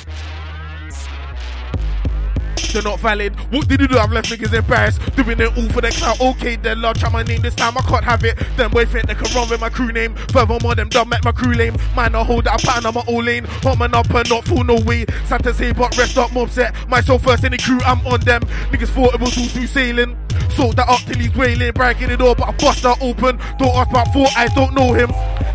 [2.73, 3.35] They're not valid.
[3.51, 3.97] What did you do?
[3.97, 4.99] I've left niggas embarrassed.
[5.15, 6.19] Doing it all for the clout.
[6.21, 7.77] Okay, then love, try my name this time.
[7.77, 8.37] I can't have it.
[8.57, 10.15] Them boy think they can run with my crew name.
[10.31, 11.75] Furthermore, them dumb make my crew lame.
[11.95, 13.45] Mine I hold that pattern on my own lane.
[13.63, 15.05] Hot up and not full no way.
[15.25, 16.73] Sad to say, but rest up, mob set.
[16.87, 18.41] Myself first in the crew, I'm on them.
[18.71, 20.17] Niggas thought it was all through sailing.
[20.49, 23.37] Sort that up till he's wailing, bragging it all, but I bust that open.
[23.57, 25.09] Don't ask about four eyes, don't know him.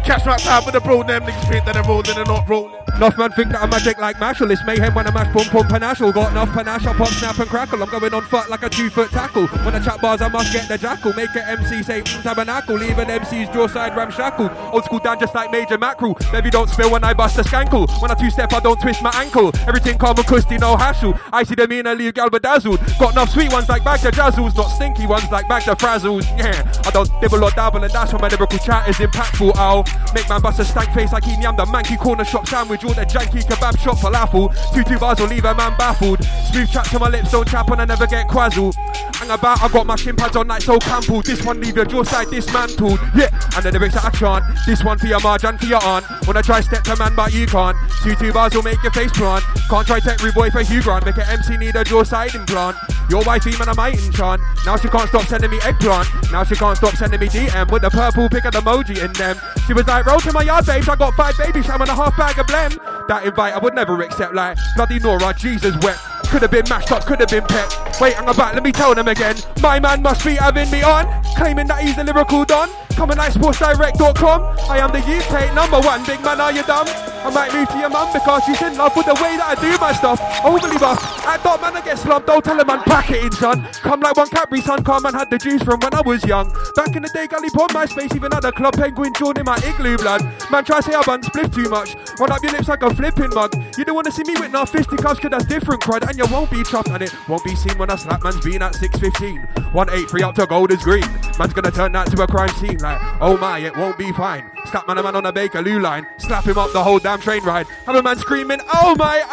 [0.05, 2.75] Catch my time with the bro, them niggas think that they're rolling and not rolling.
[2.97, 4.51] Enough man think that I'm magic like Marshall.
[4.53, 5.99] It's mayhem when I mash pump pump panache.
[5.99, 7.83] Got enough panache, I pop snap and crackle.
[7.83, 9.47] I'm going on foot like a two foot tackle.
[9.65, 11.13] When I chat bars, I must get the jackal.
[11.13, 12.77] Make an MC say mm, tabernacle.
[12.77, 14.51] Leave an MC's jaw side ramshackle.
[14.73, 16.17] Old school down just like Major Mackerel.
[16.33, 17.91] Baby don't spill when I bust a skankle.
[18.01, 19.53] When I two step, I don't twist my ankle.
[19.69, 21.15] Everything calm and custy, no hassle.
[21.33, 22.81] I see the in a leave gal bedazzled.
[22.99, 26.25] Got enough sweet ones like Bagda Jazzles, not stinky ones like Bagda Frazzles.
[26.39, 29.57] Yeah, I don't dibble or dabble, and that's when my lyrical chat is impactful.
[29.57, 32.85] I'll make man bust a stank face like he yam the manky corner shop sandwich
[32.85, 34.55] or the janky kebab shop falafel.
[34.73, 36.25] Two two bars will leave a man baffled.
[36.51, 39.14] Smooth chat to my lips, don't chap and I never get quazzled.
[39.25, 41.23] Hang about, I got my shin pads on like so Campbell.
[41.23, 43.01] This one leave your jaw side dismantled.
[43.17, 44.45] Yeah, and then the lyrics that I chant.
[44.67, 46.05] This one for your margin for your aunt.
[46.29, 47.75] I try step to man, but you can't.
[48.03, 49.43] Two two bars will make your face plant.
[49.71, 51.07] Can't try tech boy for Hugh Grant.
[51.07, 52.77] Make an MC need a jaw side implant.
[53.09, 54.43] Your wifey man, I might enchant.
[54.67, 56.07] Now she can't stop sending me eggplant.
[56.31, 59.39] Now she can't stop sending me DM with the purple pick of emoji in them.
[59.67, 60.87] She was like, roll to my yard, babes.
[60.87, 63.07] I got five baby sham and a half bag of blem.
[63.09, 64.35] That invite I would never accept.
[64.35, 66.01] Like bloody Nora, Jesus wept.
[66.35, 68.01] Could have been mashed up, could have been pet.
[68.01, 69.14] Wait, I'm about, let me tell them again.
[69.63, 72.69] My man must be having me on, claiming that he's a lyrical don.
[72.97, 74.57] Coming like sportsdirect.com.
[74.71, 76.05] I am the UK number one.
[76.07, 76.87] Big man, are you dumb?
[77.25, 79.61] I might move to your mum because she's in love with the way that I
[79.61, 80.21] do my stuff.
[80.45, 81.01] Oh, Overly buff.
[81.27, 82.27] At dot man, I get slumped.
[82.27, 83.67] Don't tell him man, pack it in, son.
[83.81, 84.85] Come like one Cadbury, son.
[84.85, 86.53] Car man had the juice from when I was young.
[86.77, 89.45] Back in the day, gully pond my space, even had a club penguin drawn in
[89.45, 90.23] my igloo blood.
[90.51, 91.97] Man, try say I bun split too much.
[92.21, 93.57] Run up your lips like a flipping mug.
[93.79, 96.07] You don't want to see me with no fisticuffs, cause that's different crud.
[96.07, 98.61] And you won't be chuffed, and it won't be seen when I slap man's been
[98.61, 99.41] at 615.
[99.73, 101.09] 183 up to gold is green.
[101.39, 102.79] Man's gonna turn that to a crime scene.
[102.85, 104.45] Like, oh my, it won't be fine.
[104.67, 106.07] Slap man a man on a Bakerloo line.
[106.19, 107.67] Slap him up the whole damn train ride.
[107.87, 109.25] Have a man screaming, oh my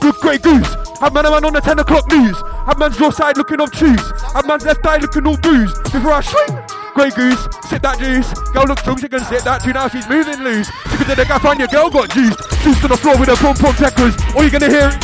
[0.00, 0.76] goo, great goose.
[1.00, 2.40] Have man a man on the 10 o'clock news.
[2.66, 4.00] Have man's raw side looking off choose.
[4.32, 5.82] Have man's left eye looking all bruised.
[5.90, 6.56] Before I swing.
[6.94, 8.32] Grey goose, sip that juice.
[8.54, 9.72] Girl looks drunk, she can sip that too.
[9.72, 10.70] Now she's moving loose.
[10.98, 12.38] She do the gap on your girl got juiced.
[12.62, 14.14] Juiced on the floor with her pom pom checkers.
[14.36, 14.94] All you gonna hear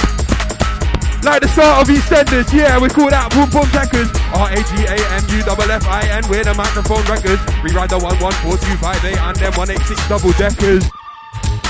[1.22, 4.10] like the start of EastEnders, yeah, we call that Boom Boom Checkers.
[4.34, 7.42] R-A-G-A-M-U-F-F-I-N, we're the microphone records.
[7.62, 10.84] We ride the 114258 and them 186 double deckers.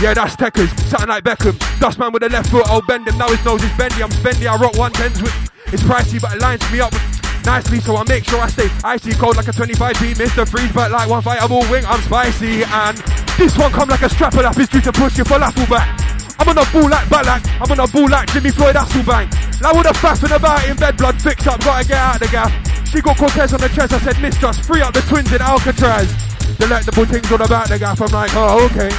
[0.01, 1.55] Yeah, that's Tekkers, something like Beckham.
[1.79, 3.17] Dustman with the left foot, I'll bend him.
[3.19, 4.49] Now his nose is bendy, I'm spendy.
[4.49, 5.35] I rock 110s with.
[5.73, 6.93] It's pricey, but it lines me up
[7.45, 10.49] nicely, so I make sure I stay icy cold like a 25p Mr.
[10.49, 12.65] Freeze, but like one fightable wing, I'm spicy.
[12.65, 12.97] And
[13.39, 16.12] this one come like a strapper up his due to push your falafel back.
[16.39, 19.61] I'm on a ball like Ballack, I'm on a ball like Jimmy Floyd Hasselbaink.
[19.61, 22.29] Now with a faffing about in bed, blood fix up, gotta get out of the
[22.29, 22.53] gaff.
[22.89, 25.41] She got Cortez on the chest, I said, Miss, just free up the twins in
[25.41, 26.09] Alcatraz.
[26.59, 28.91] Delectable things all about the gaff, I'm like, oh, okay.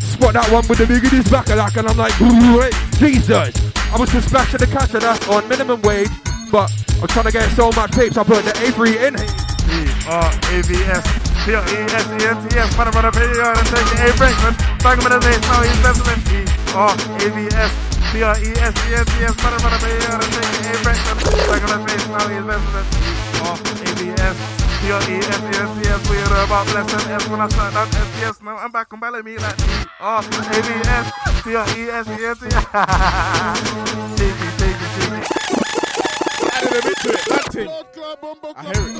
[0.00, 3.54] Spot that one with the biggest back like, and I'm like, wait, Jesus.
[3.90, 6.10] I was just splashing the cash and that's on minimum wage.
[6.52, 6.70] But
[7.00, 9.50] I'm trying to get so much papes, I put the Avery in A3 in.
[9.70, 11.04] E-R-A-V-S.
[11.44, 12.76] P-R-E-S-E-N-T-S.
[12.76, 13.68] Run run P-R and
[16.70, 17.74] take A breakfast.
[18.10, 19.10] Bang him the face, now he's Benjamin.
[19.10, 19.10] E-R-A-V-S.
[19.10, 19.34] P-R-E-S-E-N-T-S.
[19.42, 21.26] Run run P-R and take A breakfast.
[21.48, 22.84] Bang him in the face, now he's Benjamin.
[23.40, 24.36] E-R-A-V-S.
[24.80, 26.00] P-R-E-S-E-N-T-S.
[26.10, 28.40] We are about blessing S when I start that S-Yes.
[28.42, 29.58] Now I'm back on Balamii like
[30.00, 31.06] E-R-A-V-S.
[31.44, 32.40] P-R-E-S-E-N-T-S.
[34.16, 35.26] Take it, take it, take it.
[36.54, 37.68] Added a bit to it, that thing.
[38.56, 38.94] I hear it.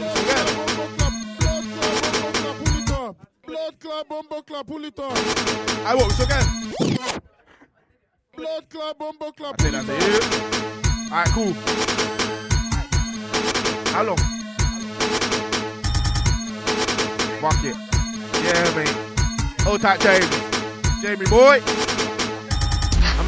[3.47, 5.17] Blood club, bumbo club, pull it up.
[5.85, 6.47] I what, so again?
[8.41, 10.25] Blood club, bumbo club, I it.
[11.13, 11.53] Alright, cool.
[13.93, 14.17] How long?
[17.43, 17.77] Fuck it.
[18.43, 19.61] Yeah, mate.
[19.61, 20.27] Hold tight, James.
[21.03, 21.61] Jamie boy.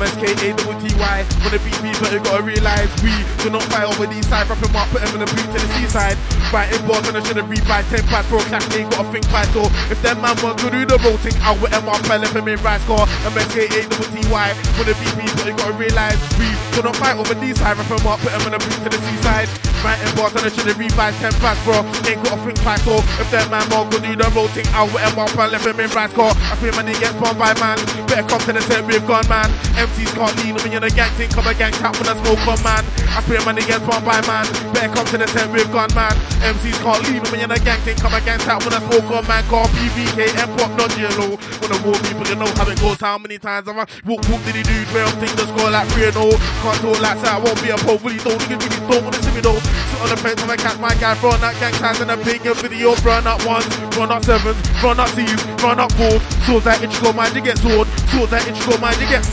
[0.02, 1.16] I'm S-K-A-T-T-Y.
[1.46, 4.50] Wanna beat me, but you gotta realize we do not fight over these sides.
[4.50, 6.18] Wrap him up, put him in a boot to the seaside.
[6.50, 9.06] Writing bars and I should have revised 10 pass for a clash, they ain't got
[9.06, 9.46] a think twice.
[9.54, 9.62] So
[9.94, 12.48] if them man want to do the rotating out with them up, I left him
[12.48, 13.06] in right score.
[13.06, 14.48] I'm S-K-A-T-T-Y.
[14.74, 17.78] Wanna beat me, but you gotta realize we do not fight over these sides.
[17.78, 19.71] Wrap him up, put him in a boot to the seaside.
[19.82, 22.82] Writing bars and I should have revised 10 pass for ain't got a think twice.
[22.86, 25.90] So if them man want to do the rotating out up, I left him in
[25.90, 26.30] right score.
[26.30, 27.82] I feel money gets spawned by man.
[28.06, 29.50] Better come to the set with gun man.
[29.74, 32.46] MCs can't lean me in a gang thing, come a gang tap when I smoke
[32.46, 32.86] on man.
[33.10, 34.46] I spray money gets spawned by man.
[34.70, 36.14] Better come to the set with gun man.
[36.46, 39.10] MCs can't lean me in a gang thing, come a gang tap when I smoke
[39.10, 39.42] on man.
[39.50, 41.34] Call PVK and pop not yellow.
[41.58, 43.02] When I walk people, you know how it goes.
[43.02, 44.78] How many times have I whoop whoop did he do?
[44.94, 46.38] Twelve thing to score like three and oh.
[46.62, 47.98] Can't talk like that, won't be a pro.
[47.98, 49.71] Really don't really don't wanna see me though.
[49.90, 52.16] Sit on the fence when I catch my guy, throwing out gang ties in a
[52.16, 56.22] big video, run up ones, run up sevens, run up C's, run up fours.
[56.46, 57.88] Swords that itch go mind you get sword.
[58.10, 59.24] Swords that itch go mind you get.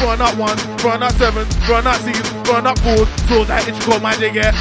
[0.00, 3.08] Run up ones, run up sevens, run up C's, run up fours.
[3.28, 4.54] Swords that itch go mind you get.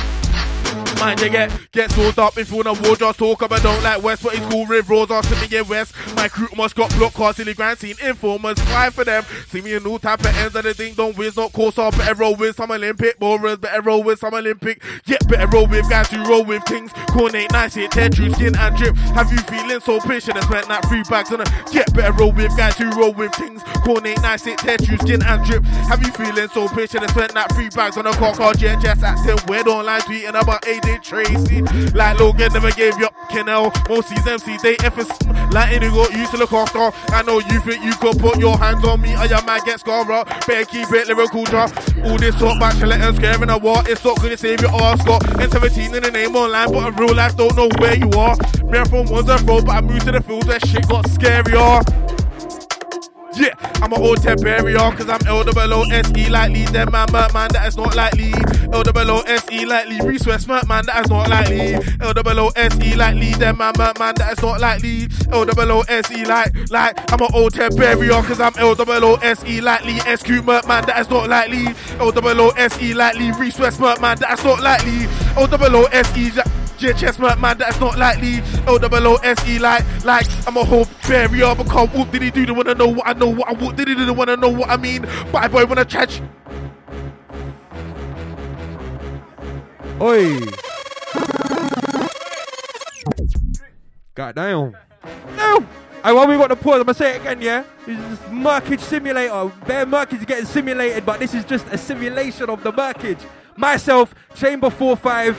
[1.02, 4.04] Mind you get get sold up in front of war just talk about don't like
[4.04, 5.94] West but it's cool Riv Roads are sitting in West.
[6.16, 9.24] My crew must got block cars silly grand scene informers five for them.
[9.48, 11.98] See me a new type of ends of the thing don't whiz not course up
[11.98, 14.84] better roll with some Olympic borers better roll with some Olympic.
[15.06, 16.92] Yeah better roll with guys who roll with things.
[17.10, 18.96] Coordinate nice hit tear true skin and drip.
[18.96, 22.32] Have you feeling so patient and spent that three bags on a get better roll
[22.32, 23.64] with guys who roll with things.
[23.84, 25.64] Coordinate nice hit tear true skin and drip.
[25.64, 28.40] Have you feeling so patient and spent that three bags on a cock?
[28.40, 30.68] Or acting weird online tweeting about
[31.00, 31.62] Tracy.
[31.94, 33.72] Like Logan never gave you up, Kennel.
[33.90, 36.92] Most these MCs, they effing like Indigo used to look after.
[37.14, 39.80] I know you think you could put your hands on me, or your man get
[39.80, 40.28] scar up.
[40.48, 41.72] Better keep it lyrical, drop.
[42.04, 43.84] All this talk about chilling and scaring a war.
[43.86, 47.16] It's not gonna save your ass, got N17 in the name online, but in real
[47.16, 48.36] life don't know where you are.
[48.64, 51.06] Me I'm from ones and fro, but I moved to the fields where shit got
[51.06, 52.21] scarier.
[53.36, 56.66] Yeah, I'm a old area cause I'm elder below SE likely.
[56.66, 58.34] Them man, Mert man, that is not likely.
[58.74, 60.02] Elder below SE likely.
[60.06, 61.76] Reese West man, that is not likely.
[62.02, 63.32] Elder below SE likely.
[63.34, 65.08] Them man, Mert man, that is not likely.
[65.32, 70.00] Elder below SE like, like, I'm a old area cause I'm elder below SE likely.
[70.00, 71.68] SQ Mert man, that is not likely.
[72.00, 73.32] Elder below SE likely.
[73.32, 75.08] Reese West man, that is not likely.
[75.38, 76.30] Elder below SE.
[76.32, 76.44] ja-
[76.82, 78.42] yeah, chestnut man, that's not likely.
[78.68, 82.32] L double O S E like, like I'm a whole barrier because what did he
[82.32, 82.46] do?
[82.46, 84.06] They wanna know what I know, what I did he do?
[84.06, 85.04] They wanna know what I mean.
[85.32, 86.22] Bye boy, wanna catch.
[90.02, 90.40] Oi.
[94.16, 94.76] God damn.
[95.38, 95.66] No.
[96.04, 97.64] I while we got the pause, I'm gonna say it again, yeah?
[97.86, 99.52] This is Merkage Simulator.
[99.68, 103.22] Bare Merkage is getting simulated, but this is just a simulation of the Merkage.
[103.56, 105.38] Myself, Chamber 45,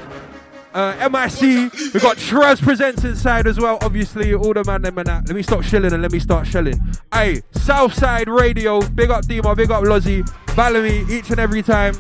[0.74, 5.06] uh, MIC, we got Trez Presents inside as well, obviously, all the man them and
[5.06, 5.26] that.
[5.26, 6.80] Let me stop shilling and let me start shelling.
[7.12, 11.94] Hey, Southside Radio, big up Deema, big up Lozzy, Valerie, each and every time.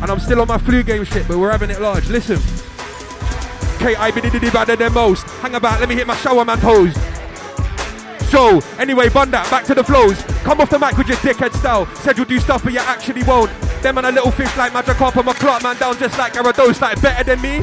[0.00, 2.08] And I'm still on my flu game shit, but we're having it large.
[2.08, 2.38] Listen.
[3.78, 5.24] KI be better than most.
[5.40, 6.94] Hang about, let me hit my shower man pose.
[8.30, 10.22] So, anyway, bun that, back to the flows.
[10.42, 11.86] Come off the mic with your dickhead style.
[11.96, 13.50] Said you'll do stuff, but you actually won't.
[13.82, 16.80] Them and a little fish like Magikarp and my clock man down just like Gyarados,
[16.80, 17.62] like better than me.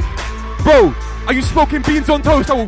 [0.62, 0.94] Bro,
[1.26, 2.50] are you smoking beans on toast?
[2.50, 2.66] Oh,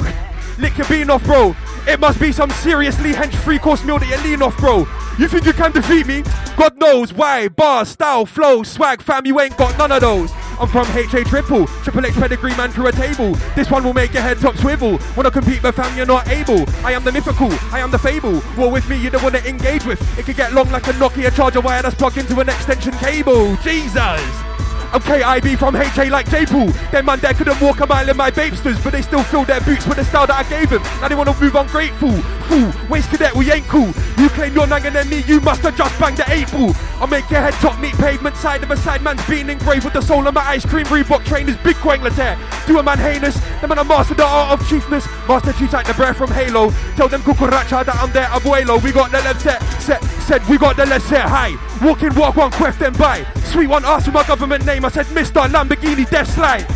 [0.58, 1.54] lick your bean off, bro.
[1.86, 4.86] It must be some seriously hench three course meal that you're lean off, bro.
[5.18, 6.22] You think you can defeat me?
[6.56, 7.48] God knows why.
[7.48, 10.32] Bar, style, flow, swag, fam, you ain't got none of those.
[10.58, 13.34] I'm from HA Triple, Triple X pedigree man through a table.
[13.56, 14.98] This one will make your head top swivel.
[15.16, 16.64] Wanna compete, but fam, you're not able.
[16.84, 18.40] I am the mythical, I am the fable.
[18.56, 20.00] War with me, you don't wanna engage with.
[20.18, 23.56] It could get long like a Nokia charger wire that's plugged into an extension cable.
[23.56, 24.51] Jesus!
[24.92, 26.68] I'm KIB from HA like J-Pool.
[26.90, 29.60] Them man there couldn't walk a mile in my babesters, but they still filled their
[29.62, 30.82] boots with the style that I gave them.
[31.00, 32.12] Now they wanna move ungrateful.
[32.12, 33.90] Fool, waste cadet, we ain't cool.
[34.18, 36.74] You claim you're nagging than me, you must have just banged the eight ball.
[37.00, 39.94] I'll make your head top meet pavement side of a side man's being engraved with
[39.94, 42.36] the soul of my ice cream Reebok trainers, big Quangleterre.
[42.66, 45.06] Do a man heinous, the man a master the art of chiefness.
[45.26, 46.70] Master chief like the breath from Halo.
[46.96, 48.82] Tell them cucaracha that I'm their abuelo.
[48.82, 51.56] We got the left set, set, said we got the left set high.
[51.84, 53.24] Walk in, walk one, quest then buy.
[53.44, 55.46] Sweet one asked for my government name, I said Mr.
[55.48, 56.66] Lamborghini Death Slide.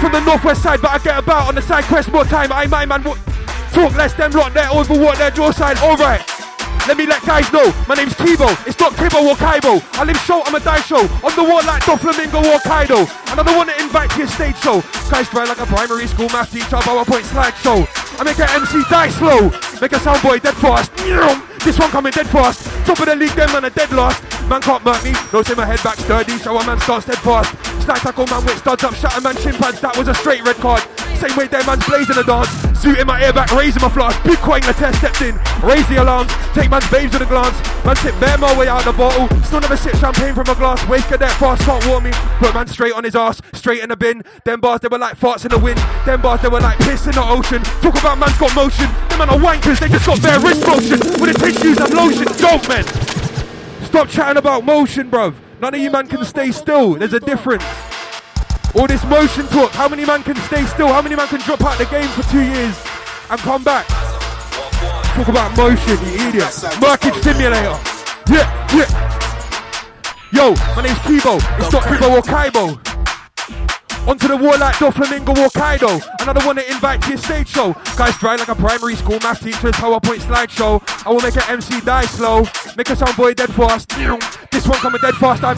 [0.00, 2.50] From the northwest side, but I get about on the side quest more time.
[2.52, 5.78] I my man talk less them lot there over what their jaw side.
[5.78, 6.22] Alright.
[6.86, 9.80] Let me let guys know, my name's Kibo, it's not Kibo or Kaibo.
[9.96, 13.08] I live show, I'm a die show, on the wall like Doflamingo or Kaido.
[13.32, 14.84] And I don't want to invite to your stage show.
[15.08, 17.88] Guys try like a primary school math teacher, a PowerPoint slideshow.
[18.20, 19.48] I make a MC die slow,
[19.80, 20.92] make a soundboy dead fast.
[21.64, 22.68] This one coming dead fast.
[22.84, 24.22] Top of the league, them man are dead last.
[24.50, 27.48] Man can't murk me, don't say my head back sturdy, show a man start steadfast.
[27.80, 30.82] Snap tackle man with studs up, shatter man pads, that was a straight red card.
[31.16, 32.63] Same way their man's blazing the dance.
[32.84, 34.22] Suit in my ear back, raising my flask.
[34.24, 36.30] Big coin the test stepped in, raise the alarms.
[36.52, 37.56] Take man's babes with a glance.
[37.82, 39.26] Man sip bare my way out the bottle.
[39.40, 40.86] Still never sip champagne from a glass.
[40.86, 42.10] Wake cadet fast, can't warm me.
[42.36, 44.22] Put man straight on his ass, straight in the bin.
[44.44, 45.78] Them bars they were like farts in the wind.
[46.04, 47.62] Them bars they were like piss in the ocean.
[47.80, 48.84] Talk about man's got motion.
[49.08, 51.00] Them man are wankers, they just got bare wrist motion.
[51.22, 52.28] With the tissues and lotion.
[52.36, 52.84] Don't men.
[53.86, 55.34] Stop chatting about motion, bruv.
[55.58, 56.96] None of you man can stay still.
[56.96, 57.64] There's a difference.
[58.76, 59.70] All this motion talk.
[59.70, 60.88] How many man can stay still?
[60.88, 62.76] How many man can drop out the game for two years
[63.30, 63.86] and come back?
[65.14, 66.52] Talk about motion, you idiot.
[66.80, 67.78] Market simulator.
[68.28, 68.90] Yeah, yeah.
[70.32, 71.36] Yo, my name's Kibo.
[71.60, 72.80] It's not Kibo or Kaibo.
[74.08, 76.00] Onto the wall like Doflamingo or Kaido.
[76.20, 77.72] Another one to invite to your stage show.
[77.96, 80.82] Guys dry like a primary school math teacher's PowerPoint slideshow.
[81.06, 82.40] I will make an MC die slow.
[82.76, 83.88] Make a soundboy dead fast.
[84.50, 85.44] This one coming dead fast.
[85.44, 85.56] I'm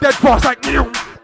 [0.00, 0.64] dead fast like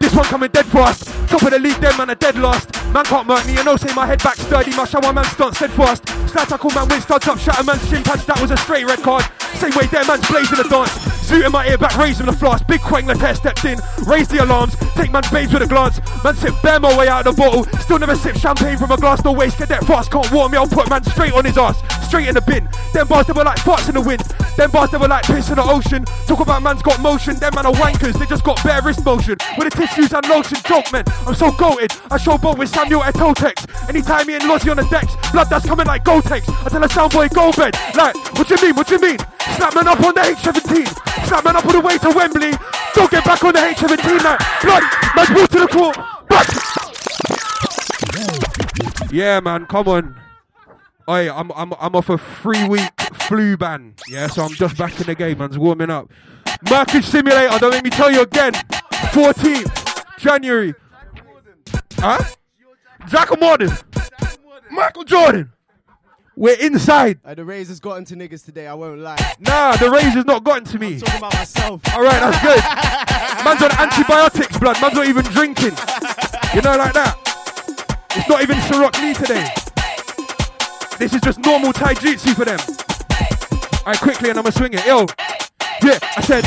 [0.01, 1.05] this one coming dead fast.
[1.29, 2.73] Top of the league, them man a dead lost.
[2.91, 4.75] Man can't murk me, I know say my head back sturdy.
[4.75, 6.07] My shower man stunt steadfast.
[6.27, 8.25] Slap tackle man with studs up, shatter man's shin pads.
[8.25, 9.23] That was a straight red card.
[9.55, 11.20] Same way their man's blazing the dance.
[11.21, 12.65] Suit in my ear back, raising the flask.
[12.67, 14.75] Big Quang test stepped in, raise the alarms.
[14.95, 15.99] Take man's babes with a glance.
[16.23, 17.63] Man sip bare my way out of the bottle.
[17.79, 19.23] Still never sip champagne from a glass.
[19.23, 20.11] No waste, get that fast.
[20.11, 21.81] Can't warm me, I'll put man straight on his ass.
[22.07, 22.67] Straight in the bin.
[22.93, 24.21] Them bars they were like farts in the wind.
[24.57, 26.03] Them bars they were like piss in the ocean.
[26.27, 27.35] Talk about man's got motion.
[27.37, 29.37] Them man are wankers, they just got bare wrist motion.
[29.57, 31.05] With the tissues and lotion, joke man.
[31.25, 31.95] I'm so goated.
[32.11, 33.87] I show boat with Samuel Etotex.
[33.87, 36.49] Anytime me and Lozzy on the decks, blood that's coming like Gotex.
[36.65, 37.75] I tell a soundboy go bed.
[37.95, 38.75] Like, what you mean?
[38.75, 39.17] What you mean?
[39.55, 41.20] Slap man up on the H17.
[41.27, 42.51] Slap man up on the way to Wembley.
[42.93, 44.83] Don't get back on the H17 like blood.
[45.15, 45.97] Man's brought to the court.
[46.27, 46.47] But
[49.11, 50.15] yeah, man, come on.
[51.09, 53.95] Oi, I'm I'm I'm off a three week flu ban.
[54.07, 55.37] Yeah, so I'm just back in the game.
[55.37, 56.11] Man's warming up.
[56.69, 57.57] Market simulator.
[57.59, 58.53] Don't make me tell you again.
[58.53, 60.73] 14th January.
[61.97, 62.23] Huh?
[63.07, 63.71] Jack Morton.
[64.69, 65.51] Michael Jordan.
[66.41, 67.19] We're inside.
[67.23, 69.35] Uh, the Razor's gotten to niggas today, I won't lie.
[69.41, 70.97] Nah, the razor's not gotten to me.
[70.97, 71.81] talking about myself.
[71.93, 73.45] All right, that's good.
[73.45, 74.81] Man's on antibiotics, blood.
[74.81, 75.77] Man's not even drinking.
[76.55, 77.13] You know, like that.
[78.15, 79.53] It's not even Ciroc Lee today.
[80.97, 82.57] This is just normal taijutsu for them.
[83.85, 84.83] Alright, quickly, and I'ma swing it.
[84.83, 85.05] Yo,
[85.83, 86.43] yeah, I said,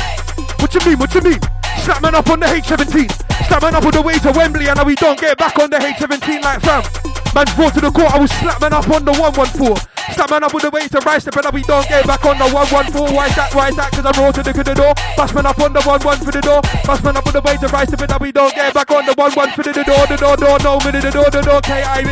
[0.58, 0.98] what you mean?
[0.98, 1.38] What you mean?
[1.86, 3.46] Slap man up on the H17.
[3.46, 5.76] Slap man up on the way to Wembley, and we don't get back on the
[5.76, 7.23] H17 like fam.
[7.34, 9.74] Man four to the court, I will slap man up on the 114.
[10.14, 12.24] Slap man up on the way to rise, step and up, we don't get back
[12.24, 12.94] on the 114.
[13.10, 13.90] Why is that, why is that?
[13.90, 14.94] Cause I roll to the, to the door.
[15.18, 16.62] Bust man up on the 11 for the door.
[16.86, 18.86] Bust man up on the way to rise, step and up, we don't get back
[18.94, 21.42] on the 11 for the, the door, the door, door, no, the, the door, the
[21.42, 22.06] door, KI,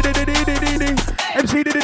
[1.38, 1.78] MC, skiddy,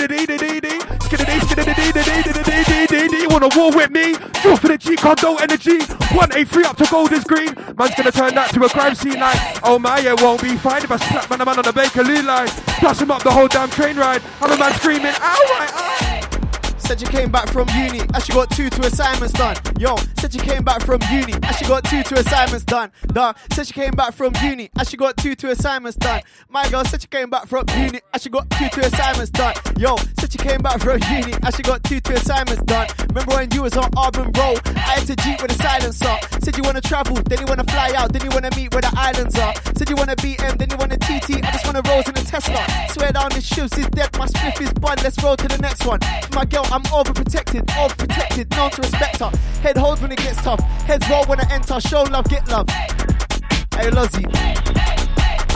[2.84, 4.14] skiddy, you wanna war with me?
[4.42, 5.78] Draw for the G-card, condo energy.
[6.14, 7.54] 183 up to gold is green.
[7.76, 10.82] Man's gonna turn that to a crime scene like, oh my, it won't be fine
[10.82, 12.48] if I slap man, a man on the Bakerloo line.
[12.78, 14.22] Plus him up the whole damn train ride.
[14.40, 16.37] I'm a man screaming, ow, right, ow.
[16.88, 19.56] Said you came back from uni, actually got two to assignments done.
[19.78, 22.90] Yo, said you came back from uni, actually got two to assignments done.
[23.08, 23.34] Done.
[23.52, 26.22] Said she came back from uni, as she got two to assignments done.
[26.48, 29.54] My girl said she came back from uni, as she got two to assignments done.
[29.76, 32.88] Yo, said she came back from uni, as she got two to assignments done.
[33.10, 34.60] Remember when you was on Auburn Road?
[34.74, 36.16] I had to Jeep with a silencer.
[36.40, 38.92] Said you wanna travel, then you wanna fly out, then you wanna meet where the
[38.96, 39.52] islands are.
[39.76, 41.42] Said you wanna BM, then you wanna TT.
[41.44, 42.64] I just wanna roll in a Tesla.
[42.88, 44.96] Swear down the shivs is dead, my spliff is bun.
[45.02, 46.00] Let's roll to the next one.
[46.00, 49.32] For my girl, I'm overprotected, overprotected, known to respect her.
[49.62, 51.80] Head holds when it gets tough, heads roll when I enter.
[51.80, 52.68] Show love, get love.
[52.68, 54.24] Hey Lozzy,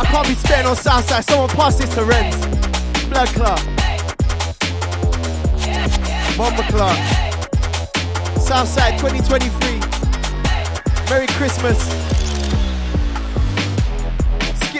[0.00, 1.24] I can't be sparing on Southside.
[1.24, 2.34] Someone pass this to Renz.
[3.08, 3.60] Blood club.
[6.36, 6.96] Bomber club.
[8.40, 9.78] Southside 2023.
[11.08, 12.11] Merry Christmas.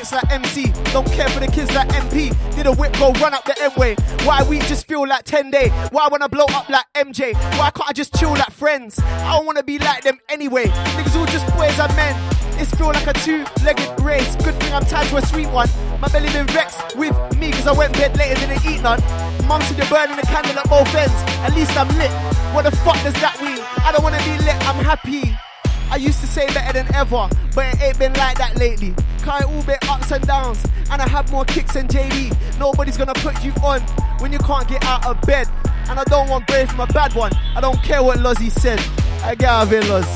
[0.02, 0.72] Hits like MC.
[0.92, 2.34] Don't care for the kids like MP.
[2.56, 3.94] Did a whip go run up the M way?
[4.24, 5.68] Why we just feel like 10 day?
[5.90, 7.34] Why wanna blow up like MJ?
[7.58, 8.98] Why can't I just chill like friends?
[8.98, 10.66] I don't wanna be like them anyway.
[10.66, 12.14] Niggas all just boys and men.
[12.60, 14.36] It's feel like a two-legged race.
[14.36, 15.68] Good thing I'm tied to a sweet one.
[16.00, 19.00] My belly been vexed with me cause I went bed later didn't eat none.
[19.46, 21.14] Mum said you're burning the candle at both ends.
[21.46, 22.10] At least I'm lit.
[22.54, 23.58] What the fuck does that mean?
[23.84, 25.51] I don't wanna be lit, I'm happy.
[25.93, 28.94] I used to say better than ever, but it ain't been like that lately.
[29.19, 32.59] Can't all bit ups and downs, and I have more kicks than JD.
[32.59, 33.82] Nobody's gonna put you on
[34.19, 35.48] when you can't get out of bed.
[35.90, 37.31] And I don't want brave from a bad one.
[37.55, 38.81] I don't care what Lozzy said.
[39.23, 40.06] I get out of here, Loz.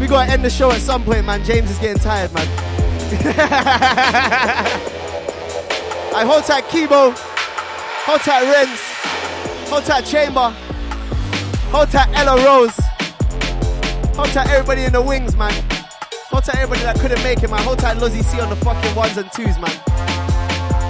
[0.00, 1.44] We gotta end the show at some point, man.
[1.44, 2.48] James is getting tired, man.
[6.12, 10.50] I hold tight Kibo, hold tight Renz, hold tight Chamber,
[11.70, 12.80] hold tight Ella Rose.
[14.16, 15.52] Hold tight everybody in the wings, man.
[16.30, 17.60] Hold tight everybody that couldn't make it, man.
[17.64, 19.74] Hold tight Lozzy C on the fucking ones and twos, man.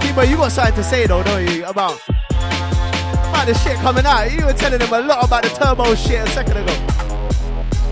[0.01, 1.65] Kibo, you got something to say though, don't you?
[1.65, 4.31] About about the shit coming out.
[4.31, 6.75] You were telling them a lot about the turbo shit a second ago.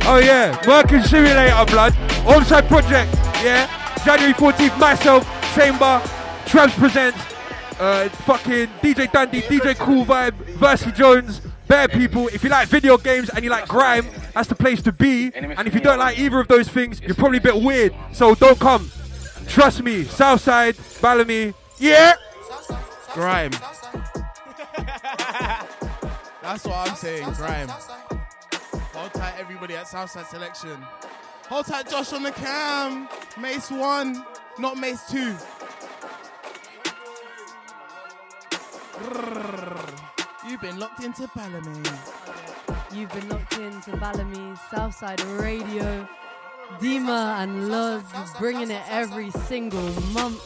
[0.05, 1.95] Oh yeah, working simulator, blood.
[2.29, 3.67] Onside project, yeah.
[4.05, 6.03] January 14th, myself, Chamber,
[6.45, 7.19] Tramps presents,
[7.81, 12.29] uh, fucking DJ Dandy, DJ Cool Vibe, Versy Jones, Bear People.
[12.29, 15.33] If you like video games and you like grime, that's the place to be.
[15.35, 17.95] And if you don't like either of those things, you're probably a bit weird.
[18.13, 18.91] So don't come.
[19.49, 22.15] Trust me, Southside, Balamii, yeah.
[23.13, 23.51] Grime.
[26.43, 27.69] That's what I'm saying, grime.
[27.69, 30.77] Hold tight, everybody at Southside Selection.
[31.49, 33.09] Hold tight, Josh on the cam.
[33.39, 34.25] Mace 1,
[34.59, 35.19] not Mace 2.
[40.49, 42.82] You've been locked into Balamii.
[42.95, 46.07] You've been locked in to Balamii, Southside Radio.
[46.79, 48.03] Deema and Loz
[48.39, 50.43] bringing it every single month.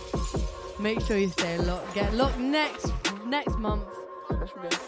[0.78, 1.92] Make sure you stay locked.
[1.94, 2.92] Get locked next
[3.24, 3.84] next month.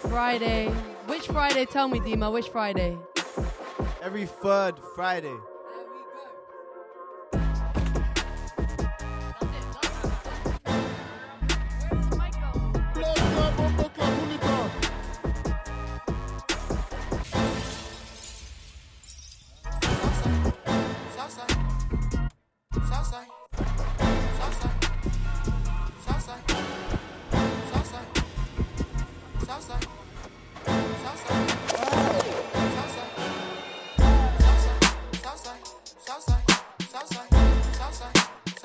[0.09, 0.69] Friday.
[1.07, 1.65] Which Friday?
[1.65, 2.33] Tell me, Deema.
[2.33, 2.97] Which Friday?
[4.03, 5.35] Every third Friday.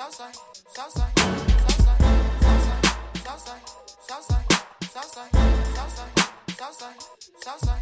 [0.03, 0.35] Southside,
[0.75, 2.01] Southside, Southside,
[2.43, 2.83] Southside,
[3.23, 3.63] Southside,
[4.01, 4.43] Southside,
[4.91, 5.31] Southside,
[5.79, 6.11] Southside,
[6.59, 6.99] Southside,
[7.39, 7.79] Southside,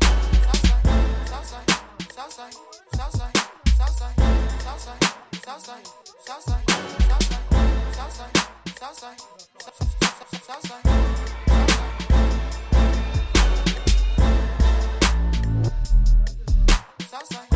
[1.32, 1.66] Southside,
[2.14, 3.34] Southside, Southside,
[3.74, 4.18] Southside,
[5.42, 5.88] Southside,
[6.22, 6.78] Southside, Southside,
[8.68, 9.18] Southside, Southside,
[10.46, 10.86] Southside.
[17.10, 17.51] Southside.